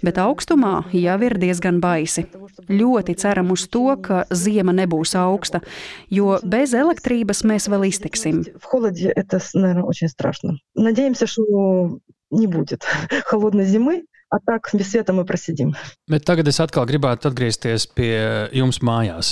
bet 0.07 0.21
augstumā 0.23 0.75
jau 0.95 1.19
ir 1.27 1.39
diezgan 1.43 1.83
baisi. 1.83 2.29
Ļoti 2.69 3.15
ceram 3.19 3.53
uz 3.55 3.67
to, 3.71 3.87
ka 4.03 4.25
ziema 4.35 4.75
nebūs 4.77 5.15
augsta, 5.19 5.63
jo 6.11 6.39
bez 6.43 6.75
elektrības 6.75 7.45
mēs 7.47 7.69
vēl 7.71 7.89
iztiksim. 7.91 8.45
В 8.59 8.65
холоде 8.65 9.11
это, 9.15 9.41
наверное, 9.55 9.85
очень 9.85 10.09
страшно. 10.09 10.59
Надеемся, 10.75 11.27
что 11.27 11.99
не 12.31 12.47
будет 12.47 12.85
холодной 13.25 13.65
зимы, 13.65 14.05
A 14.34 14.40
tā, 14.42 14.58
kas 14.64 14.74
visu 14.80 14.98
vietu 14.98 15.14
mēs 15.14 15.28
prasīsim. 15.30 15.76
Bet 16.10 16.26
tagad 16.26 16.50
es 16.50 16.58
atkal 16.64 16.88
gribētu 16.90 17.30
atgriezties 17.30 17.86
pie 17.94 18.16
jums 18.58 18.82
mājās. 18.82 19.30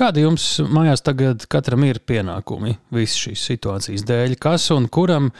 Kāda 0.00 0.24
jums 0.24 0.46
mājās 0.66 1.04
tagad 1.06 1.44
katram 1.52 1.84
ir 1.86 2.00
pienākumi 2.08 2.74
visas 2.94 3.20
šīs 3.26 3.46
situācijas 3.52 4.06
dēļ? 4.08 4.34
Kas 4.40 4.70
un 4.74 4.88
kuram 4.90 5.30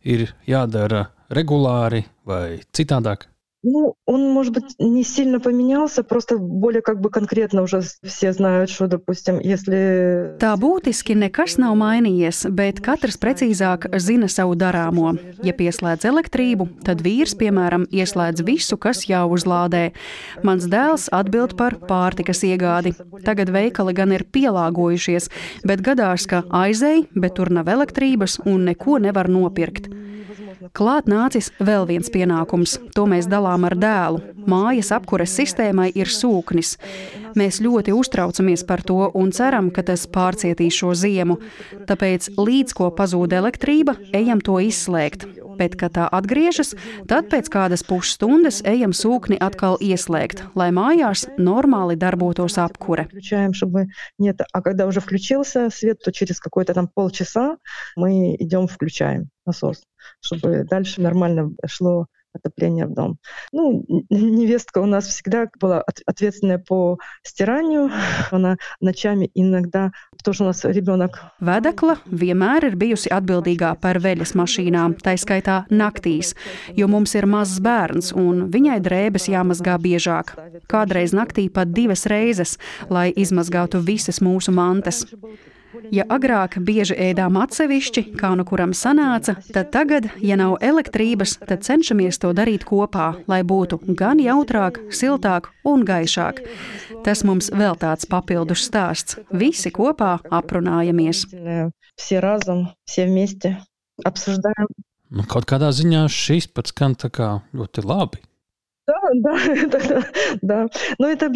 ir 0.00 0.28
jādara 0.48 1.08
regulāri 1.34 2.04
vai 2.28 2.60
citādāk? 2.76 3.28
Ну, 3.63 3.95
он, 4.05 4.31
может 4.31 4.53
быть, 4.53 4.75
не 4.79 5.03
сильно 5.03 5.41
поменялся, 5.41 6.01
просто 6.01 6.37
более 6.37 6.81
как 6.81 7.01
бы 7.01 7.09
конкретно 7.09 7.63
уже 7.63 7.81
все 8.03 8.31
знают, 8.31 8.69
что, 8.69 8.87
допустим, 8.87 9.37
если... 9.39 10.37
Tā 10.39 10.53
būtiski 10.55 11.11
nekas 11.11 11.57
nav 11.59 11.75
mainījies, 11.75 12.45
bet 12.55 12.79
katrs 12.79 13.19
precīzāk 13.19 13.89
zina 13.99 14.31
savu 14.31 14.55
darāmo. 14.55 15.11
Ja 15.43 15.51
pieslēdz 15.51 16.07
elektrību, 16.07 16.69
tad 16.87 17.03
vīrs, 17.03 17.35
piemēram, 17.35 17.83
ieslēdz 17.91 18.47
visu, 18.47 18.79
kas 18.79 19.03
jāuzlādē. 19.11 19.89
Mans 20.47 20.63
dēls 20.71 21.09
atbild 21.11 21.57
par 21.59 21.75
pārtikas 21.83 22.45
iegādi. 22.47 22.95
Tagad 23.27 23.51
veikali 23.51 23.91
gan 23.91 24.15
ir 24.15 24.23
pielāgojušies, 24.23 25.27
bet 25.67 25.83
gadās, 25.83 26.31
ka 26.31 26.45
aizēj, 26.47 27.09
bet 27.11 27.35
tur 27.35 27.51
nav 27.51 27.67
elektrības 27.67 28.39
un 28.47 28.69
neko 28.71 29.03
nevar 29.03 29.27
nopirkt. 29.27 29.91
Klāt 30.75 31.09
nācis 31.09 31.49
vēl 31.59 31.87
viens 31.89 32.09
pienākums. 32.11 32.77
To 32.95 33.05
mēs 33.09 33.27
dalām 33.29 33.65
ar 33.67 33.75
dēlu. 33.79 34.21
Mājas 34.49 34.91
apkures 34.95 35.33
sistēmai 35.35 35.89
ir 35.95 36.11
sūknis. 36.11 36.75
Mēs 37.37 37.59
ļoti 37.61 37.93
uztraucamies 37.93 38.63
par 38.65 38.81
to 38.85 39.09
un 39.15 39.33
ceram, 39.35 39.69
ka 39.73 39.83
tas 39.85 40.07
pārcietīs 40.09 40.79
šo 40.81 40.95
ziemu. 40.97 41.37
Tāpēc, 41.89 42.31
līdz 42.39 42.75
ko 42.77 42.89
pazūd 42.95 43.35
elektrība, 43.37 43.95
ejam 44.15 44.41
to 44.41 44.57
izslēgt. 44.63 45.27
Bet, 45.59 45.75
kad 45.75 45.93
tā 45.97 46.05
atgriežas, 46.15 46.71
tad 47.09 47.27
pēc 47.31 47.49
kādas 47.51 47.83
pusstundas 47.83 48.61
ejam 48.67 48.93
sūkni 48.95 49.35
atkal 49.43 49.75
ieslēgt, 49.83 50.45
lai 50.55 50.69
mājās 50.71 51.25
normāli 51.37 51.99
darbotos 51.99 52.55
apkure. 52.57 53.09
Включаем, 53.09 53.53
чтобы 53.53 53.87
нет. 54.17 54.39
А 54.53 54.61
когда 54.61 54.87
уже 54.87 55.01
включился 55.01 55.69
свет, 55.69 55.99
то 55.99 56.11
через 56.11 56.39
какое-то 56.39 56.73
там 56.73 56.87
полчаса 56.87 57.57
мы 57.97 58.35
идем 58.39 58.67
включаем 58.67 59.29
насос, 59.45 59.83
чтобы 60.23 60.65
дальше 60.69 61.01
нормально 61.01 61.51
шло 61.65 62.07
отопление 62.33 62.85
в 62.85 62.93
дом. 62.93 63.17
Ну, 63.51 63.85
невестка 64.09 64.79
у 64.79 64.85
нас 64.85 65.07
всегда 65.07 65.47
была 65.59 65.83
ответственная 66.05 66.59
по 66.59 66.97
стиранию. 67.23 67.91
Она 68.31 68.57
ночами 68.79 69.29
иногда, 69.33 69.91
потому 70.17 70.33
что 70.33 70.43
у 70.43 70.47
нас 70.47 70.63
ребенок. 70.65 71.19
Vedekla 71.39 71.97
vienmēr 72.05 72.69
ir 72.69 72.75
bijusi 72.77 73.11
atbildīgā 73.13 73.73
par 73.81 73.99
veļas 74.03 74.35
mašīnām, 74.37 74.97
tā 75.01 75.15
skaitā 75.17 75.63
naktīs, 75.69 76.35
jo 76.75 76.87
mums 76.91 77.15
ir 77.15 77.25
mazs 77.29 77.59
bērns 77.63 78.13
un 78.13 78.49
viņai 78.53 78.79
drēbes 78.83 79.29
jāmazgā 79.31 79.79
biežāk. 79.81 80.35
Kādreiz 80.69 81.15
naktī 81.15 81.49
pat 81.49 81.73
divas 81.73 82.05
reizes, 82.05 82.57
lai 82.89 83.09
izmazgātu 83.15 83.81
visas 83.81 84.21
mūsu 84.21 84.53
mantas. 84.53 85.05
Ja 85.94 86.04
agrāk 86.12 86.56
bieži 86.64 86.96
ēdām 87.10 87.36
atsevišķi, 87.40 88.04
kā 88.18 88.32
nu 88.38 88.46
kuram 88.48 88.72
sanāca, 88.76 89.36
tad 89.54 89.70
tagad, 89.74 90.08
ja 90.22 90.38
nav 90.40 90.56
elektrības, 90.64 91.36
tad 91.44 91.64
cenšamies 91.66 92.20
to 92.22 92.32
darīt 92.36 92.66
kopā, 92.68 93.12
lai 93.30 93.42
būtu 93.46 93.80
gan 93.98 94.22
jautrāk, 94.22 94.80
siltāk 94.94 95.50
un 95.68 95.84
gaišāk. 95.88 96.42
Tas 97.04 97.24
mums 97.26 97.50
vēl 97.52 97.78
tāds 97.80 98.08
papildus 98.10 98.64
stāsts. 98.68 99.18
Visi 99.30 99.72
kopā 99.74 100.16
aprunājamies. 100.30 101.26
Visi 101.34 102.20
razum, 102.22 102.66
visi 102.88 103.08
vmiesti 103.08 103.54
apsvērstām. 104.06 104.70
Nu, 105.14 105.22
kaut 105.30 105.46
kādā 105.46 105.68
ziņā 105.74 106.06
šis 106.10 106.48
pats 106.50 106.72
skan 106.74 106.96
ļoti 106.98 107.84
labi. 107.86 108.22
Да, 108.89 108.99
да, 109.13 109.37
да, 109.67 110.03
да. 110.41 110.67
Но 110.97 111.07
это 111.09 111.29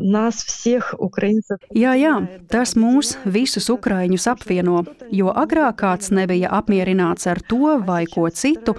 нас 0.00 0.42
всех 0.42 0.94
украинцев. 0.98 1.58
Jā, 1.70 1.94
jā, 1.94 2.14
tas 2.50 2.74
mūs 2.74 3.14
visus 3.24 3.68
ukraiņus 3.70 4.26
apvieno, 4.32 4.82
jo 5.14 5.30
agrāk 5.30 5.78
kāds 5.84 6.10
nebija 6.10 6.50
apmierināts 6.50 7.28
ar 7.30 7.38
to 7.46 7.78
vai 7.86 8.02
ko 8.10 8.26
citu, 8.34 8.74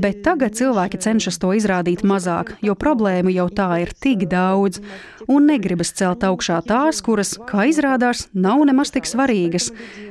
bet 0.00 0.22
tagad 0.24 0.56
cilvēki 0.56 1.00
cenšas 1.00 1.36
to 1.42 1.52
izrādīt 1.58 2.04
mazāk, 2.06 2.54
jo 2.64 2.74
problēmu 2.74 3.34
jau 3.34 3.50
tā 3.52 3.82
ir 3.84 3.92
tik 3.92 4.24
daudz, 4.32 4.80
un 5.28 5.50
negribas 5.50 5.92
celt 5.92 6.24
augšā 6.24 6.62
tās, 6.64 7.02
kuras, 7.04 7.36
kā 7.50 7.68
izrādās, 7.68 8.28
nav 8.32 8.64
nemaz 8.64 8.94
tik 8.96 9.04
svarīgas. 9.04 9.70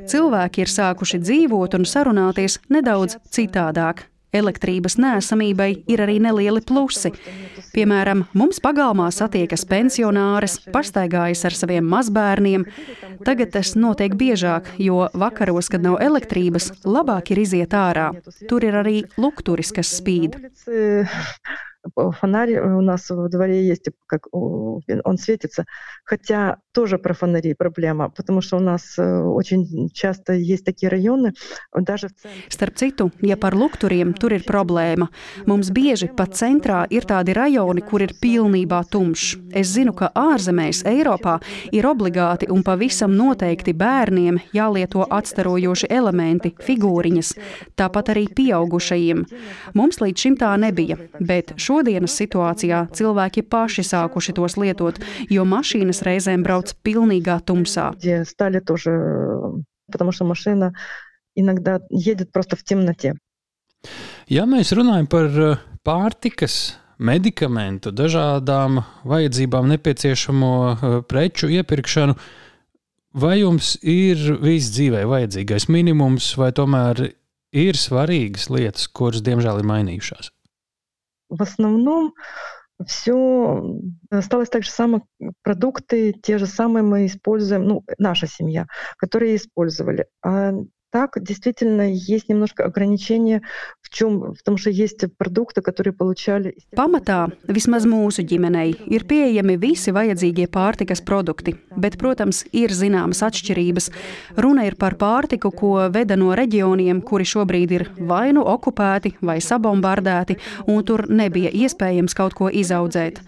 Cilvēki 0.10 0.62
ir 0.62 0.70
sākuši 0.70 1.24
dzīvot 1.26 1.74
un 1.80 1.89
sarunāties 1.89 2.62
nedaudz 2.70 3.18
citādāk 3.34 4.06
elektrības 4.35 4.99
nēsamībai 5.01 5.70
ir 5.91 6.03
arī 6.05 6.18
nelieli 6.22 6.62
plusi. 6.66 7.12
Piemēram, 7.74 8.24
mums 8.39 8.61
pagalmā 8.62 9.09
satiekas 9.14 9.64
pensionāres, 9.66 10.61
pastaigājas 10.74 11.43
ar 11.49 11.57
saviem 11.59 11.89
mazbērniem. 11.91 12.66
Tagad 13.26 13.55
tas 13.57 13.74
notiek 13.74 14.14
biežāk, 14.18 14.70
jo 14.78 15.09
vakaros, 15.14 15.70
kad 15.72 15.82
nav 15.82 15.99
elektrības, 16.05 16.70
labāk 16.87 17.35
ir 17.35 17.43
iziet 17.43 17.74
ārā. 17.74 18.12
Tur 18.51 18.66
ir 18.66 18.78
arī 18.85 18.99
lukturis, 19.18 19.74
kas 19.74 19.91
spīd. 19.99 20.39
фонарь 21.95 22.60
у 22.60 22.82
нас 22.82 23.10
во 23.10 23.30
дворе 23.30 23.66
есть, 23.66 23.89
как 24.06 24.28
он 24.32 25.18
светится. 25.18 25.66
Хотя 26.04 26.58
тоже 26.74 26.97
про 26.97 27.14
фонари 27.14 27.54
проблема, 27.54 28.10
потому 28.10 28.41
что 28.41 28.58
у 28.58 28.60
нас 28.60 28.97
очень 28.97 29.89
часто 29.93 30.34
есть 30.34 30.66
такие 30.66 30.89
районы, 30.89 31.34
даже 31.74 32.08
в 32.08 32.14
центре. 32.14 32.39
Starp 32.50 32.76
citu, 32.76 33.12
ja 33.22 33.38
par 33.38 33.56
lukturiem 33.56 34.14
tur 34.14 34.34
ir 34.34 34.43
problēma, 34.43 35.08
mums 35.45 35.72
bieži 35.72 36.10
pat 36.16 36.36
centrā 36.36 36.86
ir 36.89 37.06
tādi 37.08 37.34
rajoni, 37.34 37.82
kur 37.82 38.02
ir 38.04 38.14
pilnībā 38.22 38.84
tumšs. 38.91 39.38
Es 39.54 39.72
zinu, 39.72 39.93
ka 39.93 40.12
ārzemēs, 40.16 40.84
Eiropā, 40.86 41.39
ir 41.72 41.88
obligāti 41.88 42.50
un 42.52 42.64
pavisam 42.64 43.16
noteikti 43.16 43.74
bērniem 43.74 44.39
jālieto 44.54 45.08
atstarojoši 45.10 45.88
elementi, 45.89 46.54
figūriņas, 46.60 47.34
tāpat 47.80 48.14
arī 48.14 48.28
pieaugušajiem. 48.36 49.26
Mums 49.74 50.02
līdz 50.04 50.26
šim 50.26 50.38
tā 50.39 50.54
nebija, 50.60 51.00
bet 51.20 51.56
šo 51.58 51.72
šodienas 51.74 52.16
situācijā 52.20 52.88
cilvēki 52.95 53.45
paši 53.50 53.86
sākuši 53.88 54.36
tos 54.38 54.58
lietot, 54.60 55.00
jo 55.30 55.45
mašīnas 55.45 56.04
reizēm 56.06 56.43
brauc 56.43 56.74
pilnīgā 56.84 57.39
tumsā. 57.45 57.93
Потому 59.91 60.12
что 60.12 60.24
машина 60.24 60.74
иногда 61.36 61.80
едет 61.89 62.32
просто 62.32 62.56
в 62.56 62.64
темноте. 62.64 63.16
Ja 64.28 64.45
mēs 64.45 64.74
runājam 64.76 65.08
par 65.08 65.32
э, 65.34 65.56
pārtikas, 65.88 66.76
medikamentu, 67.00 67.93
dažādām 67.95 68.84
vajadzībām 69.08 69.70
nepieciešamo 69.72 70.52
э, 70.52 70.91
preču 71.08 71.50
iepirkšanu, 71.50 72.18
vai 73.16 73.39
jums 73.39 73.78
ir 73.82 74.20
viss 74.43 74.74
dzīvē 74.76 75.06
vajadzīgais 75.10 75.70
minimums, 75.72 76.34
vai 76.38 76.52
tomēr 76.52 77.08
ir 77.56 77.80
svarīgas 77.80 78.50
lietas, 78.52 78.89
kuras 78.91 79.24
diemžēl 79.26 79.64
ir 79.64 79.72
mainījušās? 79.72 80.30
В 81.37 81.43
основном 81.43 82.14
все 82.87 83.62
осталось 84.11 84.49
так 84.49 84.64
же 84.64 84.70
самое, 84.70 85.03
продукты 85.43 86.12
те 86.12 86.39
же 86.39 86.47
самые 86.47 86.82
мы 86.82 87.07
используем, 87.07 87.64
ну, 87.64 87.85
наша 87.99 88.26
семья, 88.26 88.66
которые 88.97 89.37
использовали. 89.37 90.07
А 90.22 90.53
так 90.93 91.22
действительно 91.22 91.91
есть 91.93 92.30
немножко 92.30 92.66
ограничения 92.66 93.41
в 93.82 93.89
чем, 93.89 94.34
в 94.34 94.41
том, 94.43 94.58
что 94.58 94.70
есть 94.70 95.06
продукты, 95.18 95.62
которые 95.62 95.93
получали. 95.93 96.56
Pamatā, 96.76 97.30
vismaz 97.47 97.86
mūsu 97.86 98.24
ģimenei, 98.26 98.74
ir 98.89 99.06
pieejami 99.10 99.58
visi 99.58 99.93
vajadzīgie 99.93 100.47
pārtikas 100.50 101.02
produkti, 101.06 101.56
bet, 101.78 101.97
protams, 102.02 102.43
ir 102.52 102.74
zināmas 102.74 103.22
atšķirības. 103.26 103.89
Runa 104.38 104.66
ir 104.70 104.78
par 104.78 104.97
pārtiku, 104.97 105.52
ko 105.54 105.76
veda 105.93 106.18
no 106.18 106.34
reģioniem, 106.38 107.02
kuri 107.02 107.26
šobrīd 107.26 107.76
ir 107.78 107.88
vai 108.00 108.30
nu 108.34 108.45
okupēti 108.45 109.16
vai 109.22 109.39
sabombardēti, 109.41 110.39
un 110.68 110.84
tur 110.84 111.06
nebija 111.10 111.54
iespējams 111.54 112.18
kaut 112.18 112.38
ko 112.38 112.50
izaudzēt. 112.50 113.22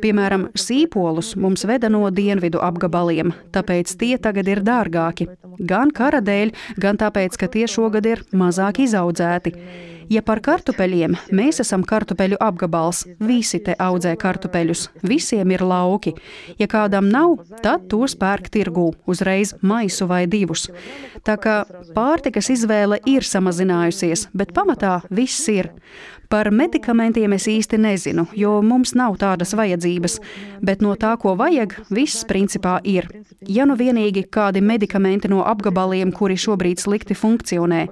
Piemēram, 0.00 0.48
sīpolus 0.56 1.34
mums 1.36 1.66
veda 1.68 1.90
no 1.92 2.06
dienvidu 2.14 2.62
apgabaliem, 2.64 3.34
tāpēc 3.52 3.92
tie 4.00 4.16
tagad 4.22 4.48
ir 4.48 4.62
dārgāki. 4.64 5.28
Gan 5.60 5.92
kara 5.92 6.22
dēļ, 6.24 6.52
gan 6.80 7.00
tāpēc, 7.00 7.36
ka 7.36 7.50
tie 7.52 7.66
šogad 7.68 8.06
ir 8.08 8.24
mazāk 8.32 8.80
izaudzēti. 8.86 9.54
Ja 10.10 10.24
par 10.26 10.40
kartupeļiem, 10.42 11.12
mēs 11.38 11.60
esam 11.62 11.84
kartupeļu 11.86 12.40
apgabals, 12.42 13.04
visi 13.22 13.60
te 13.62 13.76
audzē 13.78 14.16
kartupeļus, 14.18 14.88
visiem 15.06 15.52
ir 15.54 15.62
lauki. 15.62 16.16
Ja 16.58 16.66
kādam 16.70 17.06
nav, 17.12 17.36
tad 17.62 17.84
tos 17.92 18.16
pērk 18.18 18.48
tirgū, 18.50 18.88
uzreiz 19.06 19.54
maisu 19.62 20.08
vai 20.10 20.24
divus. 20.26 20.66
Tā 21.22 21.36
kā 21.38 21.60
pārtikas 21.94 22.50
izvēle 22.56 22.98
ir 23.06 23.22
samazinājusies, 23.22 24.26
bet 24.34 24.50
pamatā 24.56 24.96
viss 25.14 25.46
ir. 25.52 25.70
Par 26.29 26.49
medikamentiem 26.51 27.35
es 27.37 27.47
īsti 27.47 27.77
nezinu, 27.79 28.25
jo 28.33 28.57
mums 28.65 28.95
nav 28.97 29.17
tādas 29.21 29.53
vajadzības, 29.57 30.19
bet 30.65 30.81
no 30.81 30.95
tā, 30.99 31.13
ko 31.21 31.35
vajag, 31.39 31.77
viss 31.93 32.25
principā 32.27 32.79
ir. 32.83 33.09
Ja 33.47 33.67
nu 33.69 33.77
vienīgi 33.77 34.25
kādi 34.31 34.63
medikamenti 34.65 35.29
no 35.31 35.43
apgabaliem, 35.45 36.11
kuri 36.15 36.39
šobrīd 36.39 36.81
slikti 36.81 37.17
funkcionē. 37.17 37.85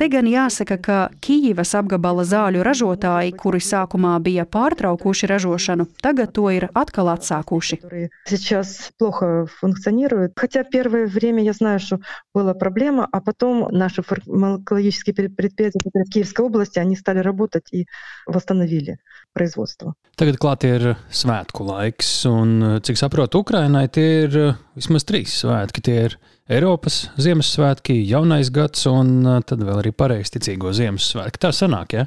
Te 0.00 0.06
gan 0.08 0.24
jāsaka, 0.24 0.76
ka 0.80 0.96
Kijivas 1.20 1.74
apgabala 1.76 2.24
zāļu 2.24 2.62
ražotāji, 2.64 3.34
kuri 3.36 3.60
sākumā 3.60 4.14
bija 4.24 4.46
pārtraukuši 4.48 5.28
ražošanu, 5.28 5.86
tagad 6.00 6.32
to 6.36 6.46
ir 6.54 6.68
atkal 6.72 7.10
atsākuši. 7.12 7.80
Сейчас 8.24 8.92
плохо 8.98 9.46
функционирует. 9.60 10.32
Хотя 10.36 10.64
первое 10.64 11.06
время 11.06 11.44
я 11.44 11.52
знаю, 11.52 11.80
что 11.80 11.98
была 12.34 12.54
проблема, 12.54 13.08
а 13.12 13.20
потом 13.20 13.68
наши 13.70 14.02
фармакологические 14.02 15.14
предприятия 15.14 15.78
в 15.84 16.10
Киевской 16.10 16.46
области, 16.46 16.78
они 16.78 16.96
стали 16.96 17.18
работать 17.18 17.53
и 17.72 17.86
восстановили 18.26 18.98
производство. 19.32 19.94
Tagad 20.16 20.40
klāt 20.42 20.66
ir 20.68 20.96
svētku 21.08 21.64
laiks, 21.64 22.10
un, 22.28 22.80
cik 22.84 22.98
saprotu, 22.98 23.40
Ukrainai 23.44 23.86
tie 23.88 24.08
ir 24.26 24.36
vismaz 24.76 25.06
trīs 25.08 25.38
svētki. 25.42 25.84
Tie 25.86 25.96
ir 26.08 26.18
Eiropas 26.50 27.04
Ziemassvētki, 27.20 28.00
Jaunais 28.10 28.50
gads 28.50 28.86
un 28.90 29.22
tad 29.46 29.62
vēl 29.62 29.84
arī 29.84 29.94
pareizticīgo 29.94 30.74
Ziemassvētki. 30.76 31.42
Tā 31.42 31.54
sanāk, 31.54 31.94
ja? 31.94 32.06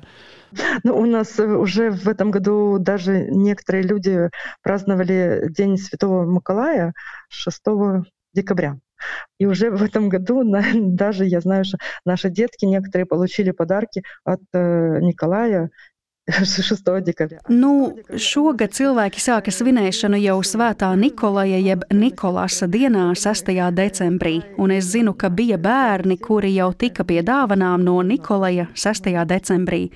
Ну, 0.84 0.98
у 0.98 1.06
нас 1.06 1.40
уже 1.40 1.90
в 1.90 2.08
этом 2.08 2.30
году 2.30 2.78
даже 2.80 3.28
некоторые 3.30 3.84
люди 3.84 4.30
праздновали 4.62 5.48
День 5.50 5.78
Святого 5.78 6.26
Николая 6.26 6.94
6 7.30 7.62
декабря. 8.34 8.78
И 9.39 9.47
уже 9.47 9.71
в 9.71 9.83
этом 9.83 10.09
году 10.09 10.43
даже 10.75 11.25
я 11.25 11.41
знаю, 11.41 11.65
что 11.65 11.79
наши 12.05 12.31
детки 12.31 12.65
некоторые 12.65 13.07
получили 13.07 13.51
подарки 13.51 14.03
от 14.25 14.41
Николая 14.53 15.71
6. 16.29 17.01
dekabrī. 17.05 17.39
Nu, 17.49 17.97
šogad 18.17 18.75
cilvēki 18.77 19.21
sāka 19.23 19.53
svinēšanu 19.55 20.21
jau 20.21 20.37
svētā 20.45 20.91
Nikolaja 20.99 21.57
jeb 21.63 21.87
Nikolasa 21.95 22.69
dienā, 22.69 23.07
6. 23.17 23.49
decembrī. 23.73 24.43
Un 24.61 24.75
es 24.77 24.91
zinu, 24.93 25.15
ka 25.17 25.31
bija 25.33 25.59
bērni, 25.59 26.19
kuri 26.21 26.53
jau 26.57 26.71
tika 26.77 27.07
pie 27.09 27.23
dāvanām 27.25 27.85
no 27.85 28.03
Nikolaja 28.05 28.69
6. 28.77 29.11
decembrī. 29.29 29.89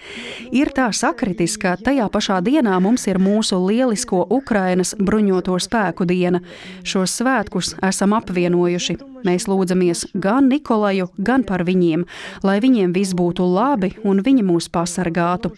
Ir 0.53 0.73
tā 0.73 0.89
sakritis, 0.97 1.59
ka 1.61 1.77
tajā 1.77 2.09
pašā 2.13 2.41
dienā 2.41 2.81
mums 2.81 3.07
ir 3.07 3.21
mūsu 3.21 3.61
lielisko 3.61 4.25
Ukrainas 4.33 4.97
bruņoto 4.99 5.59
spēku 5.61 6.09
diena. 6.09 6.41
Šos 6.83 7.21
svētkus 7.21 7.77
esam 7.85 8.17
apvienojuši. 8.17 9.12
Mēs 9.27 9.49
lūdzamies 9.51 10.07
gan 10.15 10.49
Nikolaju, 10.53 11.11
gan 11.19 11.47
par 11.49 11.67
viņiem, 11.69 12.07
lai 12.47 12.59
viņiem 12.65 12.95
viss 12.97 13.17
būtu 13.19 13.47
labi 13.47 13.95
un 14.05 14.23
viņi 14.25 14.47
mūs 14.47 14.71
pasargātu. 14.73 15.55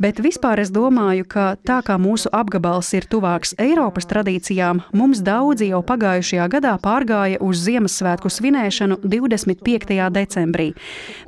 Bet 0.00 0.20
vispār 0.20 0.60
es 0.62 0.70
domāju, 0.72 1.26
ka 1.28 1.44
tā 1.66 1.80
kā 1.84 1.96
mūsu 2.00 2.30
apgabals 2.32 2.88
ir 2.96 3.04
tuvāks 3.10 3.52
Eiropas 3.60 4.06
tradīcijām, 4.08 4.82
mums 4.96 5.20
daudzi 5.24 5.70
jau 5.72 5.80
pagājušajā 5.84 6.46
gadā 6.52 6.72
pārgāja 6.80 7.40
uz 7.44 7.60
Ziemassvētku 7.66 8.30
svinēšanu 8.32 9.00
25. 9.02 9.98
decembrī. 10.14 10.70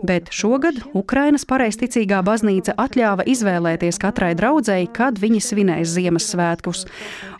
Bet 0.05 0.31
šogad 0.33 0.79
Ukrainas 0.97 1.45
pareizticīgā 1.49 2.23
baznīca 2.25 2.77
atļāva 2.81 3.27
izvēlēties 3.29 4.01
katrai 4.01 4.33
draudzēji, 4.39 4.89
kad 4.97 5.21
viņi 5.21 5.43
svinēs 5.45 5.93
Ziemassvētkus. 5.93 6.87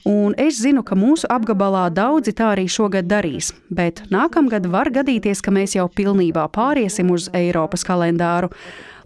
Un 0.09 0.37
es 0.37 0.59
zinu, 0.61 0.83
ka 0.85 0.99
mūsu 0.99 1.31
apgabalā 1.33 1.87
daudzi 1.95 2.35
tā 2.37 2.53
arī 2.57 2.67
šogad 2.69 3.09
darīs, 3.09 3.55
bet 3.71 4.02
nākamgad 4.02 4.68
var 4.68 4.90
gadīties, 4.90 5.42
ka 5.42 5.52
mēs 5.52 5.78
jau 5.78 5.88
pilnībā 5.88 6.50
pāriesim 6.52 7.12
uz 7.14 7.30
Eiropas 7.34 7.86
kalendāru 7.88 8.50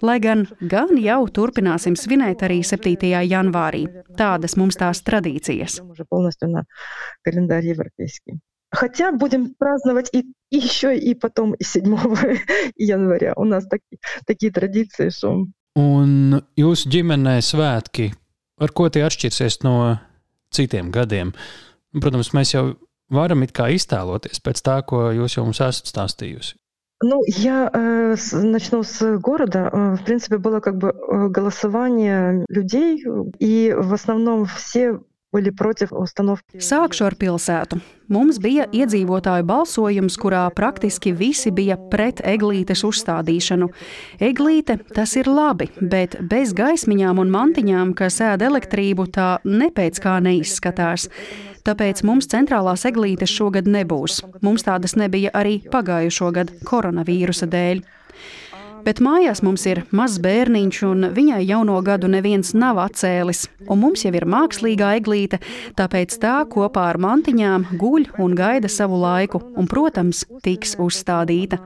lai 0.02 0.20
gan, 0.20 0.46
gan 0.60 0.94
jau 1.00 1.22
turpināsim 1.30 1.96
svinēt 1.98 2.44
arī 2.46 2.62
7. 2.66 3.12
janvārī. 3.30 3.86
Tādas 4.18 4.58
mums 4.58 4.78
tās 4.80 5.04
tradīcijas. 5.06 5.82
Хотя 8.74 9.12
будем 9.12 9.54
праздновать 9.60 10.10
и, 10.14 10.24
и 10.50 10.58
еще 10.58 10.98
и 10.98 11.14
потом 11.14 11.54
и 11.54 11.64
7 11.64 11.84
января. 12.78 13.34
У 13.36 13.44
нас 13.44 13.68
таки, 13.68 14.00
такие 14.26 14.52
традиции, 14.52 15.10
что... 15.10 15.46
Un 15.76 16.42
jūsu 16.60 16.90
ģimenē 16.92 17.38
svētki, 17.40 18.10
ar 18.60 18.72
ko 18.76 18.90
tie 18.92 19.06
atšķirsies 19.08 19.62
no 19.64 20.00
citiem 20.52 20.90
gadiem? 20.92 21.32
Protams, 21.96 22.34
mēs 22.36 22.52
jau 22.52 22.64
varam 23.11 23.43
it 23.47 23.53
kā 23.57 23.71
iztēloties 23.75 24.43
pēc 24.43 24.63
tā, 24.63 24.81
ko 24.87 25.11
jūs 25.15 25.37
jau 25.37 25.45
mums 25.47 25.61
esat 25.61 25.93
stāstījusi. 25.93 26.57
Ну, 27.03 27.21
я 27.27 27.71
э, 27.73 28.17
начну 28.33 28.83
с 28.83 29.19
города. 29.19 29.69
Э, 29.71 29.97
в 29.97 30.05
принципе, 30.05 30.39
было 30.39 30.61
как 30.61 30.79
бы 30.79 30.89
э, 30.89 31.29
голосование 31.29 32.47
людей, 32.49 33.05
и 33.39 33.75
в 33.77 33.93
основном 33.93 34.47
все 34.47 35.01
Sākšu 36.63 37.07
ar 37.07 37.17
pilsētu. 37.19 37.79
Mums 38.13 38.39
bija 38.39 38.69
iedzīvotāju 38.71 39.45
balsojums, 39.49 40.15
kurā 40.23 40.45
praktiski 40.55 41.11
visi 41.17 41.51
bija 41.51 41.75
pret 41.91 42.23
eglītes 42.23 42.85
uzstādīšanu. 42.87 43.67
Eglīte 44.23 44.79
tas 44.95 45.17
ir 45.19 45.27
labi, 45.27 45.67
bet 45.81 46.15
bez 46.31 46.55
gaismiņām 46.57 47.19
un 47.19 47.35
mantiņām, 47.35 47.97
kas 47.99 48.21
ēd 48.23 48.47
elektrību, 48.47 49.09
tā 49.11 49.29
nepēc 49.45 49.99
kā 50.05 50.21
neizskatās. 50.23 51.09
Tāpēc 51.67 52.05
mums 52.07 52.31
centrālās 52.31 52.87
eglītes 52.87 53.33
šogad 53.35 53.67
nebūs. 53.67 54.21
Mums 54.47 54.63
tādas 54.67 54.95
nebija 54.95 55.35
arī 55.35 55.59
pagājušo 55.73 56.31
gadu 56.37 56.61
koronavīrusa 56.69 57.51
dēļ. 57.51 57.83
Bet 58.86 58.98
mājās 59.04 59.44
mums 59.46 59.66
ir 59.70 59.84
mazs 59.94 60.18
bērniņš, 60.24 60.78
un 60.88 61.10
viņai 61.14 61.42
jauno 61.46 61.76
gadu 61.86 62.10
neviens 62.10 62.56
nav 62.58 62.80
atcēlis. 62.82 63.46
Un 63.70 63.82
mums 63.84 64.06
jau 64.06 64.14
ir 64.18 64.26
mākslīgā 64.26 64.96
eglīte, 64.98 65.38
tāpēc 65.78 66.18
tā 66.24 66.40
kopā 66.50 66.88
ar 66.90 66.98
mantiņām 67.02 67.68
guļ 67.82 68.10
un 68.24 68.34
gaida 68.38 68.72
savu 68.72 68.98
laiku, 69.04 69.44
un, 69.54 69.70
protams, 69.70 70.26
tiks 70.42 70.78
uzstādīta. 70.82 71.62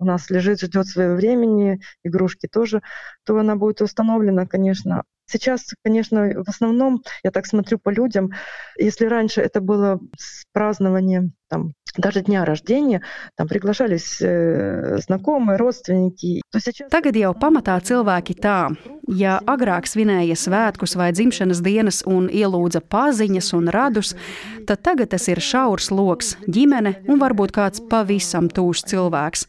у 0.00 0.06
нас 0.06 0.30
лежит, 0.30 0.60
ждет 0.60 0.86
своего 0.86 1.14
времени, 1.14 1.78
игрушки 2.04 2.48
тоже, 2.50 2.80
то 3.24 3.38
она 3.38 3.54
будет 3.56 3.82
установлена, 3.82 4.46
конечно, 4.46 5.04
Сейчас, 5.30 5.74
конечно, 5.84 6.42
в 6.44 6.48
основном, 6.48 7.04
я 7.22 7.30
так 7.30 7.46
смотрю 7.46 7.78
по 7.78 7.90
людям, 7.90 8.32
если 8.76 9.06
раньше 9.06 9.40
это 9.40 9.60
было 9.60 10.00
с 10.18 10.44
празднованием 10.52 11.34
там, 11.48 11.74
даже 11.96 12.22
дня 12.22 12.44
рождения, 12.44 13.02
там 13.36 13.48
приглашались 13.48 14.18
э, 14.20 14.98
знакомые, 14.98 15.56
родственники. 15.56 16.42
То 16.52 16.60
сейчас... 16.60 16.90
Tagad 16.90 17.16
jau 17.16 17.32
pamatā 17.34 17.76
cilvēki 17.82 18.36
tā, 18.38 18.72
ja 19.08 19.38
agrāk 19.46 19.86
svinēja 19.90 20.36
svētkus 20.38 20.96
vai 20.98 21.10
dzimšanas 21.12 21.62
dienas 21.64 22.02
un 22.06 22.28
ielūdza 22.30 22.82
paziņas 22.82 23.52
un 23.58 23.70
radus, 23.74 24.14
tad 24.66 24.82
tagad 24.86 25.10
tas 25.10 25.26
ir 25.28 25.42
šaurs 25.42 25.90
loks, 25.90 26.36
ģimene 26.46 27.00
un 27.08 27.20
varbūt 27.22 27.54
kāds 27.54 27.82
pavisam 27.90 28.48
tūšs 28.48 28.86
cilvēks. 28.90 29.46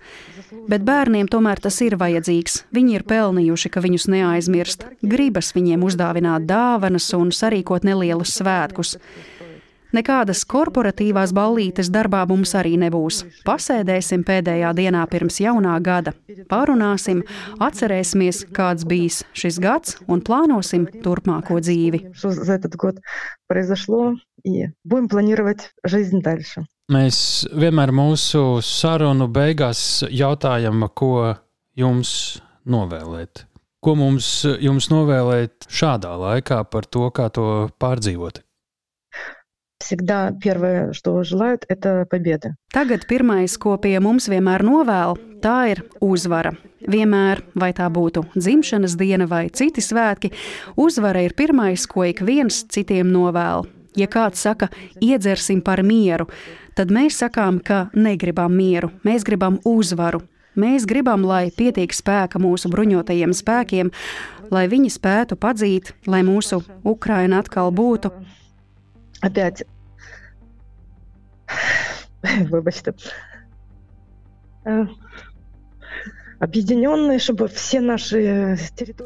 Bet 0.69 0.83
bērniem 0.85 1.29
tomēr 1.31 1.61
tas 1.63 1.77
ir 1.81 1.95
vajadzīgs. 1.97 2.65
Viņi 2.75 2.97
ir 2.97 3.05
pelnījuši, 3.07 3.69
ka 3.71 3.81
viņus 3.81 4.07
neaizmirst. 4.11 4.85
Gribas 5.01 5.53
viņiem 5.55 5.83
uzdāvināt 5.87 6.45
dāvanas 6.49 7.07
un 7.17 7.31
sarīkot 7.33 7.87
nelielus 7.87 8.35
svētkus. 8.37 8.97
Nekādas 9.96 10.42
korporatīvās 10.44 11.32
ballītes 11.36 11.88
darbā 11.92 12.24
mums 12.28 12.52
arī 12.58 12.74
nebūs. 12.80 13.22
Pasēdēsim 13.46 14.26
pēdējā 14.28 14.72
dienā 14.76 15.04
pirms 15.08 15.38
jaunā 15.40 15.76
gada, 15.80 16.12
parunāsim, 16.50 17.22
atcerēsimies, 17.64 18.42
kāds 18.56 18.84
bijis 18.88 19.22
šis 19.36 19.60
gads 19.62 19.96
un 20.10 20.20
plānosim 20.26 20.84
turpmāko 21.04 21.62
dzīvi. 21.64 22.02
Mēs 26.92 27.18
vienmēr 27.64 27.92
mūsu 27.96 28.42
sarunu 28.62 29.26
beigās 29.32 29.82
jautājam, 30.12 30.86
ko 30.94 31.34
jums 31.74 32.12
novēlēt. 32.68 33.46
Ko 33.80 33.94
mums 33.98 34.28
jums 34.44 34.90
novēlēt 34.90 35.70
šādā 35.70 36.12
laikā 36.20 36.64
par 36.70 36.86
to, 36.90 37.08
kā 37.14 37.30
to 37.30 37.46
pārdzīvot? 37.80 38.45
Всегда 39.85 40.31
первое, 40.31 40.93
что 40.93 41.23
желают, 41.23 41.65
это 41.67 42.05
победы. 42.09 42.55
Tagad 42.71 43.07
pirmais, 43.09 43.57
ko 43.57 43.77
pie 43.81 43.97
mums 43.99 44.29
vienmēr 44.29 44.61
novēl, 44.61 45.17
tā 45.41 45.73
ir 45.73 45.81
uzvara. 45.99 46.53
Vienmēr, 46.85 47.41
vai 47.57 47.71
tā 47.73 47.89
būtu 47.89 48.27
dzimšanas 48.35 48.93
diena 48.97 49.25
vai 49.25 49.49
citi 49.49 49.81
svētki, 49.81 50.31
uzvara 50.77 51.25
ir 51.25 51.33
pirmais, 51.33 51.87
ko 51.89 52.05
ik 52.05 52.21
viens 52.21 52.61
citiem 52.69 53.09
novēl. 53.09 53.65
Ja 53.97 54.07
kāds 54.07 54.45
saka, 54.45 54.69
iedzersim 55.01 55.63
par 55.65 55.81
mieru, 55.83 56.29
tad 56.77 56.93
mēs 56.93 57.17
sakām, 57.17 57.57
ka 57.59 57.89
negribam 57.97 58.53
mieru, 58.53 58.91
mēs 59.03 59.25
gribam 59.25 59.57
uzvaru. 59.65 60.21
Mēs 60.55 60.85
gribam, 60.85 61.23
lai 61.23 61.49
pietiek 61.55 61.93
spēka 61.95 62.39
mūsu 62.39 62.69
bruņotajiem 62.69 63.33
spēkiem, 63.33 63.91
lai 64.51 64.65
viņi 64.67 64.91
spētu 64.91 65.37
padzīt, 65.39 65.93
lai 66.05 66.21
mūsu 66.27 66.61
Ukraina 66.83 67.39
atkal 67.39 67.71
būtu. 67.71 68.11
Опять. 69.21 69.63
Вибачте. 72.51 72.93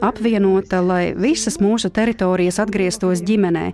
Apvienota, 0.02 0.80
lai 0.80 1.02
visas 1.20 1.58
mūsu 1.60 1.90
teritorijas 1.92 2.62
atgrieztos 2.64 3.20
ģimenē. 3.28 3.66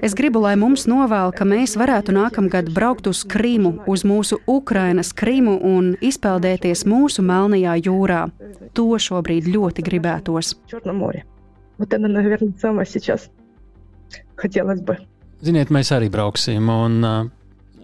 Es 0.00 0.16
gribu, 0.16 0.40
lai 0.40 0.54
mums 0.56 0.86
novēl, 0.88 1.34
ka 1.36 1.44
mēs 1.48 1.76
varētu 1.76 2.14
nākamgad 2.16 2.72
braukt 2.72 3.08
uz 3.10 3.20
Krīmu, 3.28 3.74
uz 3.84 4.06
mūsu 4.08 4.40
Ukrainas 4.48 5.12
Krīmu 5.12 5.58
un 5.68 5.92
izpeldēties 6.00 6.86
mūsu 6.88 7.20
Melnajā 7.28 7.76
jūrā. 7.84 8.22
To 8.72 8.96
šobrīd 8.96 9.52
ļoti 9.52 9.84
gribētos. 9.84 10.56
Вот 11.76 11.92
это, 11.92 12.06
наверное, 12.08 12.54
самое 12.60 12.86
сейчас 12.86 13.30
хотелось 14.36 14.80
бы. 14.80 14.96
Ziniet, 15.42 15.68
mēs 15.68 15.90
arī 15.92 16.08
brauksim, 16.08 16.70
un 16.70 17.04
uh, 17.04 17.26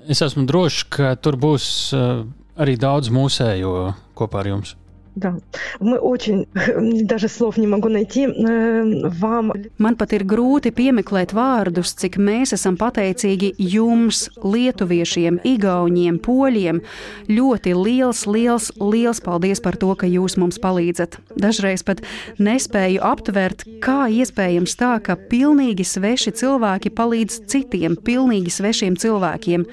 es 0.10 0.22
esmu 0.22 0.46
drošs, 0.50 0.86
ka 0.96 1.14
tur 1.22 1.38
būs 1.42 1.68
uh, 1.96 2.24
arī 2.62 2.78
daudz 2.80 3.12
mūsējo 3.14 3.94
kopā 4.18 4.44
ar 4.44 4.52
jums. 4.54 4.76
Да, 5.17 5.37
мы 5.81 5.99
очень, 5.99 6.47
даже 7.05 7.29
слов 7.29 7.57
не 7.57 7.67
могу 7.67 7.89
найти, 7.89 8.27
вам. 8.27 9.53
Man 9.79 9.97
pat 9.99 10.15
ir 10.15 10.23
grūti 10.23 10.71
piemeklēt 10.71 11.35
vārdus, 11.35 11.97
cik 11.99 12.17
mēs 12.17 12.55
esam 12.55 12.77
pateicīgi 12.79 13.51
jums, 13.59 14.29
lietuviešiem, 14.39 15.41
igauniem, 15.43 16.21
poļiem. 16.23 16.79
Ļoti 17.27 17.75
liels, 17.75 18.23
liels, 18.31 18.71
liels 18.79 19.21
paldies 19.25 19.61
par 19.61 19.77
to, 19.77 19.91
ka 19.99 20.07
jūs 20.07 20.39
mums 20.39 20.61
palīdzat. 20.63 21.19
Dažreiz 21.35 21.83
pat 21.83 22.05
nespēju 22.39 23.03
aptvert, 23.03 23.67
kā 23.83 24.07
iespējams 24.07 24.79
tā, 24.79 24.95
ka 25.03 25.19
pilnīgi 25.19 25.85
sveši 25.85 26.37
cilvēki 26.39 26.95
palīdz 26.95 27.43
citiem, 27.51 27.99
pilnīgi 27.99 28.55
svešiem 28.55 28.95
cilvēkiem. 29.01 29.67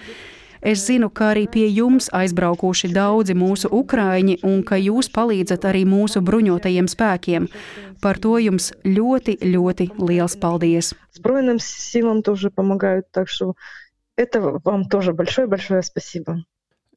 Es 0.61 0.85
zinu, 0.87 1.09
ka 1.13 1.31
arī 1.35 1.45
pie 1.51 1.67
jums 1.69 2.09
aizbraukuši 2.13 2.89
daudzi 2.95 3.35
mūsu 3.37 3.69
ukrāņi 3.71 4.39
un 4.47 4.63
ka 4.65 4.79
jūs 4.81 5.09
palīdzat 5.13 5.67
arī 5.69 5.83
mūsu 5.85 6.23
bruņotajiem 6.25 6.89
spēkiem. 6.89 7.47
Par 8.01 8.17
to 8.21 8.37
jums 8.41 8.71
ļoti, 8.85 9.37
ļoti 9.41 9.91
liels 10.01 10.37
paldies! 10.41 10.93
Сбройным 11.13 11.59
силам 11.59 12.21
тоже 12.21 12.49
помогают, 12.49 13.05
так 13.11 13.29
что 13.29 13.53
это 14.15 14.59
вам 14.63 14.85
тоже 14.85 15.13
большое-большое 15.13 15.83
спасибо. 15.83 16.43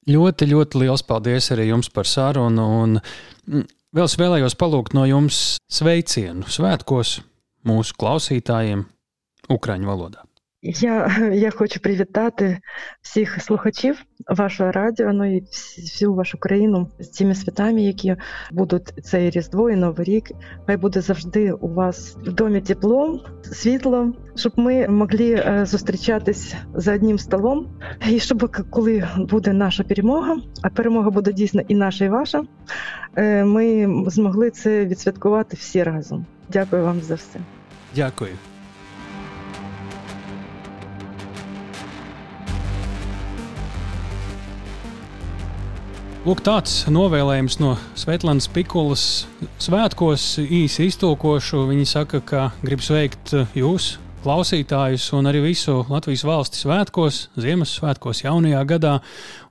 Ļoti, 0.09 0.49
ļoti 0.49 0.81
liels 0.81 1.05
paldies 1.05 1.51
arī 1.53 1.69
jums 1.69 1.91
par 1.93 2.09
sarunu. 2.09 2.65
Un 2.83 2.97
mm, 3.01 3.67
vēl 3.93 4.09
es 4.09 4.17
vēlējos 4.17 4.57
palūgt 4.57 4.97
no 4.97 5.05
jums 5.05 5.61
sveicienu 5.69 6.49
svētkos 6.49 7.21
mūsu 7.69 7.97
klausītājiem 8.01 8.87
Ukraiņu 9.53 9.91
valodā. 9.91 10.25
Я, 10.66 11.18
я 11.34 11.52
хочу 11.52 11.80
привітати 11.80 12.60
всіх 13.02 13.42
слухачів 13.42 14.04
вашого 14.30 14.72
радіо, 14.72 15.14
ну 15.14 15.36
і 15.36 15.42
всю 15.78 16.14
вашу 16.14 16.38
країну 16.38 16.88
з 17.00 17.10
цими 17.10 17.36
святами, 17.36 17.82
які 17.82 18.16
будуть 18.52 18.94
цей 19.04 19.30
Різдво 19.30 19.70
і 19.70 19.76
Новий 19.76 20.06
рік. 20.06 20.32
Хай 20.68 20.78
буде 20.78 21.02
завжди 21.02 21.52
у 21.52 21.68
вас 21.68 22.18
в 22.26 22.34
домі 22.34 22.62
тепло, 22.62 23.26
світло, 23.44 24.14
щоб 24.36 24.54
ми 24.56 24.88
могли 24.88 25.62
зустрічатись 25.66 26.56
за 26.74 26.96
одним 26.96 27.20
столом. 27.20 27.68
І 28.10 28.20
щоб 28.20 28.66
коли 28.70 29.08
буде 29.18 29.54
наша 29.54 29.84
перемога, 29.84 30.38
а 30.62 30.70
перемога 30.70 31.10
буде 31.10 31.34
дійсно 31.34 31.62
і 31.68 31.76
наша, 31.76 32.06
і 32.06 32.10
ваша, 32.10 32.44
ми 33.46 33.90
змогли 34.08 34.50
це 34.50 34.86
відсвяткувати 34.86 35.58
всі 35.58 35.84
разом. 35.84 36.26
Дякую 36.50 36.84
вам 36.84 37.02
за 37.02 37.16
все. 37.16 37.40
Дякую. 37.96 38.32
Lūk, 46.26 46.40
tāds 46.42 46.88
novēlējums 46.90 47.60
no 47.62 47.76
Svetlānas 47.94 48.48
Pikulas 48.50 49.02
svētkos 49.62 50.24
īsi 50.42 50.88
iztulkošu. 50.90 51.60
Viņa 51.70 51.84
saka, 51.86 52.18
ka 52.26 52.46
grib 52.66 52.82
sveikt 52.82 53.36
jūs, 53.54 53.92
klausītājus, 54.24 55.06
un 55.14 55.30
arī 55.30 55.44
visu 55.44 55.84
Latvijas 55.86 56.24
valsti 56.26 56.64
svētkos, 56.64 57.20
Ziemassvētkos, 57.38 58.24
jaunajā 58.26 58.64
gadā. 58.72 58.96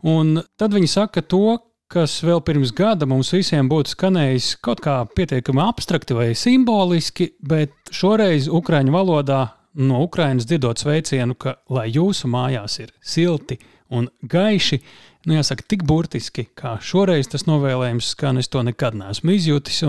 Un 0.03 0.41
tad 0.59 0.75
viņa 0.75 0.91
saka 0.97 1.23
to, 1.23 1.61
kas 1.95 2.17
vēl 2.27 2.43
pirms 2.43 2.75
gada 2.75 3.07
mums 3.07 3.31
visiem 3.37 3.71
būtu 3.71 3.95
skanējis 3.95 4.57
kaut 4.59 4.83
kā 4.83 4.97
pietiekami 5.15 5.63
abstrakti 5.63 6.19
vai 6.19 6.33
simboliski, 6.35 7.37
bet 7.39 7.95
šoreiz 7.95 8.51
Ukrāņu 8.51 8.99
valodā 8.99 9.45
no 9.79 10.03
Ukrainas 10.03 10.51
dzirdot 10.51 10.83
sveicienu, 10.83 11.39
ka 11.39 11.55
lai 11.71 11.87
jūsu 11.95 12.35
mājās 12.35 12.81
ir 12.83 12.91
silti 12.99 13.63
un 13.95 14.11
gaiši, 14.27 14.81
nu, 15.29 15.37
jāsaka, 15.39 15.67
tik 15.69 15.85
burtiski, 15.89 16.47
kā 16.57 16.77
šoreiz 16.85 17.31
tas 17.33 17.47
novēlējums 17.49 18.13
skan, 18.15 18.41
es 18.43 18.51
to 18.53 18.63
nekad 18.67 18.97
neesmu 18.99 19.35
izjutis. 19.35 19.83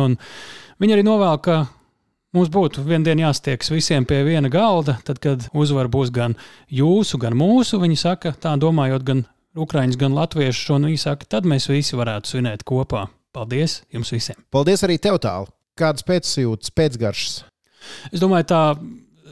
Viņa 0.81 0.97
arī 0.97 1.05
novēl, 1.07 1.39
ka 1.45 1.57
mums 2.35 2.51
būtu 2.53 2.83
vienā 2.85 3.09
dienā 3.09 3.27
jāstiekas 3.29 3.71
visiem 3.73 4.07
pie 4.07 4.21
viena 4.27 4.51
galda, 4.51 4.97
tad, 5.07 5.21
kad 5.23 5.47
uzvara 5.55 5.91
būs 5.91 6.11
gan 6.15 6.37
jūsu, 6.71 7.19
gan 7.21 7.37
mūsu. 7.39 7.79
Viņa 7.83 8.01
saka, 8.01 8.35
tā 8.35 8.55
domājot 8.59 9.07
gan 9.07 9.25
ukrāņus, 9.55 9.99
gan 9.99 10.15
latviešus, 10.17 10.73
un 10.75 10.89
viņa 10.89 11.03
saka, 11.07 11.29
tad 11.37 11.47
mēs 11.47 11.69
visi 11.71 11.97
varētu 11.99 12.35
svinēt 12.35 12.65
kopā. 12.67 13.07
Paldies 13.35 13.81
jums 13.91 14.13
visiem! 14.15 14.37
Paldies 14.51 14.83
arī 14.87 14.95
tev 15.01 15.19
tālu! 15.23 15.49
Kādas 15.75 16.05
pēcsajūtas, 16.07 16.71
pēcgaršas? 16.71 17.39
Es 18.15 18.21
domāju, 18.23 18.47
tā 18.47 18.61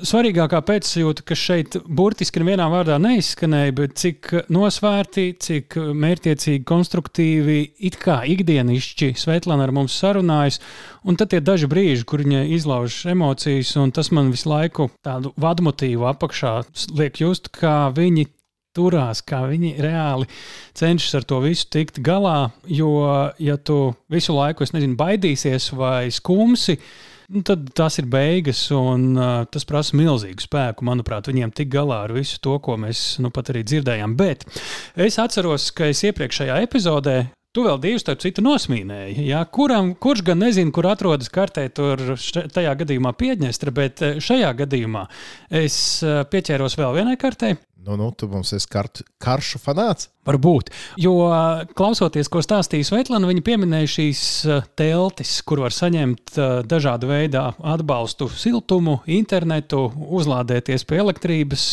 svarīgākā 0.03 0.59
pēcsajūta, 0.67 1.23
kas 1.27 1.39
šeit 1.39 1.77
burtiski 1.87 2.41
nevienā 2.41 2.67
vārdā 2.71 2.97
neizskanēja, 3.01 3.75
bet 3.77 3.95
cik 3.99 4.29
nosvērti, 4.53 5.25
cik 5.43 5.77
mērķiecīgi, 6.03 6.63
konstruktīvi, 6.67 7.57
it 7.87 7.97
kā 8.01 8.21
ikdienišķi 8.33 9.13
Svetlana 9.19 9.67
ar 9.67 9.73
mums 9.75 9.95
sarunājas. 9.99 10.59
Un 11.07 11.19
tad 11.19 11.33
tie 11.33 11.41
daži 11.43 11.69
brīži, 11.71 12.05
kur 12.07 12.23
viņa 12.23 12.45
izlauž 12.57 13.03
emocijas, 13.13 13.73
un 13.79 13.95
tas 13.95 14.11
man 14.15 14.31
visu 14.33 14.51
laiku 14.51 14.89
tādu 15.05 15.33
vadmotīvu 15.39 16.07
apakšā 16.11 16.55
liek 16.99 17.23
just, 17.23 17.51
kā 17.55 17.89
viņi 17.95 18.27
turās, 18.73 19.21
kā 19.21 19.43
viņi 19.49 19.75
reāli 19.83 20.27
cenšas 20.77 21.19
ar 21.19 21.27
to 21.29 21.39
visu 21.43 21.69
tikt 21.73 22.01
galā. 22.03 22.51
Jo, 22.65 22.91
ja 23.39 23.57
tu 23.57 23.95
visu 24.11 24.35
laiku, 24.35 24.65
es 24.65 24.73
nezinu, 24.75 24.97
baidīsies 24.99 25.71
vai 25.77 26.09
skumsi, 26.13 26.79
nu, 26.79 27.12
tad 27.41 27.71
tas 27.73 27.97
ir 27.97 28.05
beigas, 28.11 28.65
un 28.75 29.13
uh, 29.17 29.43
tas 29.49 29.65
prasa 29.65 29.97
milzīgu 29.97 30.45
spēku. 30.45 30.85
Manuprāt, 30.85 31.31
viņiem 31.31 31.53
tik 31.55 31.71
galā 31.73 32.03
ar 32.05 32.13
visu 32.13 32.37
to, 32.43 32.59
ko 32.63 32.77
mēs 32.77 33.17
nu, 33.23 33.33
pat 33.33 33.49
arī 33.53 33.65
dzirdējām. 33.65 34.17
Bet 34.19 34.45
es 34.93 35.17
atceros, 35.21 35.71
ka 35.73 35.89
es 35.89 36.05
iepriekšējā 36.05 36.61
epizodē 36.67 37.23
Tu 37.53 37.61
vēl 37.61 37.77
divus, 37.77 38.01
starp 38.01 38.17
citu, 38.23 38.41
nosmīnēji. 38.41 39.27
Jā, 39.27 39.43
kuram, 39.53 39.91
kurš 40.01 40.23
gan 40.25 40.39
nezina, 40.41 40.73
kur 40.73 40.87
atrodas 40.89 41.29
kartē, 41.29 41.67
tur 41.69 42.01
tajā 42.49 42.71
gadījumā 42.79 43.11
Piedņestra, 43.13 43.73
bet 43.77 44.01
šajā 44.25 44.49
gadījumā 44.63 45.03
es 45.61 45.75
pieķēros 46.33 46.79
vēl 46.81 46.97
vienai 46.97 47.13
kartē. 47.21 47.51
Nu, 47.83 47.97
nu, 47.99 48.13
tu 48.15 48.29
mums 48.31 48.53
esi 48.55 48.69
kart, 48.71 49.01
karšu 49.19 49.59
fanāts. 49.59 50.07
Varbūt. 50.23 50.69
Jo 51.03 51.27
klausoties, 51.75 52.29
ko 52.31 52.39
stāstīja 52.39 52.87
Svetlana, 52.87 53.27
viņa 53.27 53.41
pieminēja 53.43 53.89
šīs 53.91 54.21
teltis, 54.79 55.33
kur 55.43 55.59
var 55.65 55.75
saņemt 55.75 56.37
dažādu 56.69 57.09
veidu 57.09 57.41
atbalstu, 57.59 58.29
siltumu, 58.31 59.01
internetu, 59.11 59.91
uzlādēties 60.15 60.87
pie 60.87 61.01
elektrības, 61.03 61.65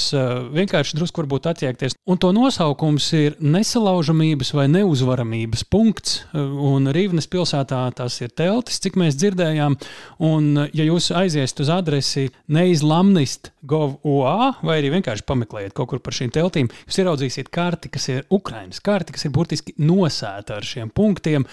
vienkārši 0.57 0.99
drusku 0.99 1.23
varbūt 1.23 1.47
attiekties. 1.53 1.95
Un 2.11 2.19
to 2.19 2.33
nosaukums 2.35 3.07
ir 3.15 3.39
nesalaužamības 3.39 4.51
vai 4.59 4.67
neuzvaramības 4.73 5.63
punkts. 5.71 6.27
Un 6.35 6.91
Rīvnes 6.91 7.31
pilsētā 7.31 7.87
tas 7.95 8.19
ir 8.19 8.35
teltis, 8.35 8.83
cik 8.83 8.99
mēs 8.99 9.15
dzirdējām. 9.21 9.79
Un, 10.27 10.67
ja 10.75 10.85
jūs 10.89 11.15
aiziesiet 11.15 11.63
uz 11.63 11.71
adresi 11.71 12.35
neizlamnist.gov.ua 12.51 14.59
vai 14.59 14.75
arī 14.81 14.91
vienkārši 14.99 15.23
pameklējiet 15.31 15.79
kaut 15.79 15.95
kur 15.95 16.00
par 16.05 16.17
šīm 16.17 16.33
teltīm, 16.35 16.71
jūs 16.89 17.01
ieraudzīsiet 17.03 17.51
karti, 17.55 17.93
kas 17.93 18.09
ir 18.13 18.27
Ukraiņas 18.33 18.83
karti, 18.87 19.15
kas 19.17 19.27
ir 19.27 19.35
burtiski 19.37 19.77
nosēta 19.79 20.59
ar 20.59 20.67
šiem 20.67 20.93
punktiem. 20.95 21.47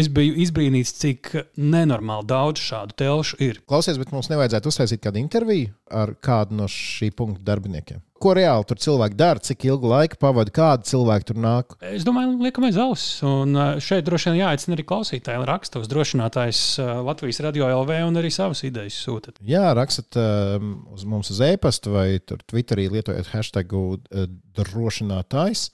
Es 0.00 0.10
biju 0.12 0.36
izbrīnīts, 0.44 0.94
cik 1.00 1.32
nenormāli 1.60 2.28
daudz 2.30 2.62
šādu 2.64 2.98
telšu 3.04 3.40
ir. 3.46 3.62
Klausies, 3.70 3.98
bet 4.00 4.14
mums 4.14 4.30
nevajadzētu 4.32 4.72
uztaisīt 4.72 5.02
kādu 5.04 5.22
interviju 5.22 5.72
ar 5.90 6.14
kādu 6.22 6.60
no 6.60 6.70
šī 6.70 7.10
punkta 7.16 7.46
darbiniekiem. 7.52 8.02
Ko 8.20 8.34
reāli 8.36 8.66
tur 8.68 8.76
cilvēki 8.76 9.16
dara, 9.16 9.40
cik 9.40 9.64
ilgu 9.64 9.88
laiku 9.88 10.18
pavadīja, 10.20 10.52
kādi 10.58 10.88
cilvēki 10.90 11.28
tur 11.30 11.38
nāk? 11.40 11.76
Es 11.88 12.04
domāju, 12.04 12.34
liekam, 12.44 12.66
aiz 12.68 12.76
auss. 12.80 13.22
Un 13.24 13.56
šeit 13.80 14.04
droši 14.04 14.28
vien 14.28 14.42
jāaicina 14.42 14.76
arī 14.76 14.84
klausītāji, 14.90 15.40
raksta 15.48 15.80
uz 15.80 15.88
drošinātājs 15.88 16.60
Latvijas 17.06 17.40
radio 17.46 17.70
LV 17.78 18.02
un 18.10 18.20
arī 18.20 18.28
savas 18.34 18.60
idejas 18.68 18.98
sūtat. 19.06 19.40
Jā, 19.40 19.70
rakstat 19.78 20.20
um, 20.20 20.74
uz 20.92 21.06
mums 21.08 21.32
uz 21.32 21.40
e-pasta 21.48 21.94
vai 21.94 22.06
Twitterī 22.20 22.90
lietojot 22.92 23.32
hashtagu 23.32 23.84
uh, 23.96 24.28
drošinātājs. 24.58 25.70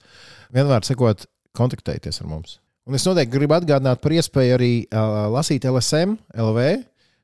Vienmēr 0.55 0.87
sakot, 0.87 1.27
kontaktējieties 1.57 2.23
ar 2.23 2.31
mums. 2.31 2.61
Un 2.87 2.95
es 2.95 3.03
noteikti 3.03 3.35
gribu 3.35 3.57
atgādināt 3.57 3.99
par 3.99 4.15
iespēju 4.15 4.55
arī 4.55 4.73
uh, 4.85 5.25
lasīt 5.35 5.67
LSM, 5.67 6.15
LV 6.39 6.69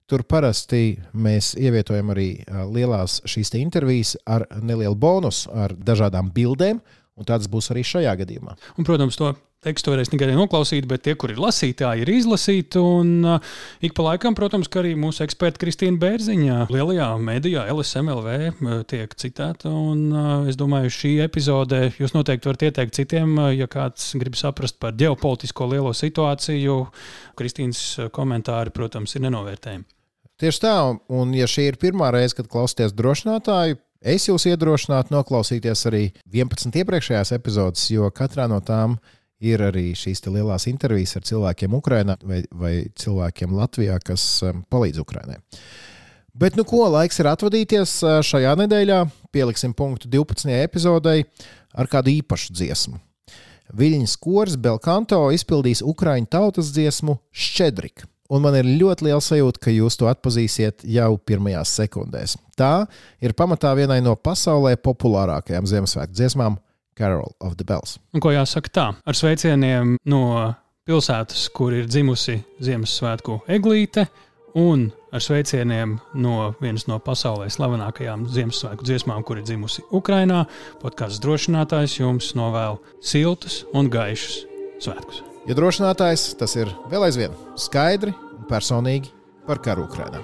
Tur 0.10 0.26
parasti 0.28 0.98
mēs 1.16 1.54
ievietojam 1.60 2.12
arī 2.12 2.28
lielās 2.74 3.22
šīs 3.30 3.54
intervijas 3.60 4.18
ar 4.28 4.46
nelielu 4.62 4.96
bonusu, 5.00 5.50
ar 5.56 5.74
dažādām 5.74 6.32
bildēm, 6.36 6.82
un 7.16 7.28
tāds 7.30 7.48
būs 7.52 7.72
arī 7.72 7.86
šajā 7.88 8.14
gadījumā. 8.24 8.58
Un, 8.78 8.88
protams, 8.88 9.18
to 9.20 9.32
tekstu 9.64 9.94
varēs 9.94 10.12
tikai 10.12 10.32
noklausīt, 10.36 10.88
bet 10.90 11.06
tie, 11.06 11.16
kur 11.20 11.32
ir 11.34 11.40
lasītāji, 11.42 12.04
ir 12.04 12.12
izlasīti. 12.14 12.82
Un 12.82 13.14
uh, 13.26 13.54
ik 13.84 13.96
pa 13.98 14.06
laikam, 14.10 14.36
protams, 14.38 14.70
arī 14.80 14.94
mūsu 15.00 15.24
eksperta 15.26 15.62
Kristīna 15.62 16.00
Bērziņa 16.02 16.68
lielajā 16.74 17.08
medijā, 17.24 17.66
LSMLV, 17.72 18.84
tiek 18.90 19.16
citēta. 19.20 19.72
Un 19.72 20.04
uh, 20.12 20.50
es 20.52 20.60
domāju, 20.60 20.92
šī 20.94 21.14
epizode 21.26 21.86
jūs 22.00 22.16
noteikti 22.16 22.50
varat 22.50 22.68
ieteikt 22.70 23.00
citiem, 23.00 23.38
ja 23.56 23.70
kāds 23.72 24.12
grib 24.20 24.38
saprast 24.40 24.80
par 24.84 24.98
ģeopolitisko 25.00 25.70
lielo 25.72 25.96
situāciju. 25.98 26.78
Kristīnas 27.40 28.12
komentāri, 28.14 28.74
protams, 28.76 29.16
ir 29.18 29.26
nenovērtējami. 29.26 29.90
Tieši 30.44 30.60
tā, 30.64 30.78
un 31.14 31.34
ja 31.38 31.48
šī 31.48 31.70
ir 31.72 31.80
pirmā 31.80 32.10
reize, 32.12 32.36
kad 32.36 32.50
klausāties 32.52 32.96
drošinātāju, 32.98 33.78
es 34.04 34.28
jūs 34.28 34.48
iedrošinātu 34.50 35.14
noklausīties 35.14 35.86
arī 35.88 36.06
11 36.34 36.82
iepriekšējās 36.82 37.32
epizodes, 37.38 37.86
jo 37.94 38.10
katrā 38.12 38.50
no 38.52 38.60
tām 38.66 38.98
ir 38.98 39.23
arī 39.68 39.90
šīs 39.98 40.24
lielās 40.30 40.68
intervijas 40.72 41.18
ar 41.20 41.26
cilvēkiem 41.28 41.74
Ukrajinā 41.76 42.18
vai, 42.24 42.44
vai 42.52 42.74
cilvēkiem 43.00 43.56
Latvijā, 43.58 43.98
kas 44.06 44.24
um, 44.48 44.64
palīdz 44.72 45.02
Ukrajinai. 45.04 45.42
Bet, 46.34 46.56
nu, 46.58 46.64
ko 46.66 46.88
laiks 46.90 47.20
ir 47.22 47.30
atvadīties 47.30 48.00
uh, 48.02 48.20
šajā 48.26 48.56
nedēļā? 48.64 49.04
Pieliksim 49.36 49.76
punktu 49.78 50.10
12. 50.10 50.50
epizodei 50.64 51.28
ar 51.76 51.90
kādu 51.92 52.14
īpašu 52.16 52.56
dziesmu. 52.56 52.98
Viļņas 53.74 54.16
kurs 54.22 54.58
Belkanto 54.62 55.20
izpildīs 55.34 55.84
Ukrāņu 55.86 56.30
tautas 56.34 56.72
dziesmu 56.74 57.18
Šķedrika. 57.34 58.08
Un 58.34 58.42
man 58.42 58.56
ir 58.58 58.66
ļoti 58.80 59.06
liela 59.10 59.22
sajūta, 59.22 59.62
ka 59.62 59.74
jūs 59.74 59.98
to 60.00 60.08
atpazīsiet 60.10 60.86
jau 60.90 61.12
pirmajās 61.22 61.74
sekundēs. 61.78 62.38
Tā 62.58 62.86
ir 63.22 63.36
pamatā 63.38 63.74
vienai 63.78 64.00
no 64.02 64.16
pasaulē 64.16 64.74
populārākajām 64.82 65.68
Ziemassvētku 65.70 66.18
dziesmām 66.18 66.58
Carol 66.98 67.36
of 67.40 67.58
the 67.58 67.68
Bells. 67.68 67.98
Un 68.14 68.24
ko 68.24 68.34
jāsaka 68.34 68.74
tā, 68.74 68.90
ar 68.96 69.18
sveicieniem 69.18 69.98
no 70.10 70.24
pilsētas, 70.88 71.48
kur 71.56 71.74
ir 71.76 71.88
dzimusi 71.88 72.40
Ziemassvētku 72.64 73.42
eglīte, 73.52 74.08
un 74.60 74.90
ar 75.14 75.24
sveicieniem 75.24 75.98
no 76.22 76.54
vienas 76.62 76.86
no 76.90 77.00
pasaulē 77.04 77.50
slavenākajām 77.54 78.28
Ziemassvētku 78.34 78.88
dziesmām, 78.88 79.24
kur 79.26 79.40
ir 79.40 79.48
dzimusi 79.48 79.86
Ukrainā. 79.96 80.44
Podkāsts 80.84 81.22
drošinātājs 81.24 82.00
jums 82.02 82.34
novēl 82.38 82.80
siltus 83.02 83.64
un 83.74 83.90
gaišus 83.94 84.44
svētkus. 84.84 85.24
Jo 85.48 85.58
drošinātājs 85.60 86.30
tas 86.40 86.56
ir 86.60 86.72
vēl 86.92 87.10
aizvien 87.10 87.36
skaidri 87.60 88.14
un 88.16 88.48
personīgi 88.50 89.12
par 89.48 89.60
karu 89.64 89.90
Ukrainā. 89.90 90.24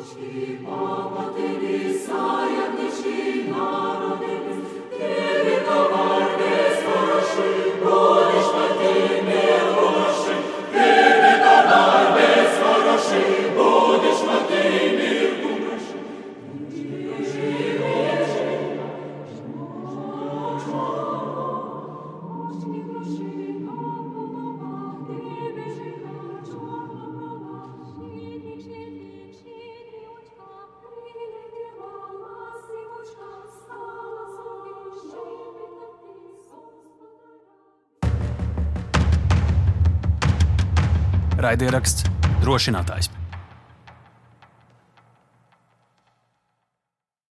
Raidieraksts 41.40 42.04
drošinātājs. 42.44 43.08